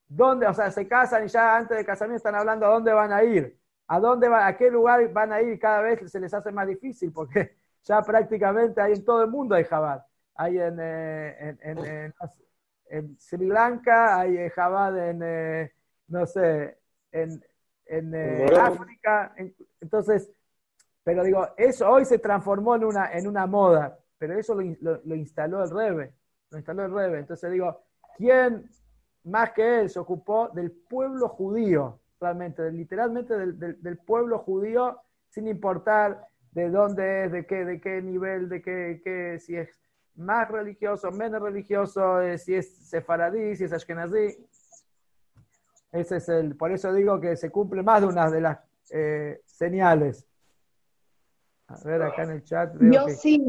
¿Dónde? 0.07 0.47
O 0.47 0.53
sea, 0.53 0.71
se 0.71 0.87
casan 0.87 1.25
y 1.25 1.27
ya 1.27 1.55
antes 1.55 1.77
de 1.77 1.85
casamiento 1.85 2.17
están 2.17 2.35
hablando 2.35 2.65
a 2.65 2.69
dónde 2.69 2.93
van 2.93 3.13
a 3.13 3.23
ir, 3.23 3.57
a 3.87 3.99
dónde 3.99 4.27
va, 4.27 4.47
a 4.47 4.57
qué 4.57 4.69
lugar 4.69 5.11
van 5.11 5.31
a 5.31 5.41
ir, 5.41 5.57
cada 5.59 5.81
vez 5.81 6.11
se 6.11 6.19
les 6.19 6.33
hace 6.33 6.51
más 6.51 6.67
difícil 6.67 7.11
porque 7.11 7.57
ya 7.83 8.01
prácticamente 8.01 8.81
hay 8.81 8.93
en 8.93 9.05
todo 9.05 9.23
el 9.23 9.29
mundo 9.29 9.55
hay 9.55 9.63
Jabal. 9.63 10.03
Hay 10.35 10.57
en, 10.59 10.77
eh, 10.79 12.13
en, 12.89 13.17
Sri 13.19 13.45
Lanka, 13.47 14.19
hay 14.19 14.49
Jabal 14.49 14.97
en, 14.97 15.21
eh, 15.23 15.73
no 16.07 16.25
sé, 16.25 16.77
en, 17.11 17.41
África. 18.57 19.33
entonces, 19.81 20.31
pero 21.03 21.23
digo, 21.23 21.49
eso 21.57 21.89
hoy 21.89 22.05
se 22.05 22.19
transformó 22.19 22.75
en 22.75 22.85
una, 22.85 23.11
en 23.11 23.27
una 23.27 23.45
moda 23.45 24.00
pero 24.21 24.37
eso 24.37 24.53
lo, 24.53 25.15
instaló 25.15 25.63
el 25.63 25.71
Rebe, 25.71 26.13
lo 26.51 26.59
instaló 26.59 26.85
el 26.85 26.93
Rebe. 26.93 27.17
Entonces 27.17 27.51
digo, 27.51 27.81
¿quién 28.17 28.69
más 29.23 29.51
que 29.53 29.79
él 29.79 29.89
se 29.89 29.97
ocupó 29.97 30.49
del 30.49 30.69
pueblo 30.71 31.27
judío, 31.27 31.99
realmente, 32.19 32.71
literalmente 32.71 33.35
del, 33.35 33.97
pueblo 33.97 34.37
judío, 34.37 34.99
sin 35.27 35.47
importar 35.47 36.23
de 36.51 36.69
dónde 36.69 37.25
es, 37.25 37.31
de 37.31 37.47
qué, 37.47 37.65
de 37.65 37.81
qué 37.81 37.99
nivel, 38.03 38.47
de 38.47 38.61
qué, 38.61 39.39
si 39.39 39.55
es 39.55 39.81
más 40.13 40.47
religioso, 40.51 41.09
menos 41.09 41.41
religioso, 41.41 42.21
eh, 42.21 42.37
si 42.37 42.53
es 42.53 42.71
sefaradí, 42.89 43.55
si 43.55 43.63
es 43.63 43.73
ashkenazí. 43.73 44.37
Ese 45.91 46.17
es 46.17 46.29
el, 46.29 46.55
por 46.55 46.71
eso 46.71 46.93
digo 46.93 47.19
que 47.19 47.35
se 47.35 47.49
cumple 47.49 47.81
más 47.81 48.01
de 48.01 48.07
una 48.07 48.29
de 48.29 48.41
las 48.41 48.59
eh, 48.91 49.41
señales. 49.47 50.27
A 51.65 51.83
ver, 51.85 52.01
acá 52.03 52.23
en 52.23 52.31
el 52.31 52.43
chat. 52.43 52.75
Yo 52.79 53.07
sí, 53.07 53.43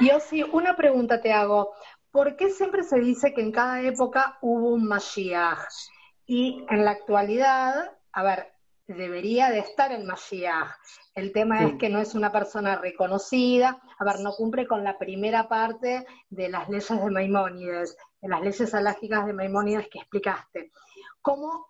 yo 0.00 0.20
sí, 0.20 0.42
una 0.42 0.76
pregunta 0.76 1.20
te 1.20 1.32
hago. 1.32 1.72
¿Por 2.10 2.36
qué 2.36 2.50
siempre 2.50 2.82
se 2.84 3.00
dice 3.00 3.34
que 3.34 3.40
en 3.40 3.52
cada 3.52 3.80
época 3.82 4.38
hubo 4.40 4.70
un 4.70 4.86
Mashiach? 4.86 5.68
Y 6.26 6.64
en 6.70 6.84
la 6.84 6.92
actualidad, 6.92 7.92
a 8.12 8.22
ver, 8.22 8.52
debería 8.86 9.50
de 9.50 9.60
estar 9.60 9.92
el 9.92 10.04
Mashiach. 10.04 10.70
El 11.14 11.32
tema 11.32 11.64
es 11.64 11.74
que 11.78 11.88
no 11.88 12.00
es 12.00 12.14
una 12.14 12.30
persona 12.30 12.76
reconocida, 12.76 13.80
a 13.98 14.04
ver, 14.04 14.20
no 14.20 14.32
cumple 14.32 14.66
con 14.66 14.84
la 14.84 14.98
primera 14.98 15.48
parte 15.48 16.06
de 16.28 16.48
las 16.48 16.68
leyes 16.68 16.88
de 16.88 17.10
Maimónides, 17.10 17.96
de 18.20 18.28
las 18.28 18.42
leyes 18.42 18.74
alágicas 18.74 19.26
de 19.26 19.32
Maimónides 19.32 19.88
que 19.88 19.98
explicaste. 19.98 20.70
¿Cómo 21.22 21.68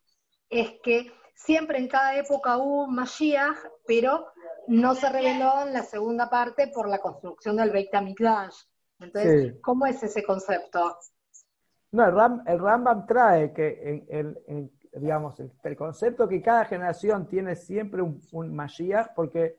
es 0.51 0.75
que 0.83 1.13
siempre 1.35 1.79
en 1.79 1.89
cada 1.89 2.17
época 2.17 2.57
hubo 2.57 2.85
un 2.85 2.95
Mashiach, 2.95 3.57
pero 3.87 4.27
no 4.69 4.95
se 4.95 5.09
reveló 5.09 5.63
en 5.67 5.73
la 5.73 5.83
segunda 5.83 6.29
parte 6.29 6.69
por 6.69 6.89
la 6.89 6.99
construcción 6.99 7.57
del 7.57 7.71
Beit 7.71 7.95
HaMikdash. 7.95 8.55
Entonces, 9.01 9.57
¿cómo 9.61 9.87
es 9.87 10.03
ese 10.03 10.23
concepto? 10.23 10.99
No, 11.93 12.07
el, 12.47 12.59
Rambam 12.59 13.07
trae 13.07 13.53
que 13.53 14.05
en, 14.09 14.71
digamos, 14.95 15.39
el, 15.41 15.77
concepto 15.77 16.29
que 16.29 16.43
cada 16.43 16.65
generación 16.65 17.29
tiene 17.29 17.57
siempre 17.57 18.03
un, 18.03 18.21
un 18.33 18.55
Mashiach, 18.55 19.15
porque 19.15 19.59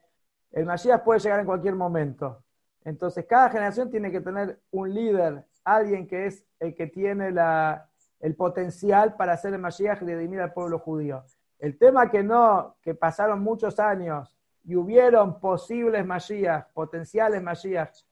el 0.52 0.66
Mashiach 0.66 1.04
puede 1.04 1.20
llegar 1.20 1.40
en 1.40 1.46
cualquier 1.46 1.76
momento. 1.76 2.44
Entonces, 2.84 3.26
cada 3.28 3.50
generación 3.50 3.90
tiene 3.90 4.12
que 4.12 4.22
tener 4.22 4.60
un 4.72 4.94
líder, 4.94 5.46
alguien 5.64 6.08
que 6.08 6.28
es 6.28 6.46
el 6.60 6.76
que 6.76 6.88
tiene 6.88 7.32
la, 7.32 7.90
el 8.20 8.36
potencial 8.36 9.16
para 9.16 9.34
hacer 9.34 9.54
el 9.54 9.60
Mashiach 9.60 10.02
y 10.02 10.06
redimir 10.06 10.40
al 10.42 10.54
pueblo 10.54 10.80
judío. 10.80 11.24
El 11.60 11.78
tema 11.78 12.10
que 12.10 12.24
no, 12.24 12.76
que 12.82 12.94
pasaron 12.94 13.42
muchos 13.42 13.80
años 13.80 14.35
y 14.66 14.76
hubieron 14.76 15.40
posibles 15.40 16.06
Mashiach, 16.06 16.72
potenciales 16.74 17.42
Mashiach, 17.42 18.04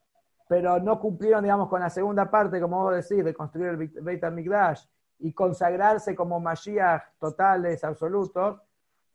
pero 0.48 0.78
no 0.78 1.00
cumplieron, 1.00 1.42
digamos, 1.42 1.68
con 1.68 1.80
la 1.80 1.90
segunda 1.90 2.30
parte, 2.30 2.60
como 2.60 2.82
vos 2.82 2.94
decís, 2.94 3.24
de 3.24 3.34
construir 3.34 3.70
el 3.70 3.76
Beit 3.76 4.22
HaMikdash 4.22 4.84
y 5.18 5.32
consagrarse 5.32 6.14
como 6.14 6.38
Mashiach 6.38 7.02
totales, 7.18 7.82
absolutos, 7.82 8.60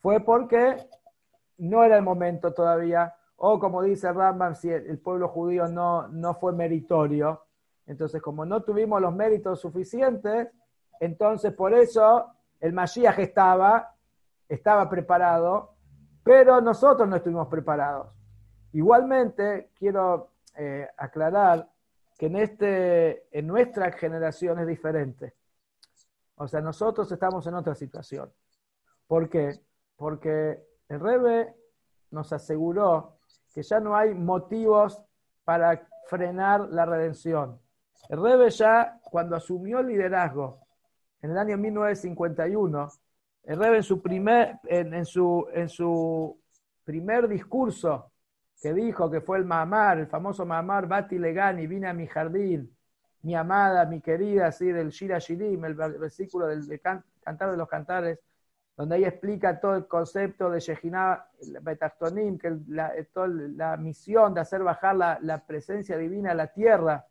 fue 0.01 0.19
porque 0.19 0.77
no 1.59 1.83
era 1.83 1.97
el 1.97 2.03
momento 2.03 2.53
todavía, 2.53 3.15
o 3.37 3.59
como 3.59 3.81
dice 3.83 4.11
Rambam, 4.11 4.55
si 4.55 4.69
el, 4.69 4.99
pueblo 4.99 5.29
judío 5.29 5.67
no, 5.67 6.07
no 6.09 6.33
fue 6.33 6.51
meritorio. 6.51 7.45
Entonces, 7.85 8.21
como 8.21 8.45
no 8.45 8.63
tuvimos 8.63 9.01
los 9.01 9.13
méritos 9.13 9.61
suficientes, 9.61 10.49
entonces 10.99 11.53
por 11.53 11.73
eso 11.73 12.33
el 12.59 12.73
Mashiach 12.73 13.17
estaba, 13.19 13.95
estaba 14.47 14.89
preparado, 14.89 15.75
pero 16.29 16.61
nosotros 16.61 17.09
no 17.09 17.15
estuvimos 17.15 17.47
preparados. 17.47 18.13
Igualmente, 18.73 19.71
quiero 19.73 20.29
eh, 20.55 20.87
aclarar 20.95 21.67
que 22.19 22.27
en, 22.27 22.35
este, 22.35 23.35
en 23.35 23.47
nuestra 23.47 23.91
generación 23.93 24.59
es 24.59 24.67
diferente. 24.67 25.33
O 26.35 26.47
sea, 26.47 26.61
nosotros 26.61 27.11
estamos 27.11 27.47
en 27.47 27.55
otra 27.55 27.73
situación. 27.73 28.31
¿Por 29.07 29.27
qué? 29.27 29.59
Porque 29.95 30.63
el 30.87 30.99
Rebe 30.99 31.55
nos 32.11 32.31
aseguró 32.31 33.17
que 33.51 33.63
ya 33.63 33.79
no 33.79 33.95
hay 33.95 34.13
motivos 34.13 35.01
para 35.43 35.87
frenar 36.05 36.69
la 36.69 36.85
redención. 36.85 37.59
El 38.07 38.21
Rebe 38.21 38.51
ya, 38.51 38.99
cuando 39.01 39.35
asumió 39.35 39.79
el 39.79 39.87
liderazgo 39.87 40.59
en 41.23 41.31
el 41.31 41.39
año 41.39 41.57
1951, 41.57 42.87
el 43.43 43.59
Rebe 43.59 43.77
en 43.77 43.83
su 43.83 44.01
primer, 44.01 44.59
en, 44.65 45.05
su, 45.05 45.47
en 45.53 45.69
su 45.69 46.39
primer 46.83 47.27
discurso 47.27 48.11
que 48.61 48.73
dijo 48.73 49.09
que 49.09 49.21
fue 49.21 49.37
el 49.37 49.45
Mamar, 49.45 49.99
el 49.99 50.07
famoso 50.07 50.45
Mamar 50.45 50.87
Bati 50.87 51.17
Legani, 51.17 51.65
vine 51.65 51.87
a 51.87 51.93
mi 51.93 52.07
jardín, 52.07 52.75
mi 53.21 53.35
amada, 53.35 53.85
mi 53.85 54.01
querida, 54.01 54.47
así 54.47 54.71
del 54.71 54.89
Shira 54.89 55.19
Shirim, 55.19 55.65
el 55.65 55.75
versículo 55.75 56.47
del, 56.47 56.81
Cantar 56.81 57.51
de 57.51 57.57
los 57.57 57.67
Cantares, 57.67 58.19
donde 58.75 58.95
ahí 58.95 59.03
explica 59.05 59.59
todo 59.59 59.75
el 59.75 59.87
concepto 59.87 60.49
de 60.49 60.59
Shekinah 60.61 61.27
Betachtonim, 61.61 62.37
que 62.37 62.57
la, 62.67 62.93
toda 63.13 63.27
la 63.27 63.75
misión 63.77 64.33
de 64.33 64.41
hacer 64.41 64.63
bajar 64.63 64.95
la, 64.95 65.19
la, 65.21 65.45
presencia 65.45 65.97
divina 65.97 66.31
a 66.31 66.35
la 66.35 66.47
tierra, 66.47 67.05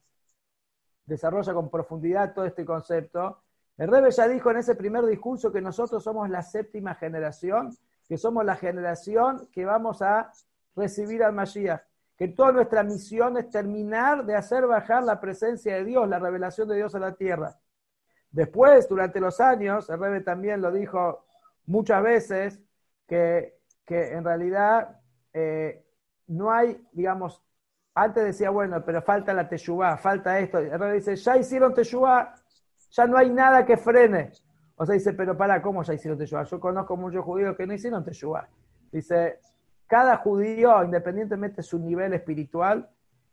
desarrolla 1.05 1.53
con 1.53 1.71
profundidad 1.71 2.33
todo 2.35 2.47
este 2.47 2.65
concepto. 2.65 3.43
El 3.79 3.89
Rebbe 3.89 4.11
ya 4.11 4.27
dijo 4.27 4.51
en 4.51 4.59
ese 4.59 4.75
primer 4.75 5.07
discurso 5.07 5.53
que 5.53 5.61
nosotros 5.61 6.03
somos 6.03 6.29
la 6.29 6.43
séptima 6.43 6.97
generación, 6.97 7.71
que 8.09 8.19
somos 8.19 8.45
la 8.45 8.57
generación 8.57 9.49
que 9.53 9.65
vamos 9.65 10.03
a 10.03 10.33
recibir 10.75 11.23
al 11.23 11.33
Mashiach. 11.33 11.81
Que 12.17 12.27
toda 12.29 12.51
nuestra 12.51 12.83
misión 12.83 13.37
es 13.37 13.49
terminar 13.49 14.27
de 14.27 14.35
hacer 14.35 14.67
bajar 14.67 15.05
la 15.05 15.21
presencia 15.21 15.77
de 15.77 15.85
Dios, 15.85 16.09
la 16.09 16.19
revelación 16.19 16.69
de 16.69 16.75
Dios 16.75 16.93
a 16.97 16.99
la 16.99 17.15
tierra. 17.15 17.57
Después, 18.33 18.89
durante 18.89 19.21
los 19.21 19.41
años, 19.41 19.89
el 19.89 20.01
Rebbe 20.01 20.23
también 20.23 20.61
lo 20.61 20.73
dijo 20.73 21.25
muchas 21.67 22.03
veces, 22.03 22.61
que, 23.07 23.55
en 23.87 24.25
realidad 24.25 25.01
eh, 25.33 25.87
no 26.27 26.51
hay, 26.51 26.85
digamos, 26.93 27.43
antes 27.95 28.25
decía, 28.25 28.51
bueno, 28.51 28.85
pero 28.85 29.01
falta 29.03 29.33
la 29.33 29.49
teshuvá, 29.49 29.97
falta 29.97 30.39
esto. 30.41 30.59
El 30.59 30.71
Rebbe 30.79 30.95
dice, 30.95 31.17
ya 31.17 31.37
hicieron 31.37 31.73
teshuvá, 31.73 32.35
ya 32.91 33.07
no 33.07 33.17
hay 33.17 33.31
nada 33.31 33.65
que 33.65 33.77
frene. 33.77 34.33
O 34.77 34.87
sea, 34.87 34.95
dice, 34.95 35.13
pero 35.13 35.37
para, 35.37 35.61
¿cómo 35.61 35.83
ya 35.83 35.95
hicieron 35.95 36.19
teshuvá? 36.19 36.45
Yo 36.45 36.61
conozco 36.61 36.97
muchos 36.97 37.25
judíos 37.25 37.57
que 37.57 37.67
no 37.67 37.75
hicieron 37.75 38.05
teshuvá. 38.05 38.49
Dice, 38.93 39.41
cada 39.87 40.17
judío, 40.19 40.85
independientemente 40.85 41.57
de 41.57 41.63
su 41.63 41.79
nivel 41.79 42.13
espiritual, 42.15 42.89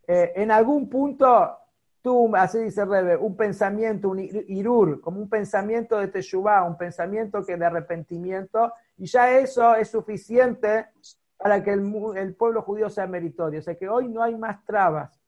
eh, 0.07 0.33
en 0.35 0.51
algún 0.51 0.89
punto 0.89 1.57
tú, 2.01 2.35
así 2.35 2.59
dice 2.59 2.85
Rebe, 2.85 3.17
un 3.17 3.35
pensamiento, 3.35 4.09
un 4.09 4.19
irur, 4.19 5.01
como 5.01 5.19
un 5.19 5.29
pensamiento 5.29 5.97
de 5.97 6.07
teshuvah, 6.07 6.63
un 6.63 6.77
pensamiento 6.77 7.43
que 7.43 7.57
de 7.57 7.65
arrepentimiento, 7.65 8.73
y 8.97 9.07
ya 9.07 9.37
eso 9.37 9.75
es 9.75 9.89
suficiente 9.89 10.87
para 11.37 11.63
que 11.63 11.73
el, 11.73 12.13
el, 12.15 12.35
pueblo 12.35 12.61
judío 12.61 12.89
sea 12.89 13.07
meritorio. 13.07 13.59
O 13.59 13.63
sea 13.63 13.75
que 13.75 13.89
hoy 13.89 14.07
no 14.07 14.21
hay 14.21 14.35
más 14.35 14.63
trabas. 14.65 15.19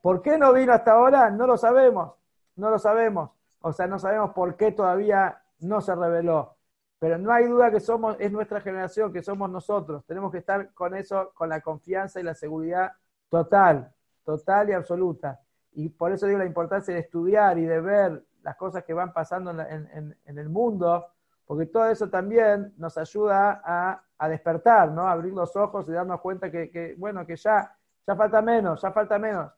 ¿Por 0.00 0.22
qué 0.22 0.38
no 0.38 0.52
vino 0.52 0.72
hasta 0.72 0.92
ahora? 0.92 1.30
No 1.30 1.46
lo 1.46 1.56
sabemos, 1.56 2.14
no 2.56 2.70
lo 2.70 2.78
sabemos. 2.78 3.30
O 3.62 3.72
sea, 3.72 3.86
no 3.86 3.98
sabemos 3.98 4.32
por 4.32 4.56
qué 4.56 4.72
todavía 4.72 5.42
no 5.60 5.80
se 5.80 5.94
reveló. 5.94 6.56
Pero 6.98 7.18
no 7.18 7.32
hay 7.32 7.46
duda 7.46 7.70
que 7.70 7.80
somos, 7.80 8.16
es 8.20 8.30
nuestra 8.30 8.60
generación, 8.60 9.12
que 9.12 9.22
somos 9.22 9.50
nosotros. 9.50 10.04
Tenemos 10.06 10.30
que 10.30 10.38
estar 10.38 10.72
con 10.72 10.94
eso, 10.94 11.32
con 11.34 11.48
la 11.48 11.60
confianza 11.60 12.20
y 12.20 12.22
la 12.22 12.34
seguridad 12.34 12.92
total, 13.28 13.92
total 14.24 14.68
y 14.68 14.72
absoluta. 14.72 15.40
Y 15.72 15.88
por 15.88 16.12
eso 16.12 16.26
digo 16.26 16.38
la 16.38 16.44
importancia 16.44 16.94
de 16.94 17.00
estudiar 17.00 17.58
y 17.58 17.64
de 17.64 17.80
ver 17.80 18.24
las 18.42 18.56
cosas 18.56 18.84
que 18.84 18.92
van 18.92 19.12
pasando 19.12 19.50
en, 19.50 20.16
el 20.26 20.48
mundo, 20.48 21.06
porque 21.46 21.66
todo 21.66 21.86
eso 21.86 22.08
también 22.08 22.74
nos 22.76 22.98
ayuda 22.98 23.62
a, 23.64 24.28
despertar, 24.28 24.92
¿no? 24.92 25.08
Abrir 25.08 25.32
los 25.32 25.56
ojos 25.56 25.88
y 25.88 25.92
darnos 25.92 26.20
cuenta 26.20 26.48
que, 26.50 26.94
bueno, 26.96 27.26
que 27.26 27.34
ya, 27.34 27.76
ya 28.06 28.14
falta 28.14 28.40
menos, 28.40 28.80
ya 28.80 28.92
falta 28.92 29.18
menos. 29.18 29.50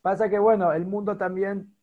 Pasa 0.00 0.28
que, 0.28 0.38
bueno, 0.38 0.72
el 0.72 0.86
mundo 0.86 1.16
también, 1.16 1.73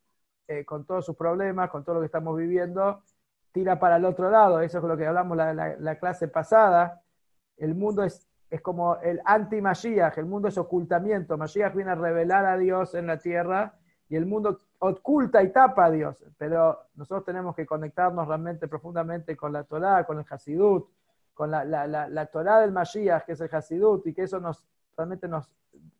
eh, 0.48 0.66
con 0.66 0.86
todos 0.86 1.06
sus 1.06 1.16
problemas, 1.16 1.70
con 1.70 1.84
todo 1.84 1.96
lo 1.96 2.02
que 2.02 2.08
estamos 2.08 2.38
viviendo, 2.38 3.04
tira 3.52 3.80
para 3.80 3.98
el 3.98 4.06
otro 4.06 4.30
lado, 4.30 4.62
eso 4.62 4.78
es 4.78 4.84
lo 4.84 4.98
que 4.98 5.06
hablamos 5.06 5.38
la, 5.38 5.54
la, 5.54 5.96
clase 6.00 6.28
pasada, 6.28 7.02
el 7.58 7.76
mundo 7.76 8.04
es, 8.04 8.28
es 8.50 8.62
como 8.62 8.98
el 8.98 9.22
anti-Mashiach, 9.26 10.18
el 10.18 10.26
mundo 10.26 10.48
es 10.48 10.58
ocultamiento, 10.58 11.38
Mashiach 11.38 11.74
viene 11.76 11.92
a 11.92 11.96
revelar 11.96 12.46
a 12.46 12.58
Dios 12.58 12.96
en 12.96 13.08
la 13.08 13.18
tierra 13.18 13.74
y 14.08 14.16
el 14.16 14.26
mundo 14.26 14.62
oculta 14.80 15.44
y 15.44 15.52
tapa 15.52 15.86
a 15.86 15.92
Dios, 15.92 16.24
pero 16.38 16.88
nosotros 16.96 17.26
tenemos 17.26 17.56
que 17.56 17.66
conectarnos 17.66 18.28
realmente 18.28 18.68
profundamente 18.68 19.36
con 19.38 19.54
la 19.54 19.64
Torah, 19.64 20.06
con 20.06 20.20
el 20.20 20.26
Hasidut, 20.30 20.89
con 21.34 21.52
la, 21.52 21.64
la, 21.64 21.88
la, 21.88 22.26
Torah 22.28 22.60
del 22.60 22.72
Mashiach, 22.72 23.26
que 23.26 23.34
es 23.34 23.42
el 23.42 23.50
Hasidut, 23.54 24.06
y 24.08 24.14
que 24.14 24.24
eso 24.24 24.39
nos 24.39 24.64
realmente 24.96 25.28
nos 25.28 25.56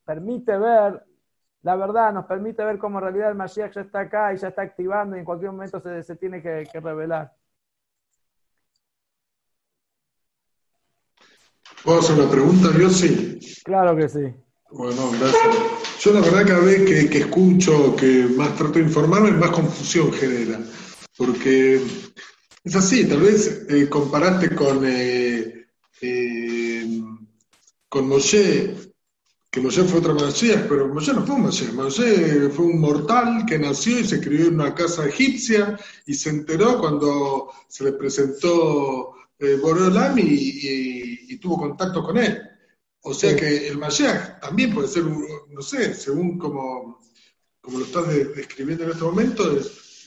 permite 0.06 0.58
ver 0.58 1.04
la 1.64 1.76
verdad, 1.76 2.14
nos 2.14 2.26
permite 2.26 2.64
ver 2.64 2.78
cómo 2.78 2.98
en 3.00 3.04
realidad 3.06 3.30
el 3.30 3.36
Mashiach 3.36 3.74
ya 3.74 3.82
está 3.82 4.02
acá 4.02 4.34
y 4.34 4.38
ya 4.38 4.48
está 4.48 4.64
activando 4.64 5.16
y 5.16 5.20
en 5.20 5.26
cualquier 5.26 5.52
momento 5.52 5.80
se, 5.80 6.02
se 6.04 6.16
tiene 6.16 6.42
que, 6.42 6.68
que 6.72 6.80
revelar. 6.80 7.34
¿Puedo 11.84 12.00
hacer 12.00 12.20
una 12.20 12.30
pregunta, 12.30 12.70
yo 12.78 12.90
sí? 12.90 13.40
Claro 13.64 13.96
que 13.96 14.10
sí. 14.10 14.34
Bueno, 14.72 15.12
gracias. 15.12 16.00
Yo 16.00 16.14
la 16.14 16.22
verdad 16.22 16.48
cada 16.48 16.60
vez 16.62 16.86
que, 16.86 17.10
que 17.10 17.18
escucho, 17.20 17.96
que 17.96 18.26
más 18.36 18.56
trato 18.56 18.74
de 18.74 18.86
informarme, 18.86 19.32
más 19.32 19.50
confusión 19.52 20.12
genera. 20.14 20.60
Porque 21.18 21.76
es 22.64 22.76
así, 22.76 23.08
tal 23.08 23.22
vez 23.22 23.66
eh, 23.70 23.90
comparaste 23.90 24.56
con, 24.56 24.84
eh, 24.86 25.68
eh, 26.02 27.02
con 27.90 28.08
Moshe, 28.08 28.91
que 29.52 29.60
Moshe 29.60 29.84
fue 29.84 30.00
otra 30.00 30.14
Mashiach, 30.14 30.66
pero 30.70 30.88
Moshe 30.88 31.14
no 31.14 31.26
fue 31.26 31.36
un 31.36 31.44
Mashiach, 31.44 31.74
Moshe 31.74 32.50
fue 32.52 32.66
un 32.66 32.80
mortal 32.80 33.46
que 33.46 33.60
nació 33.60 34.00
y 34.00 34.06
se 34.06 34.22
crió 34.22 34.48
en 34.48 34.54
una 34.54 34.74
casa 34.74 35.06
egipcia 35.06 35.78
y 36.06 36.14
se 36.14 36.30
enteró 36.30 36.80
cuando 36.80 37.52
se 37.68 37.84
le 37.84 37.92
presentó 37.92 39.14
eh, 39.38 39.58
Boreolam 39.62 40.18
y, 40.18 41.38
tuvo 41.42 41.58
contacto 41.58 42.04
con 42.04 42.18
él. 42.18 42.40
O 43.02 43.16
sea 43.16 43.36
que 43.36 43.68
el 43.68 43.80
Mashiach 43.80 44.40
también 44.40 44.72
puede 44.76 44.88
ser, 44.88 45.04
no 45.06 45.62
sé, 45.64 45.96
según 45.96 46.38
como, 46.38 47.00
como 47.60 47.80
lo 47.80 47.86
estás 47.86 48.08
describiendo 48.08 48.84
en 48.84 48.92
este 48.92 49.04
momento, 49.04 49.44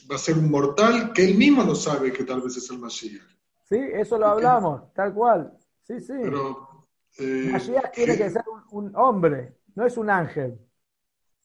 va 0.09 0.15
a 0.15 0.19
ser 0.19 0.39
un 0.39 0.49
mortal 0.49 1.13
que 1.13 1.25
él 1.25 1.37
mismo 1.37 1.65
no 1.65 1.75
sabe 1.75 2.13
que 2.13 2.23
tal 2.23 2.41
vez 2.41 2.57
es 2.57 2.71
el 2.71 2.79
Mashiach. 2.79 3.21
Sí, 3.69 3.79
eso 3.95 4.17
lo 4.17 4.29
hablamos, 4.29 4.93
tal 4.95 5.13
cual. 5.13 5.59
Sí, 5.83 6.01
sí. 6.01 6.13
Pero, 6.23 6.74
eh, 7.19 7.49
Mashiach 7.53 7.93
tiene 7.93 8.17
que 8.17 8.31
ser 8.31 8.43
un, 8.71 8.95
hombre, 8.97 9.57
no 9.75 9.87
es 9.87 9.97
un 9.97 10.11
ángel. 10.11 10.59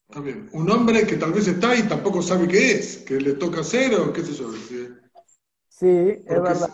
Está 0.08 0.22
bien. 0.22 0.50
Un 0.54 0.70
hombre 0.72 1.06
que 1.06 1.18
tal 1.18 1.32
vez 1.32 1.48
está 1.48 1.76
y 1.76 1.84
tampoco 1.84 2.22
sabe 2.22 2.48
qué 2.48 2.72
es, 2.72 2.98
que 2.98 3.20
le 3.20 3.34
toca 3.34 3.62
hacer 3.62 3.94
o 3.96 4.12
qué 4.12 4.22
sé 4.22 4.34
yo. 4.34 4.50
Sí, 5.68 6.24
es 6.26 6.42
verdad. 6.42 6.70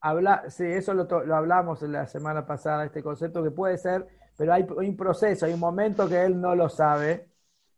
habla, 0.00 0.48
sí, 0.50 0.64
eso 0.64 0.94
lo, 0.94 1.04
lo 1.04 1.36
hablamos 1.36 1.82
en 1.82 1.92
la 1.92 2.06
semana 2.06 2.46
pasada, 2.46 2.86
este 2.86 3.02
concepto 3.02 3.42
que 3.42 3.50
puede 3.50 3.76
ser, 3.76 4.06
pero 4.36 4.54
hay 4.54 4.66
un 4.68 4.96
proceso, 4.96 5.46
hay 5.46 5.52
un 5.52 5.60
momento 5.60 6.08
que 6.08 6.24
él 6.24 6.40
no 6.40 6.54
lo 6.54 6.68
sabe, 6.68 7.28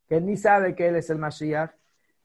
que 0.08 0.20
ni 0.20 0.36
sabe 0.36 0.74
que 0.74 0.88
él 0.88 0.96
es 0.96 1.10
el 1.10 1.18
Mashiach. 1.18 1.72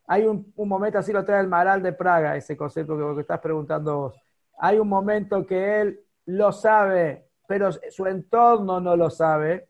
Hay 0.07 0.25
un, 0.25 0.53
momento, 0.55 0.99
así 0.99 1.11
lo 1.11 1.23
trae 1.23 1.41
el 1.41 1.47
Maral 1.47 1.83
de 1.83 1.93
Praga, 1.93 2.35
ese 2.35 2.57
concepto 2.57 2.97
que, 2.97 3.15
que 3.15 3.21
estás 3.21 3.39
preguntando 3.39 3.97
vos. 3.97 4.15
Hay 4.59 4.79
un 4.79 4.87
momento 4.87 5.45
que 5.45 5.81
él 5.81 5.99
lo 6.25 6.51
sabe, 6.51 7.28
pero 7.49 7.71
su 7.71 8.05
entorno 8.05 8.79
no 8.79 8.95
lo 8.95 9.09
sabe. 9.09 9.69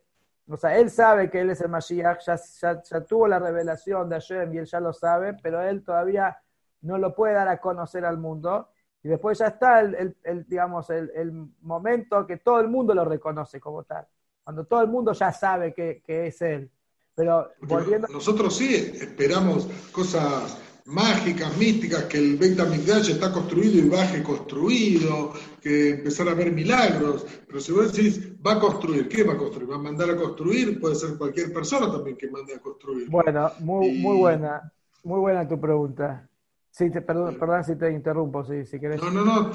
O 0.49 0.57
sea, 0.57 0.77
él 0.77 0.91
sabe 0.91 1.29
que 1.29 1.39
él 1.39 1.51
es 1.51 1.61
el 1.61 1.69
Mashiach, 1.69 2.19
ya, 2.25 2.37
ya, 2.83 3.01
tuvo 3.05 3.25
la 3.25 3.39
revelación 3.39 4.09
de 4.09 4.15
Hashem 4.15 4.53
y 4.53 4.57
él 4.57 4.65
ya 4.65 4.81
lo 4.81 4.91
sabe, 4.91 5.35
pero 5.41 5.61
él 5.61 5.81
todavía 5.81 6.37
no 6.81 6.97
lo 6.97 7.15
puede 7.15 7.35
dar 7.35 7.47
a 7.47 7.61
conocer 7.61 8.03
al 8.03 8.17
mundo. 8.17 8.67
Y 9.01 9.07
después 9.07 9.37
ya 9.37 9.47
está 9.47 9.79
el, 9.79 10.13
el, 10.25 10.45
digamos, 10.45 10.89
el, 10.89 11.09
el, 11.15 11.31
momento 11.61 12.27
que 12.27 12.35
todo 12.35 12.59
el 12.59 12.67
mundo 12.67 12.93
lo 12.93 13.05
reconoce 13.05 13.61
como 13.61 13.83
tal. 13.83 14.05
Cuando 14.43 14.65
todo 14.65 14.81
el 14.81 14.89
mundo 14.89 15.13
ya 15.13 15.31
sabe 15.31 15.73
que, 15.73 16.01
que 16.05 16.27
es 16.27 16.41
él. 16.41 16.69
Pero 17.15 17.49
volviendo... 17.61 18.09
Nosotros 18.09 18.57
sí 18.57 18.75
esperamos 18.75 19.69
cosas 19.93 20.57
mágicas, 20.89 21.55
místicas, 21.57 22.05
que 22.05 22.17
el 22.17 22.35
Beit 22.35 22.59
HaMikdash 22.59 23.11
está 23.11 23.31
construido 23.31 23.77
y 23.77 23.89
baje 23.89 24.23
construido, 24.23 25.33
que 25.61 25.91
empezar 25.91 26.27
a 26.27 26.33
ver 26.33 26.51
milagros. 26.51 27.25
Pero 27.47 27.59
si 27.59 27.71
vos 27.71 27.93
decís, 27.93 28.33
va 28.45 28.53
a 28.53 28.59
construir, 28.59 29.07
¿qué 29.07 29.23
va 29.23 29.33
a 29.33 29.37
construir? 29.37 29.69
¿Va 29.69 29.75
a 29.75 29.79
mandar 29.79 30.09
a 30.09 30.15
construir? 30.15 30.79
Puede 30.79 30.95
ser 30.95 31.17
cualquier 31.17 31.53
persona 31.53 31.91
también 31.91 32.17
que 32.17 32.29
mande 32.29 32.55
a 32.55 32.59
construir. 32.59 33.09
Bueno, 33.09 33.51
muy, 33.59 33.99
muy 33.99 34.17
buena, 34.17 34.71
muy 35.03 35.19
buena 35.19 35.47
tu 35.47 35.59
pregunta. 35.59 36.27
Sí, 36.71 36.89
te, 36.89 37.01
perdón, 37.01 37.35
perdón 37.39 37.63
si 37.63 37.75
te 37.75 37.91
interrumpo, 37.91 38.43
si, 38.43 38.65
si 38.65 38.79
querés. 38.79 39.01
No, 39.01 39.11
no, 39.11 39.23
no. 39.23 39.51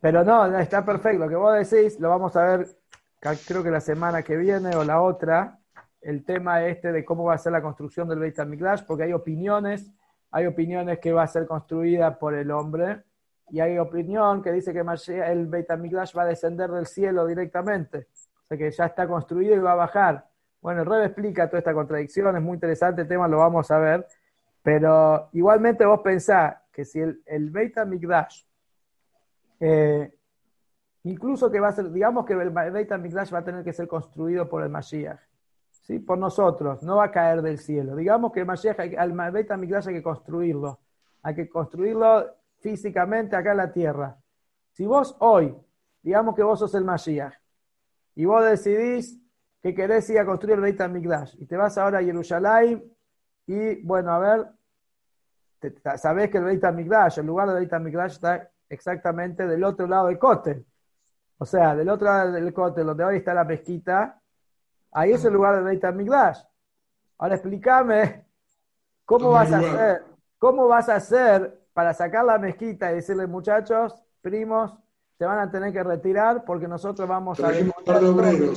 Pero 0.00 0.24
no, 0.24 0.58
está 0.58 0.84
perfecto. 0.84 1.24
Lo 1.24 1.28
que 1.28 1.36
vos 1.36 1.70
decís 1.70 1.98
lo 2.00 2.08
vamos 2.08 2.34
a 2.36 2.44
ver, 2.44 2.68
creo 3.46 3.62
que 3.62 3.70
la 3.70 3.80
semana 3.80 4.22
que 4.22 4.36
viene 4.36 4.74
o 4.76 4.84
la 4.84 5.02
otra 5.02 5.59
el 6.00 6.24
tema 6.24 6.66
este 6.66 6.92
de 6.92 7.04
cómo 7.04 7.24
va 7.24 7.34
a 7.34 7.38
ser 7.38 7.52
la 7.52 7.62
construcción 7.62 8.08
del 8.08 8.18
Beit 8.18 8.38
HaMikdash, 8.38 8.84
porque 8.84 9.04
hay 9.04 9.12
opiniones, 9.12 9.92
hay 10.30 10.46
opiniones 10.46 10.98
que 10.98 11.12
va 11.12 11.22
a 11.22 11.26
ser 11.26 11.46
construida 11.46 12.18
por 12.18 12.34
el 12.34 12.50
hombre, 12.50 13.02
y 13.50 13.60
hay 13.60 13.78
opinión 13.78 14.42
que 14.42 14.52
dice 14.52 14.72
que 14.72 14.80
el 14.80 15.46
Beit 15.46 15.70
HaMikdash 15.70 16.16
va 16.16 16.22
a 16.22 16.26
descender 16.26 16.70
del 16.70 16.86
cielo 16.86 17.26
directamente, 17.26 18.06
o 18.44 18.46
sea 18.48 18.58
que 18.58 18.70
ya 18.70 18.86
está 18.86 19.06
construido 19.08 19.54
y 19.54 19.58
va 19.58 19.72
a 19.72 19.76
bajar. 19.76 20.26
Bueno, 20.62 20.82
el 20.82 20.86
Rebe 20.86 21.06
explica 21.06 21.48
toda 21.48 21.58
esta 21.58 21.74
contradicción, 21.74 22.36
es 22.36 22.42
muy 22.42 22.54
interesante 22.54 23.02
el 23.02 23.08
tema, 23.08 23.26
lo 23.26 23.38
vamos 23.38 23.70
a 23.70 23.78
ver, 23.78 24.06
pero 24.62 25.28
igualmente 25.32 25.84
vos 25.84 26.00
pensás 26.00 26.56
que 26.72 26.84
si 26.84 27.00
el, 27.00 27.22
el 27.26 27.50
Beit 27.50 27.74
eh, 29.58 30.14
incluso 31.02 31.50
que 31.50 31.60
va 31.60 31.68
a 31.68 31.72
ser, 31.72 31.90
digamos 31.90 32.24
que 32.24 32.34
el 32.34 32.50
Beit 32.50 32.92
HaMikdash 32.92 33.34
va 33.34 33.38
a 33.38 33.44
tener 33.44 33.64
que 33.64 33.72
ser 33.72 33.88
construido 33.88 34.48
por 34.48 34.62
el 34.62 34.68
Mashiach, 34.68 35.18
por 35.98 36.18
nosotros, 36.18 36.82
no 36.82 36.96
va 36.96 37.06
a 37.06 37.10
caer 37.10 37.42
del 37.42 37.58
cielo. 37.58 37.96
Digamos 37.96 38.32
que 38.32 38.40
el 38.40 38.46
Mashiach, 38.46 38.78
al 38.96 39.12
Beit 39.32 39.50
HaMikdash 39.50 39.88
hay 39.88 39.94
que 39.94 40.02
construirlo, 40.02 40.78
hay 41.22 41.34
que 41.34 41.48
construirlo 41.48 42.26
físicamente 42.60 43.34
acá 43.36 43.50
en 43.50 43.56
la 43.56 43.72
tierra. 43.72 44.16
Si 44.72 44.86
vos 44.86 45.16
hoy, 45.18 45.54
digamos 46.02 46.34
que 46.34 46.42
vos 46.42 46.58
sos 46.58 46.74
el 46.74 46.84
Mashiach, 46.84 47.34
y 48.14 48.24
vos 48.24 48.44
decidís 48.44 49.20
que 49.60 49.74
querés 49.74 50.08
ir 50.10 50.18
a 50.18 50.24
construir 50.24 50.56
el 50.56 50.62
Beit 50.62 50.80
HaMikdash, 50.80 51.34
y 51.38 51.46
te 51.46 51.56
vas 51.56 51.76
ahora 51.76 51.98
a 51.98 52.02
Jerusalén, 52.02 52.84
y 53.46 53.82
bueno, 53.82 54.12
a 54.12 54.18
ver, 54.18 54.46
sabés 55.96 56.30
que 56.30 56.38
el 56.38 56.44
Beit 56.44 56.64
HaMikdash, 56.64 57.18
el 57.18 57.26
lugar 57.26 57.48
del 57.48 57.58
Beit 57.58 57.72
HaMikdash 57.72 58.12
está 58.12 58.48
exactamente 58.68 59.46
del 59.46 59.64
otro 59.64 59.86
lado 59.86 60.06
del 60.06 60.18
cótel. 60.18 60.64
O 61.38 61.46
sea, 61.46 61.74
del 61.74 61.88
otro 61.88 62.06
lado 62.06 62.32
del 62.32 62.52
cótel, 62.52 62.86
donde 62.86 63.02
hoy 63.02 63.16
está 63.16 63.32
la 63.34 63.44
mezquita, 63.44 64.19
Ahí 64.92 65.12
es 65.12 65.24
el 65.24 65.32
lugar 65.32 65.56
de 65.56 65.62
Beit 65.62 65.84
HaMikdash. 65.84 66.40
Ahora 67.18 67.34
explícame 67.34 68.24
cómo 69.04 69.30
vas 69.30 69.52
a 69.52 69.58
hacer, 69.58 70.04
cómo 70.38 70.68
vas 70.68 70.88
a 70.88 70.96
hacer 70.96 71.60
para 71.72 71.94
sacar 71.94 72.24
la 72.24 72.38
mezquita 72.38 72.90
y 72.90 72.96
decirle, 72.96 73.26
muchachos, 73.26 74.02
primos, 74.20 74.72
se 75.18 75.24
van 75.24 75.38
a 75.38 75.50
tener 75.50 75.72
que 75.72 75.82
retirar 75.82 76.44
porque 76.44 76.66
nosotros 76.66 77.08
vamos 77.08 77.38
a 77.40 77.50
demoler 77.50 78.54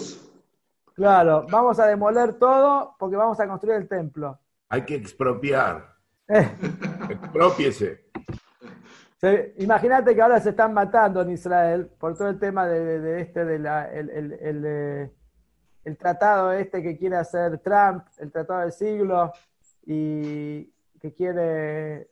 Claro, 0.94 1.46
vamos 1.50 1.80
a 1.80 1.88
demoler 1.88 2.34
todo 2.34 2.96
porque 2.98 3.16
vamos 3.16 3.40
a 3.40 3.48
construir 3.48 3.78
el 3.78 3.88
templo. 3.88 4.40
Hay 4.70 4.86
que 4.86 4.96
expropiar. 4.96 5.94
Eh. 6.28 6.50
Expropiese. 7.10 8.06
Imagínate 9.58 10.14
que 10.14 10.22
ahora 10.22 10.40
se 10.40 10.50
están 10.50 10.74
matando 10.74 11.22
en 11.22 11.32
Israel 11.32 11.90
por 11.98 12.16
todo 12.16 12.28
el 12.28 12.40
tema 12.40 12.68
de, 12.68 13.22
este, 13.22 13.46
de 13.46 13.60
la, 13.60 13.92
el, 13.92 14.10
el, 14.10 14.34
el 14.34 15.12
tratado 15.98 16.52
este 16.52 16.82
que 16.82 16.98
quiere 16.98 17.18
hacer 17.18 17.60
Trump, 17.60 18.06
el 18.18 18.32
tratado 18.32 18.62
del 18.62 18.72
siglo, 18.72 19.32
y 19.86 20.72
que 21.00 21.14
quiere 21.14 22.10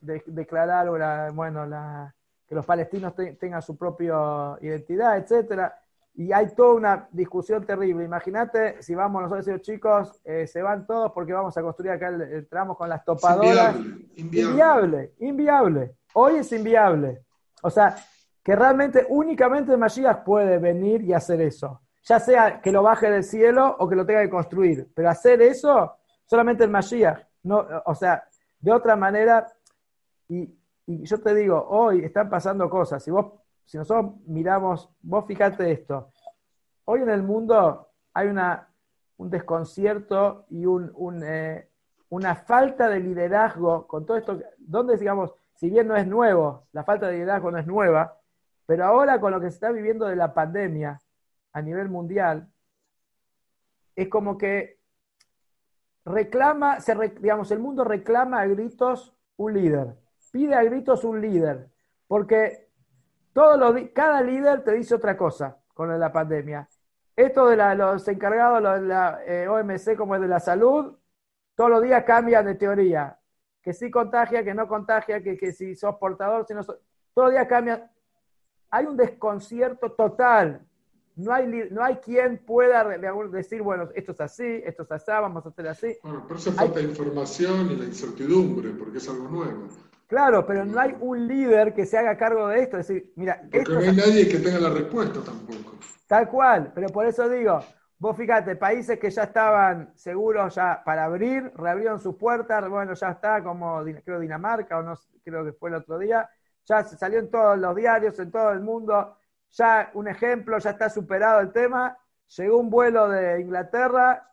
declarar 0.00 0.88
bueno, 1.32 1.66
la, 1.66 2.14
que 2.46 2.54
los 2.54 2.66
palestinos 2.66 3.14
tengan 3.38 3.62
su 3.62 3.76
propia 3.76 4.56
identidad, 4.60 5.16
etcétera. 5.16 5.74
Y 6.14 6.32
hay 6.32 6.54
toda 6.54 6.74
una 6.74 7.08
discusión 7.10 7.64
terrible. 7.66 8.04
Imagínate 8.04 8.82
si 8.82 8.94
vamos 8.94 9.22
nosotros 9.22 9.46
los 9.46 9.60
chicos, 9.60 10.20
eh, 10.24 10.46
se 10.46 10.62
van 10.62 10.86
todos 10.86 11.12
porque 11.12 11.32
vamos 11.32 11.56
a 11.56 11.62
construir 11.62 11.92
acá 11.92 12.08
el, 12.08 12.46
tramo 12.48 12.76
con 12.76 12.88
las 12.88 13.04
topadoras. 13.04 13.76
Inviable, 14.16 15.12
inviable, 15.18 15.96
Hoy 16.14 16.36
es 16.36 16.52
inviable. 16.52 17.22
O 17.62 17.68
sea, 17.68 17.96
que 18.42 18.56
realmente 18.56 19.04
únicamente 19.08 19.72
el 19.72 19.78
Mashiach 19.78 20.24
puede 20.24 20.58
venir 20.58 21.02
y 21.02 21.12
hacer 21.12 21.40
eso 21.42 21.82
ya 22.06 22.20
sea 22.20 22.60
que 22.60 22.70
lo 22.70 22.82
baje 22.82 23.10
del 23.10 23.24
cielo 23.24 23.76
o 23.78 23.88
que 23.88 23.96
lo 23.96 24.06
tenga 24.06 24.22
que 24.22 24.30
construir. 24.30 24.88
Pero 24.94 25.10
hacer 25.10 25.42
eso, 25.42 25.96
solamente 26.24 26.62
el 26.62 26.70
Mashiach. 26.70 27.20
No, 27.42 27.66
o 27.84 27.94
sea, 27.94 28.24
de 28.60 28.72
otra 28.72 28.94
manera, 28.94 29.46
y, 30.28 30.54
yo 30.86 31.20
te 31.20 31.34
digo, 31.34 31.66
hoy 31.68 32.04
están 32.04 32.30
pasando 32.30 32.70
cosas. 32.70 33.02
Si, 33.02 33.10
vos, 33.10 33.32
si 33.64 33.76
nosotros 33.76 34.12
miramos, 34.26 34.88
vos 35.02 35.24
fíjate 35.26 35.72
esto. 35.72 36.12
Hoy 36.84 37.02
en 37.02 37.10
el 37.10 37.24
mundo 37.24 37.88
hay 38.14 38.28
una, 38.28 38.68
un 39.16 39.28
desconcierto 39.28 40.46
y 40.48 40.64
un, 40.64 40.92
eh, 41.24 41.68
una 42.10 42.36
falta 42.36 42.88
de 42.88 43.00
liderazgo 43.00 43.88
con 43.88 44.06
todo 44.06 44.16
esto. 44.16 44.38
Donde, 44.58 44.96
digamos, 44.96 45.34
si 45.54 45.68
bien 45.70 45.88
no 45.88 45.96
es 45.96 46.06
nuevo, 46.06 46.68
la 46.70 46.84
falta 46.84 47.08
de 47.08 47.14
liderazgo 47.14 47.50
no 47.50 47.58
es 47.58 47.66
nueva, 47.66 48.16
pero 48.64 48.84
ahora 48.84 49.20
con 49.20 49.32
lo 49.32 49.40
que 49.40 49.50
se 49.50 49.54
está 49.54 49.72
viviendo 49.72 50.06
de 50.06 50.14
la 50.14 50.32
pandemia, 50.32 51.00
a 51.56 51.62
nivel 51.62 51.88
mundial, 51.88 52.52
es 53.94 54.08
como 54.08 54.36
que 54.36 54.78
reclama, 56.04 56.80
se, 56.80 56.94
digamos, 56.94 57.50
el 57.50 57.60
mundo 57.60 57.82
reclama 57.82 58.42
a 58.42 58.46
gritos 58.46 59.16
un 59.38 59.54
líder, 59.54 59.96
pide 60.30 60.54
a 60.54 60.62
gritos 60.64 61.02
un 61.02 61.18
líder, 61.18 61.70
porque 62.06 62.68
todo 63.32 63.56
lo, 63.56 63.74
cada 63.94 64.20
líder 64.20 64.64
te 64.64 64.72
dice 64.72 64.96
otra 64.96 65.16
cosa 65.16 65.56
con 65.72 65.98
la 65.98 66.12
pandemia. 66.12 66.68
Esto 67.16 67.48
de 67.48 67.56
los 67.74 68.06
encargados 68.06 68.82
de 68.82 68.86
la 68.86 69.24
eh, 69.24 69.48
OMC 69.48 69.96
como 69.96 70.14
es 70.14 70.20
de 70.20 70.28
la 70.28 70.40
salud, 70.40 70.94
todos 71.54 71.70
los 71.70 71.82
días 71.82 72.04
cambian 72.04 72.44
de 72.44 72.56
teoría. 72.56 73.18
Que 73.62 73.72
sí 73.72 73.90
contagia, 73.90 74.44
que 74.44 74.52
no 74.52 74.68
contagia, 74.68 75.22
que, 75.22 75.38
que 75.38 75.52
si 75.52 75.74
sos 75.74 75.96
portador, 75.96 76.46
si 76.46 76.52
no 76.52 76.62
sos... 76.62 76.76
Todos 77.14 77.28
los 77.28 77.32
días 77.32 77.48
cambian. 77.48 77.90
Hay 78.68 78.84
un 78.84 78.96
desconcierto 78.98 79.92
total 79.92 80.60
no 81.16 81.32
hay, 81.32 81.68
no 81.70 81.82
hay 81.82 81.96
quien 81.96 82.38
pueda 82.38 82.84
decir, 83.28 83.62
bueno, 83.62 83.88
esto 83.94 84.12
es 84.12 84.20
así, 84.20 84.62
esto 84.64 84.82
es 84.82 84.92
así, 84.92 85.10
vamos 85.10 85.44
a 85.44 85.48
hacer 85.48 85.68
así. 85.68 85.98
Bueno, 86.02 86.24
pero 86.28 86.38
eso 86.38 86.52
falta 86.52 86.80
información 86.80 87.70
y 87.70 87.76
la 87.76 87.84
incertidumbre, 87.86 88.70
porque 88.70 88.98
es 88.98 89.08
algo 89.08 89.28
nuevo. 89.28 89.68
Claro, 90.06 90.46
pero 90.46 90.64
no 90.64 90.78
hay 90.78 90.94
un 91.00 91.26
líder 91.26 91.74
que 91.74 91.86
se 91.86 91.98
haga 91.98 92.16
cargo 92.16 92.46
de 92.48 92.62
esto, 92.62 92.76
decir, 92.76 93.12
mira, 93.16 93.42
porque 93.50 93.72
no 93.72 93.80
hay 93.80 93.96
nadie 93.96 94.28
que 94.28 94.38
tenga 94.38 94.60
la 94.60 94.70
respuesta 94.70 95.20
tampoco. 95.20 95.78
Tal 96.06 96.28
cual, 96.28 96.70
pero 96.74 96.88
por 96.88 97.06
eso 97.06 97.28
digo, 97.28 97.60
vos 97.98 98.16
fíjate, 98.16 98.54
países 98.54 98.98
que 98.98 99.10
ya 99.10 99.24
estaban 99.24 99.92
seguros 99.96 100.54
ya 100.54 100.82
para 100.84 101.06
abrir, 101.06 101.50
reabrieron 101.56 101.98
sus 101.98 102.14
puertas, 102.14 102.68
bueno, 102.68 102.92
ya 102.94 103.10
está, 103.10 103.42
como 103.42 103.82
creo 104.04 104.20
Dinamarca, 104.20 104.78
o 104.78 104.82
no 104.82 104.94
creo 105.24 105.44
que 105.44 105.52
fue 105.54 105.70
el 105.70 105.76
otro 105.76 105.98
día, 105.98 106.28
ya 106.66 106.84
salió 106.84 107.18
en 107.18 107.30
todos 107.30 107.58
los 107.58 107.74
diarios, 107.74 108.18
en 108.18 108.30
todo 108.30 108.52
el 108.52 108.60
mundo, 108.60 109.16
ya 109.52 109.90
un 109.94 110.08
ejemplo, 110.08 110.58
ya 110.58 110.70
está 110.70 110.90
superado 110.90 111.40
el 111.40 111.52
tema. 111.52 111.98
Llegó 112.36 112.58
un 112.58 112.70
vuelo 112.70 113.08
de 113.08 113.40
Inglaterra, 113.40 114.28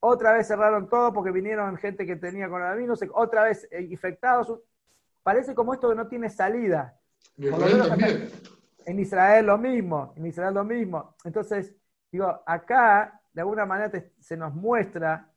otra 0.00 0.32
vez 0.32 0.46
cerraron 0.46 0.88
todo 0.88 1.12
porque 1.12 1.30
vinieron 1.30 1.76
gente 1.76 2.06
que 2.06 2.16
tenía 2.16 2.48
coronavirus, 2.48 3.04
otra 3.12 3.44
vez 3.44 3.66
eh, 3.70 3.82
infectados. 3.82 4.60
Parece 5.22 5.54
como 5.54 5.74
esto 5.74 5.88
que 5.88 5.96
no 5.96 6.08
tiene 6.08 6.30
salida. 6.30 6.98
En 8.86 9.00
Israel 9.00 9.46
lo 9.46 9.58
mismo, 9.58 10.12
en 10.16 10.26
Israel 10.26 10.54
lo 10.54 10.64
mismo. 10.64 11.16
Entonces, 11.24 11.74
digo, 12.10 12.42
acá 12.46 13.20
de 13.32 13.40
alguna 13.40 13.66
manera 13.66 13.90
se 14.20 14.36
nos 14.36 14.54
muestra 14.54 15.28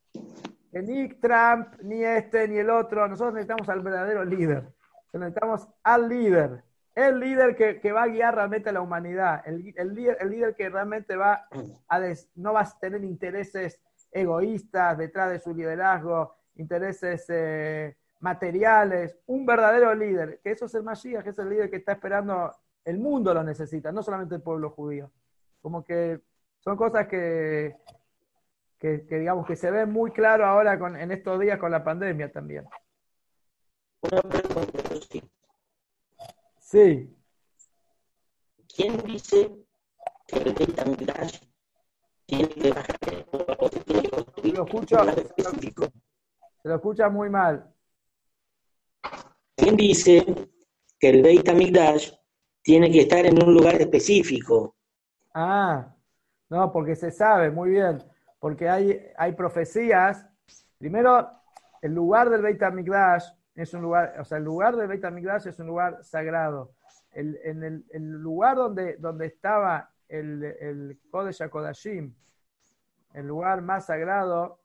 que 0.72 0.82
ni 0.82 1.10
Trump, 1.16 1.74
ni 1.82 2.04
este, 2.04 2.48
ni 2.48 2.58
el 2.58 2.70
otro, 2.70 3.08
nosotros 3.08 3.34
necesitamos 3.34 3.68
al 3.70 3.82
verdadero 3.82 4.24
líder. 4.24 4.72
Necesitamos 5.12 5.68
al 5.84 6.08
líder. 6.08 6.64
El 7.02 7.20
líder 7.20 7.56
que, 7.56 7.92
va 7.92 8.04
a 8.04 8.08
guiar 8.08 8.36
realmente 8.36 8.70
a 8.70 8.74
la 8.74 8.82
humanidad, 8.82 9.44
el, 9.46 9.64
líder, 9.94 10.56
que 10.56 10.70
realmente 10.70 11.16
va 11.16 11.48
a 11.88 12.00
no 12.36 12.54
va 12.54 12.62
a 12.62 12.80
tener 12.80 13.04
intereses 13.04 13.80
egoístas 14.12 14.98
detrás 14.98 15.32
de 15.32 15.40
su 15.40 15.54
liderazgo, 15.54 16.36
intereses 16.56 17.26
eh, 17.30 17.96
materiales, 18.20 19.18
un 19.28 19.46
verdadero 19.46 19.94
líder, 19.94 20.40
que 20.44 20.52
eso 20.52 20.66
es 20.66 20.74
el 20.76 20.84
Mashiach, 20.84 21.24
que 21.24 21.30
es 21.30 21.40
el 21.40 21.50
líder 21.50 21.70
que 21.70 21.78
está 21.78 21.94
esperando, 21.94 22.52
el 22.86 22.98
mundo 22.98 23.34
lo 23.34 23.44
necesita, 23.44 23.92
no 23.92 24.02
solamente 24.02 24.36
el 24.36 24.42
pueblo 24.42 24.72
judío. 24.72 25.12
Como 25.62 25.84
que 25.84 26.22
son 26.60 26.76
cosas 26.76 27.08
que, 27.08 27.76
que, 28.78 29.06
digamos 29.10 29.46
que 29.46 29.56
se 29.56 29.70
ven 29.72 29.92
muy 29.92 30.12
claro 30.12 30.46
ahora 30.46 30.74
en 30.74 31.12
estos 31.12 31.40
días 31.40 31.60
con 31.60 31.72
la 31.72 31.84
pandemia 31.84 32.32
también. 32.32 32.66
Sí. 35.10 35.24
¿Quién 36.72 37.08
dice 39.04 39.66
que 40.28 40.38
el 40.38 40.54
Beit 40.54 40.80
HaMikdash 40.80 41.40
tiene 42.28 42.48
que 42.50 42.72
bajar 42.72 42.96
se 43.00 44.52
lo 44.54 44.66
escucha, 44.66 45.04
se 46.62 46.70
lo 46.70 46.76
escucha 46.76 47.10
muy 47.10 47.30
mal. 47.30 47.74
¿Quién 49.56 49.76
dice 49.76 50.24
que 51.00 51.10
el 51.10 51.24
Beit 51.24 51.50
HaMikdash 51.50 52.12
tiene 52.62 52.92
que 52.92 53.02
estar 53.02 53.26
en 53.26 53.42
un 53.42 53.52
lugar 53.52 53.82
específico? 53.82 54.76
Ah, 55.34 55.96
no, 56.50 56.72
porque 56.72 56.96
se 56.96 57.10
sabe, 57.10 57.50
muy 57.50 57.72
bien, 57.72 58.04
porque 58.38 58.70
hay, 58.70 59.08
hay 59.18 59.32
profecías. 59.32 60.24
Primero, 60.78 61.32
el 61.82 61.94
lugar 61.96 62.30
del 62.30 62.44
Beit 62.44 62.62
HaMikdash 62.62 63.39
es 63.60 63.74
un 63.74 63.82
lugar, 63.82 64.16
o 64.20 64.24
sea, 64.24 64.38
el 64.38 64.46
lugar 64.46 64.76
del 64.78 64.88
Beit 64.88 65.04
HaMikdash 65.04 65.48
es 65.48 65.60
un 65.60 65.68
lugar 65.68 66.02
sagrado. 66.02 66.72
El, 67.12 67.38
en 67.44 67.64
el, 67.64 67.86
el, 67.90 68.10
lugar 68.10 68.56
donde, 68.56 68.96
donde 68.98 69.26
estaba 69.26 69.90
el, 70.08 70.44
el 70.44 71.00
Kodesh 71.12 71.42
HaKodashim, 71.42 72.14
el 73.14 73.28
lugar 73.28 73.62
más 73.62 73.88
sagrado 73.88 74.60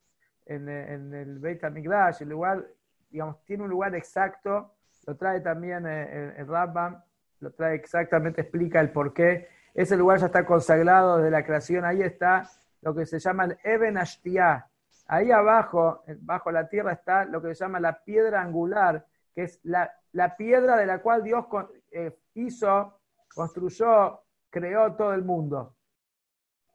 en, 0.46 0.68
en 0.68 1.12
el 1.12 1.40
Beit 1.40 1.64
HaMikdash, 1.64 2.22
el 2.22 2.28
lugar, 2.28 2.64
digamos, 3.10 3.44
tiene 3.44 3.64
un 3.64 3.70
lugar 3.70 3.96
exacto, 3.96 4.74
lo 5.06 5.16
trae 5.16 5.40
también 5.40 5.86
eh, 5.86 6.34
el, 6.36 6.48
el 6.48 6.96
lo 7.40 7.50
trae 7.50 7.74
exactamente, 7.74 8.42
explica 8.42 8.80
el 8.80 8.90
por 8.90 9.12
qué. 9.12 9.48
Ese 9.74 9.96
lugar 9.96 10.18
ya 10.18 10.26
está 10.26 10.46
consagrado 10.46 11.16
desde 11.16 11.32
la 11.32 11.44
creación, 11.44 11.84
ahí 11.84 12.00
está 12.00 12.48
lo 12.80 12.94
que 12.94 13.06
se 13.06 13.18
llama 13.18 13.46
el 13.46 13.58
Eben 13.64 13.98
Ashtiah, 13.98 14.68
Ahí 15.06 15.30
abajo, 15.30 16.02
bajo 16.20 16.50
la 16.50 16.68
tierra, 16.68 16.92
está 16.92 17.24
lo 17.24 17.42
que 17.42 17.54
se 17.54 17.64
llama 17.64 17.80
la 17.80 18.02
piedra 18.04 18.40
angular, 18.40 19.06
que 19.34 19.42
es 19.44 19.60
la, 19.64 19.90
piedra 20.36 20.76
de 20.76 20.86
la 20.86 21.02
cual 21.02 21.22
Dios 21.22 21.44
eh, 21.90 22.16
hizo, 22.34 23.00
construyó, 23.34 24.22
creó 24.48 24.94
todo 24.94 25.12
el 25.12 25.24
mundo. 25.24 25.76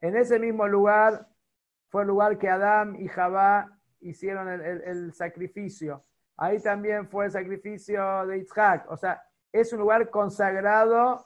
En 0.01 0.15
ese 0.15 0.39
mismo 0.39 0.67
lugar 0.67 1.27
fue 1.89 2.03
el 2.03 2.09
lugar 2.09 2.37
que 2.37 2.49
Adán 2.49 2.95
y 2.99 3.07
Jabá 3.07 3.79
hicieron 4.01 4.47
el, 4.47 5.13
sacrificio. 5.13 6.05
Ahí 6.37 6.61
también 6.61 7.09
fue 7.09 7.25
el 7.25 7.31
sacrificio 7.31 8.25
de 8.27 8.37
Isaac. 8.37 8.85
O 8.89 8.95
sea, 8.95 9.21
es 9.51 9.73
un 9.73 9.79
lugar 9.79 10.09
consagrado 10.09 11.25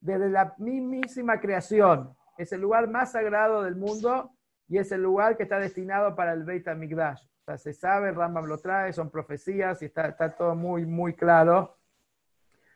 desde 0.00 0.28
la 0.28 0.54
mismísima 0.58 1.40
creación. 1.40 2.14
Es 2.36 2.52
el 2.52 2.60
lugar 2.60 2.88
más 2.88 3.12
sagrado 3.12 3.62
del 3.62 3.76
mundo 3.76 4.32
y 4.70 4.78
es 4.78 4.92
el 4.92 5.02
lugar 5.02 5.36
que 5.36 5.42
está 5.42 5.58
destinado 5.58 6.14
para 6.14 6.32
el 6.32 6.44
Beit 6.44 6.66
HaMikdash. 6.68 7.20
O 7.24 7.44
sea, 7.44 7.58
se 7.58 7.74
sabe, 7.74 8.12
Rambam 8.12 8.46
lo 8.46 8.58
trae, 8.58 8.92
son 8.92 9.10
profecías 9.10 9.82
y 9.82 9.86
está, 9.86 10.06
está 10.06 10.30
todo 10.30 10.54
muy, 10.54 10.86
muy 10.86 11.14
claro. 11.14 11.76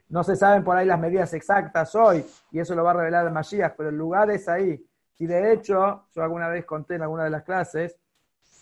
No 0.09 0.25
se 0.25 0.35
saben 0.35 0.65
por 0.65 0.77
ahí 0.77 0.87
las 0.87 0.99
medidas 0.99 1.33
exactas 1.35 1.95
hoy, 1.95 2.27
y 2.51 2.59
eso 2.59 2.75
lo 2.75 2.83
va 2.83 2.91
a 2.91 2.95
revelar 2.95 3.25
el 3.25 3.33
Mashiach, 3.33 3.75
pero 3.77 3.91
el 3.91 3.97
lugar 3.97 4.29
es 4.33 4.49
ahí. 4.49 4.85
Y 5.19 5.27
de 5.27 5.53
hecho, 5.53 6.09
yo 6.13 6.23
alguna 6.23 6.49
vez 6.49 6.65
conté 6.65 6.97
en 6.97 7.03
alguna 7.03 7.25
de 7.25 7.31
las 7.31 7.45
clases 7.45 7.97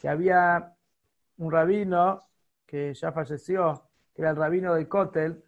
que 0.03 0.11
había 0.11 0.75
un 1.39 1.51
rabino 1.51 2.21
que 2.67 2.93
ya 2.93 3.13
falleció, 3.13 3.83
que 4.15 4.21
era 4.21 4.33
el 4.33 4.37
rabino 4.37 4.75
del 4.75 4.89
Kotel, 4.89 5.43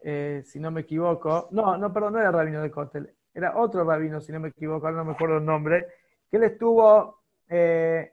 eh, 0.00 0.42
si 0.44 0.58
no 0.58 0.72
me 0.72 0.80
equivoco. 0.80 1.48
No, 1.52 1.76
no, 1.76 1.92
perdón, 1.92 2.14
no 2.14 2.18
era 2.18 2.30
el 2.30 2.34
rabino 2.34 2.60
del 2.60 2.72
Kotel, 2.72 3.14
era 3.32 3.56
otro 3.56 3.84
rabino, 3.84 4.20
si 4.20 4.32
no 4.32 4.40
me 4.40 4.48
equivoco, 4.48 4.90
no 4.90 5.04
me 5.04 5.12
acuerdo 5.12 5.36
el 5.36 5.44
nombre, 5.44 5.86
que 6.30 6.36
él 6.36 6.44
estuvo 6.44 7.22
eh, 7.48 8.12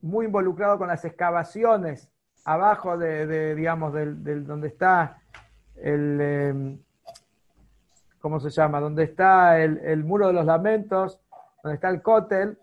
muy 0.00 0.26
involucrado 0.26 0.78
con 0.78 0.88
las 0.88 1.04
excavaciones 1.04 2.10
abajo 2.44 2.98
de, 2.98 3.54
digamos, 3.54 3.92
del, 3.92 4.46
donde 4.46 4.68
está 4.68 5.18
el, 5.76 6.20
em, 6.20 6.78
¿cómo 8.20 8.38
se 8.38 8.50
llama? 8.50 8.80
Donde 8.80 9.04
está 9.04 9.60
el, 9.60 10.04
muro 10.04 10.26
de 10.26 10.34
los 10.34 10.44
lamentos, 10.44 11.20
donde 11.62 11.76
está 11.76 11.88
el 11.88 12.02
cótel. 12.02 12.58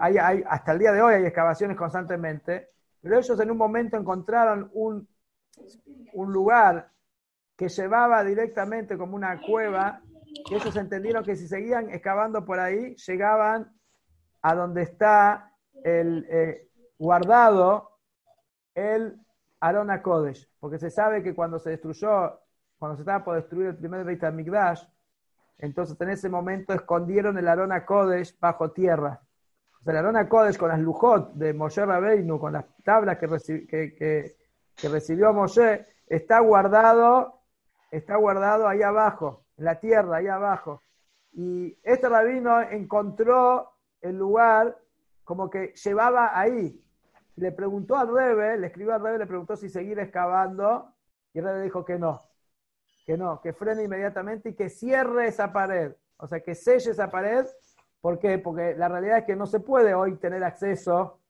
Hay, 0.00 0.42
hasta 0.46 0.72
el 0.72 0.78
día 0.78 0.92
de 0.92 1.00
hoy 1.00 1.14
hay 1.14 1.24
excavaciones 1.24 1.76
constantemente, 1.76 2.70
pero 3.00 3.18
ellos 3.18 3.40
en 3.40 3.50
un 3.50 3.56
momento 3.56 3.96
encontraron 3.96 4.70
un, 4.74 5.08
un 6.12 6.32
lugar 6.32 6.90
que 7.56 7.68
llevaba 7.68 8.22
directamente 8.24 8.98
como 8.98 9.16
una 9.16 9.40
cueva 9.40 10.00
ellos 10.50 10.76
entendieron 10.76 11.24
que 11.24 11.36
si 11.36 11.46
seguían 11.46 11.90
excavando 11.90 12.44
por 12.44 12.60
ahí, 12.60 12.94
llegaban 12.96 13.72
a 14.42 14.54
donde 14.54 14.82
está 14.82 15.52
el 15.84 16.26
eh, 16.30 16.68
guardado 16.98 17.98
el 18.74 19.20
Arona 19.60 20.02
Kodesh, 20.02 20.48
porque 20.60 20.78
se 20.78 20.90
sabe 20.90 21.22
que 21.22 21.34
cuando 21.34 21.58
se 21.58 21.70
destruyó, 21.70 22.40
cuando 22.78 22.96
se 22.96 23.02
estaba 23.02 23.24
por 23.24 23.36
destruir 23.36 23.68
el 23.68 23.76
primer 23.76 24.04
Beit 24.04 24.22
HaMikdash, 24.22 24.84
entonces 25.58 26.00
en 26.00 26.10
ese 26.10 26.28
momento 26.28 26.72
escondieron 26.72 27.36
el 27.38 27.48
Arona 27.48 27.84
Kodesh 27.84 28.38
bajo 28.38 28.70
tierra. 28.70 29.20
O 29.80 29.82
sea, 29.82 29.92
el 29.92 29.98
Arona 29.98 30.28
Kodesh 30.28 30.56
con 30.56 30.68
las 30.68 30.78
lujot 30.78 31.32
de 31.34 31.52
Moshe 31.52 31.84
Rabbeinu, 31.84 32.38
con 32.38 32.52
las 32.52 32.64
tablas 32.84 33.18
que, 33.18 33.66
que, 33.66 34.36
que 34.76 34.88
recibió 34.88 35.32
Moshe, 35.32 35.84
está 36.06 36.38
guardado, 36.38 37.40
está 37.90 38.16
guardado 38.16 38.68
ahí 38.68 38.82
abajo 38.82 39.47
la 39.58 39.78
tierra, 39.78 40.18
ahí 40.18 40.26
abajo. 40.26 40.82
Y 41.32 41.78
este 41.82 42.08
rabino 42.08 42.60
encontró 42.62 43.72
el 44.00 44.16
lugar 44.16 44.76
como 45.24 45.50
que 45.50 45.74
llevaba 45.74 46.38
ahí. 46.38 46.82
Le 47.36 47.52
preguntó 47.52 47.96
al 47.96 48.12
Rebe, 48.12 48.56
le 48.56 48.68
escribió 48.68 48.94
al 48.94 49.02
Rebe, 49.02 49.18
le 49.18 49.26
preguntó 49.26 49.56
si 49.56 49.68
seguir 49.68 49.98
excavando, 49.98 50.92
y 51.32 51.40
Rebe 51.40 51.62
dijo 51.62 51.84
que 51.84 51.98
no, 51.98 52.22
que 53.04 53.16
no, 53.16 53.40
que 53.40 53.52
frene 53.52 53.84
inmediatamente 53.84 54.50
y 54.50 54.54
que 54.54 54.68
cierre 54.68 55.28
esa 55.28 55.52
pared, 55.52 55.92
o 56.16 56.26
sea, 56.26 56.40
que 56.40 56.54
selle 56.54 56.90
esa 56.90 57.10
pared. 57.10 57.46
¿Por 58.00 58.18
qué? 58.18 58.38
Porque 58.38 58.74
la 58.76 58.88
realidad 58.88 59.18
es 59.18 59.24
que 59.24 59.36
no 59.36 59.46
se 59.46 59.60
puede 59.60 59.94
hoy 59.94 60.16
tener 60.16 60.42
acceso 60.42 61.20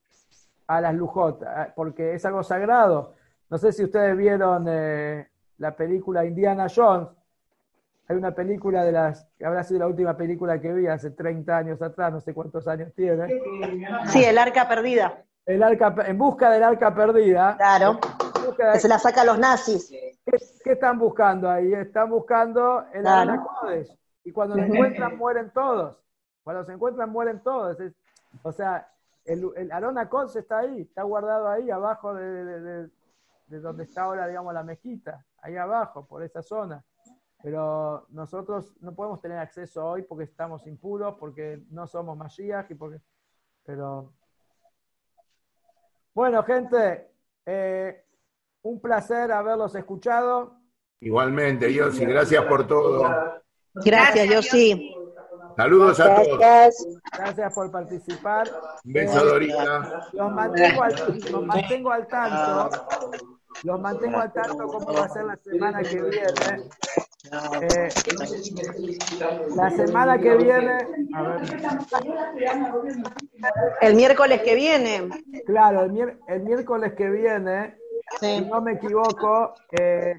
a 0.67 0.81
las 0.81 0.95
lujotas, 0.95 1.73
porque 1.75 2.15
es 2.15 2.25
algo 2.25 2.43
sagrado. 2.43 3.15
No 3.51 3.59
sé 3.59 3.73
si 3.73 3.85
ustedes 3.85 4.17
vieron 4.17 4.67
eh, 4.69 5.29
la 5.57 5.75
película 5.75 6.25
Indiana 6.25 6.67
Jones, 6.75 7.09
hay 8.09 8.17
una 8.17 8.35
película 8.35 8.85
de 8.85 8.93
las, 8.93 9.29
que 9.39 9.45
habrá 9.45 9.63
sido 9.63 9.81
la 9.81 9.87
última 9.87 10.17
película 10.17 10.59
que 10.59 10.73
vi 10.73 10.87
hace 10.87 11.11
30 11.11 11.57
años 11.57 11.83
atrás, 11.83 12.11
no 12.11 12.21
sé 12.21 12.33
cuántos 12.33 12.67
años 12.67 12.93
tiene. 12.95 13.29
Sí, 14.07 14.25
el 14.25 14.39
arca 14.39 14.67
perdida. 14.67 15.25
El 15.45 15.63
arca, 15.63 15.95
en 16.07 16.17
busca 16.17 16.51
del 16.51 16.63
arca 16.63 16.95
perdida. 16.95 17.57
Claro. 17.59 18.01
Que 18.57 18.81
se 18.81 18.89
la 18.89 18.99
saca 18.99 19.21
a 19.21 19.25
los 19.27 19.39
nazis. 19.39 19.91
¿Qué, 20.25 20.73
están 20.73 20.99
buscando 20.99 21.51
ahí? 21.51 21.75
Están 21.75 22.09
buscando 22.09 22.87
el 22.95 23.03
claro. 23.03 23.45
Y 24.25 24.33
cuando 24.33 24.57
se 24.57 24.63
encuentran, 24.63 25.17
mueren 25.19 25.51
todos. 25.51 25.99
Cuando 26.43 26.65
se 26.65 26.73
encuentran, 26.73 27.11
mueren 27.11 27.41
todos. 27.43 27.77
o 28.43 28.53
sea, 28.53 28.89
el, 29.27 29.51
el 29.55 29.71
Arona 29.71 30.09
está 30.35 30.61
ahí, 30.61 30.81
está 30.81 31.03
guardado 31.03 31.49
ahí, 31.49 31.71
abajo 31.71 32.15
de, 32.15 32.89
de 33.49 33.61
donde 33.61 33.85
está 33.85 34.05
ahora, 34.05 34.27
digamos, 34.27 34.55
la 34.55 34.63
mezquita. 34.63 35.27
Ahí 35.43 35.57
abajo, 35.59 36.07
por 36.07 36.23
esa 36.23 36.43
zona. 36.43 36.83
Pero 37.43 38.07
nosotros 38.11 38.75
no 38.81 38.95
podemos 38.95 39.21
tener 39.21 39.39
acceso 39.39 39.85
hoy 39.85 40.03
porque 40.03 40.25
estamos 40.25 40.67
impuros, 40.67 41.15
porque 41.19 41.63
no 41.71 41.87
somos 41.87 42.17
Mashiach 42.17 42.71
y 42.71 42.75
porque... 42.75 43.01
Pero... 43.65 44.13
Bueno, 46.15 46.43
gente, 46.43 47.13
eh, 47.47 48.05
un 48.63 48.81
placer 48.81 49.31
haberlos 49.31 49.75
escuchado. 49.75 50.61
Igualmente, 51.01 51.73
Yossi, 51.73 52.05
gracias 52.07 52.45
por 52.47 52.67
todo. 52.67 53.09
Gracias, 53.75 54.29
Yossi. 54.29 54.95
Saludos 55.57 56.01
a 56.01 56.15
todos. 56.15 56.39
Gracias 57.13 57.55
por 57.55 57.71
participar. 57.71 58.49
Un 58.85 58.93
beso, 58.93 59.25
Dorita. 59.25 60.09
Los 60.13 60.33
mantengo, 60.33 60.83
los 61.31 61.47
mantengo 61.47 61.91
al 61.91 62.07
tanto. 62.07 62.71
Los 63.63 63.81
mantengo 63.81 64.19
al 64.19 64.33
tanto 64.33 64.67
cómo 64.67 64.93
va 64.93 65.05
a 65.05 65.09
ser 65.09 65.25
la 65.25 65.37
semana 65.37 65.83
que 65.83 66.03
viene. 66.03 66.71
Eh, 67.25 67.89
la 69.57 69.71
semana 69.71 70.19
que 70.19 70.37
viene, 70.37 70.79
el 73.81 73.95
miércoles 73.97 74.43
que 74.43 74.55
viene. 74.55 75.09
Claro, 75.45 75.83
el, 75.83 76.41
miércoles 76.43 76.93
que 76.95 77.11
viene, 77.11 77.77
si 78.21 78.41
no 78.43 78.61
me 78.61 78.75
equivoco, 78.75 79.55
eh, 79.73 80.15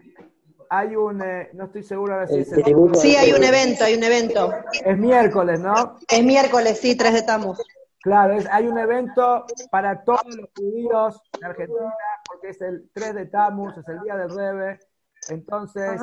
hay 0.70 0.96
un, 0.98 1.22
eh, 1.24 1.50
no 1.54 1.66
estoy 1.66 1.84
seguro 1.84 2.14
ahora 2.16 2.28
si 2.28 2.36
El 2.36 2.42
es 2.42 2.52
el- 2.52 2.96
Sí, 2.96 3.16
hay 3.16 3.32
un 3.32 3.44
evento, 3.44 3.86
hay 3.86 3.96
un 3.96 4.04
evento. 4.04 4.54
es 4.84 4.98
miércoles, 4.98 5.60
¿no? 5.62 6.00
Es 6.08 6.24
miércoles, 6.24 6.80
sí, 6.80 6.96
3 6.98 7.14
de 7.14 7.24
Tamus. 7.24 7.60
Claro, 8.02 8.34
es- 8.34 8.48
hay 8.52 8.68
un 8.68 8.78
evento 8.78 9.46
para 9.72 10.04
todos 10.04 10.36
los 10.36 10.50
judíos 10.56 11.22
de 11.40 11.46
Argentina, 11.46 11.94
porque 12.28 12.50
es 12.50 12.62
el 12.62 12.90
3 12.94 13.16
de 13.16 13.26
Tammuz, 13.28 13.78
es 13.78 13.88
el 13.88 14.02
día 14.02 14.18
del 14.18 14.30
Rebe. 14.36 14.80
Entonces, 15.30 16.00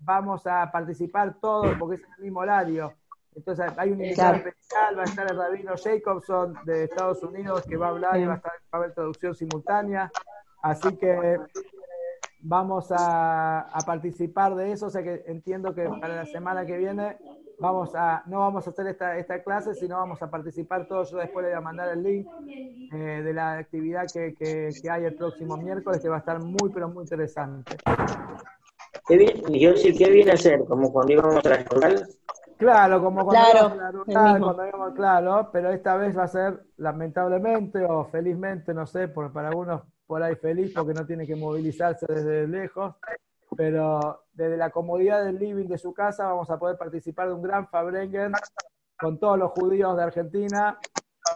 vamos 0.00 0.46
a 0.46 0.70
participar 0.72 1.34
todos, 1.40 1.76
porque 1.78 1.96
es 1.96 2.02
el 2.18 2.24
mismo 2.24 2.40
horario. 2.40 2.92
Entonces, 3.34 3.72
hay 3.76 3.92
un 3.92 4.00
invitado 4.02 4.32
Claro. 4.34 4.48
especial, 4.48 4.98
va 4.98 5.02
a 5.02 5.04
estar 5.04 5.30
el 5.30 5.36
rabino 5.36 5.72
Jacobson 5.76 6.58
de 6.64 6.84
Estados 6.84 7.22
Unidos, 7.22 7.64
que 7.68 7.76
va 7.76 7.86
a 7.86 7.90
hablar 7.90 8.18
y 8.18 8.24
va 8.26 8.34
a, 8.34 8.36
estar- 8.36 8.52
va 8.52 8.58
a 8.72 8.76
haber 8.78 8.92
traducción 8.94 9.34
simultánea. 9.34 10.12
Así 10.62 10.96
que 10.96 11.38
vamos 12.40 12.90
a, 12.90 13.60
a 13.60 13.84
participar 13.84 14.54
de 14.54 14.72
eso, 14.72 14.86
o 14.86 14.90
sea 14.90 15.02
que 15.02 15.22
entiendo 15.26 15.74
que 15.74 15.88
para 15.88 16.16
la 16.16 16.26
semana 16.26 16.66
que 16.66 16.76
viene 16.78 17.18
vamos 17.58 17.94
a, 17.94 18.22
no 18.26 18.40
vamos 18.40 18.66
a 18.66 18.70
hacer 18.70 18.86
esta, 18.88 19.16
esta 19.18 19.42
clase, 19.42 19.74
sino 19.74 19.96
vamos 19.96 20.20
a 20.22 20.30
participar 20.30 20.86
todos. 20.88 21.10
Yo 21.10 21.18
después 21.18 21.44
le 21.44 21.50
voy 21.50 21.58
a 21.58 21.60
mandar 21.60 21.88
el 21.90 22.02
link 22.02 22.26
eh, 22.92 22.96
de 23.22 23.32
la 23.32 23.58
actividad 23.58 24.10
que, 24.12 24.34
que- 24.34 24.74
que 24.80 24.90
hay 24.90 25.04
el 25.04 25.14
próximo 25.14 25.56
miércoles, 25.56 26.00
que 26.02 26.08
va 26.08 26.16
a 26.16 26.20
estar 26.20 26.40
muy, 26.40 26.70
pero 26.70 26.88
muy 26.88 27.02
interesante. 27.04 27.76
¿Qué 29.06 29.16
bien, 29.16 29.42
yo 29.52 29.76
sí, 29.76 29.96
¿qué 29.96 30.10
viene 30.10 30.32
a 30.32 30.34
hacer? 30.34 30.64
Como 30.64 30.92
cuando 30.92 31.12
íbamos 31.12 31.44
a 31.44 31.48
la 31.48 31.54
escuela. 31.56 32.08
Claro, 32.56 33.02
como 33.02 33.24
cuando 33.24 33.50
Claro, 33.50 33.58
íbamos 33.58 33.78
a 33.78 33.82
la 33.82 33.90
rural, 33.90 34.40
cuando 34.42 34.66
íbamos, 34.66 34.94
claro, 34.94 35.50
pero 35.52 35.70
esta 35.70 35.96
vez 35.96 36.16
va 36.16 36.24
a 36.24 36.28
ser 36.28 36.62
lamentablemente 36.76 37.84
o 37.84 38.04
felizmente, 38.04 38.74
no 38.74 38.86
sé, 38.86 39.08
por, 39.08 39.32
para 39.32 39.48
algunos 39.48 39.82
por 40.06 40.22
ahí 40.22 40.34
feliz 40.34 40.72
porque 40.74 40.92
no 40.92 41.06
tiene 41.06 41.24
que 41.24 41.36
movilizarse 41.36 42.04
desde 42.08 42.48
lejos, 42.48 42.96
pero 43.56 44.24
desde 44.32 44.56
la 44.56 44.70
comodidad 44.70 45.24
del 45.24 45.38
living 45.38 45.68
de 45.68 45.78
su 45.78 45.94
casa 45.94 46.26
vamos 46.26 46.50
a 46.50 46.58
poder 46.58 46.76
participar 46.76 47.28
de 47.28 47.34
un 47.34 47.42
gran 47.42 47.68
Fabrengen 47.68 48.32
con 48.98 49.20
todos 49.20 49.38
los 49.38 49.52
judíos 49.52 49.96
de 49.96 50.02
Argentina, 50.02 50.76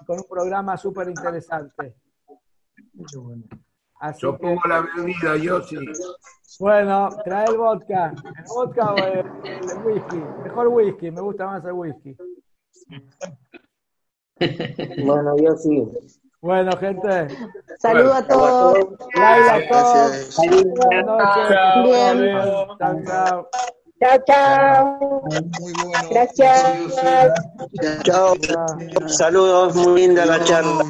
con 0.04 0.18
un 0.18 0.24
programa 0.28 0.76
súper 0.76 1.08
interesante. 1.08 1.94
Así 4.04 4.20
Yo 4.20 4.32
que, 4.36 4.38
pongo 4.42 4.60
la 4.68 4.82
bebida, 4.82 5.36
yo 5.36 5.62
sí. 5.62 5.78
bueno, 6.60 7.08
trae 7.24 7.46
el 7.48 7.56
vodka. 7.56 8.12
¿El 8.36 8.44
vodka 8.54 8.92
o 8.92 8.96
el, 8.98 9.18
el 9.44 9.78
whisky? 9.86 10.22
Mejor 10.42 10.68
whisky, 10.68 11.10
me 11.10 11.22
gusta 11.22 11.46
más 11.46 11.64
el 11.64 11.72
whisky. 11.72 12.14
Bueno, 15.06 15.36
yo 15.38 15.56
sí. 15.56 15.88
Bueno, 16.42 16.76
gente. 16.76 17.28
Saludo 17.78 18.12
a 18.12 18.26
todos. 18.26 18.74
Todos. 18.74 19.08
Gracias. 19.14 20.36
Buenas 20.76 21.06
noches. 21.06 21.48
Chao. 23.06 23.48
Chao, 24.00 24.18
chao. 24.26 25.22
Muy 25.60 25.72
bueno. 25.72 26.08
Gracias. 26.10 26.94
Saludos, 26.94 28.02
Chao. 28.02 28.34
Saludos, 29.06 29.74
muy 29.76 30.02
linda 30.02 30.26
la 30.26 30.44
charla. 30.44 30.84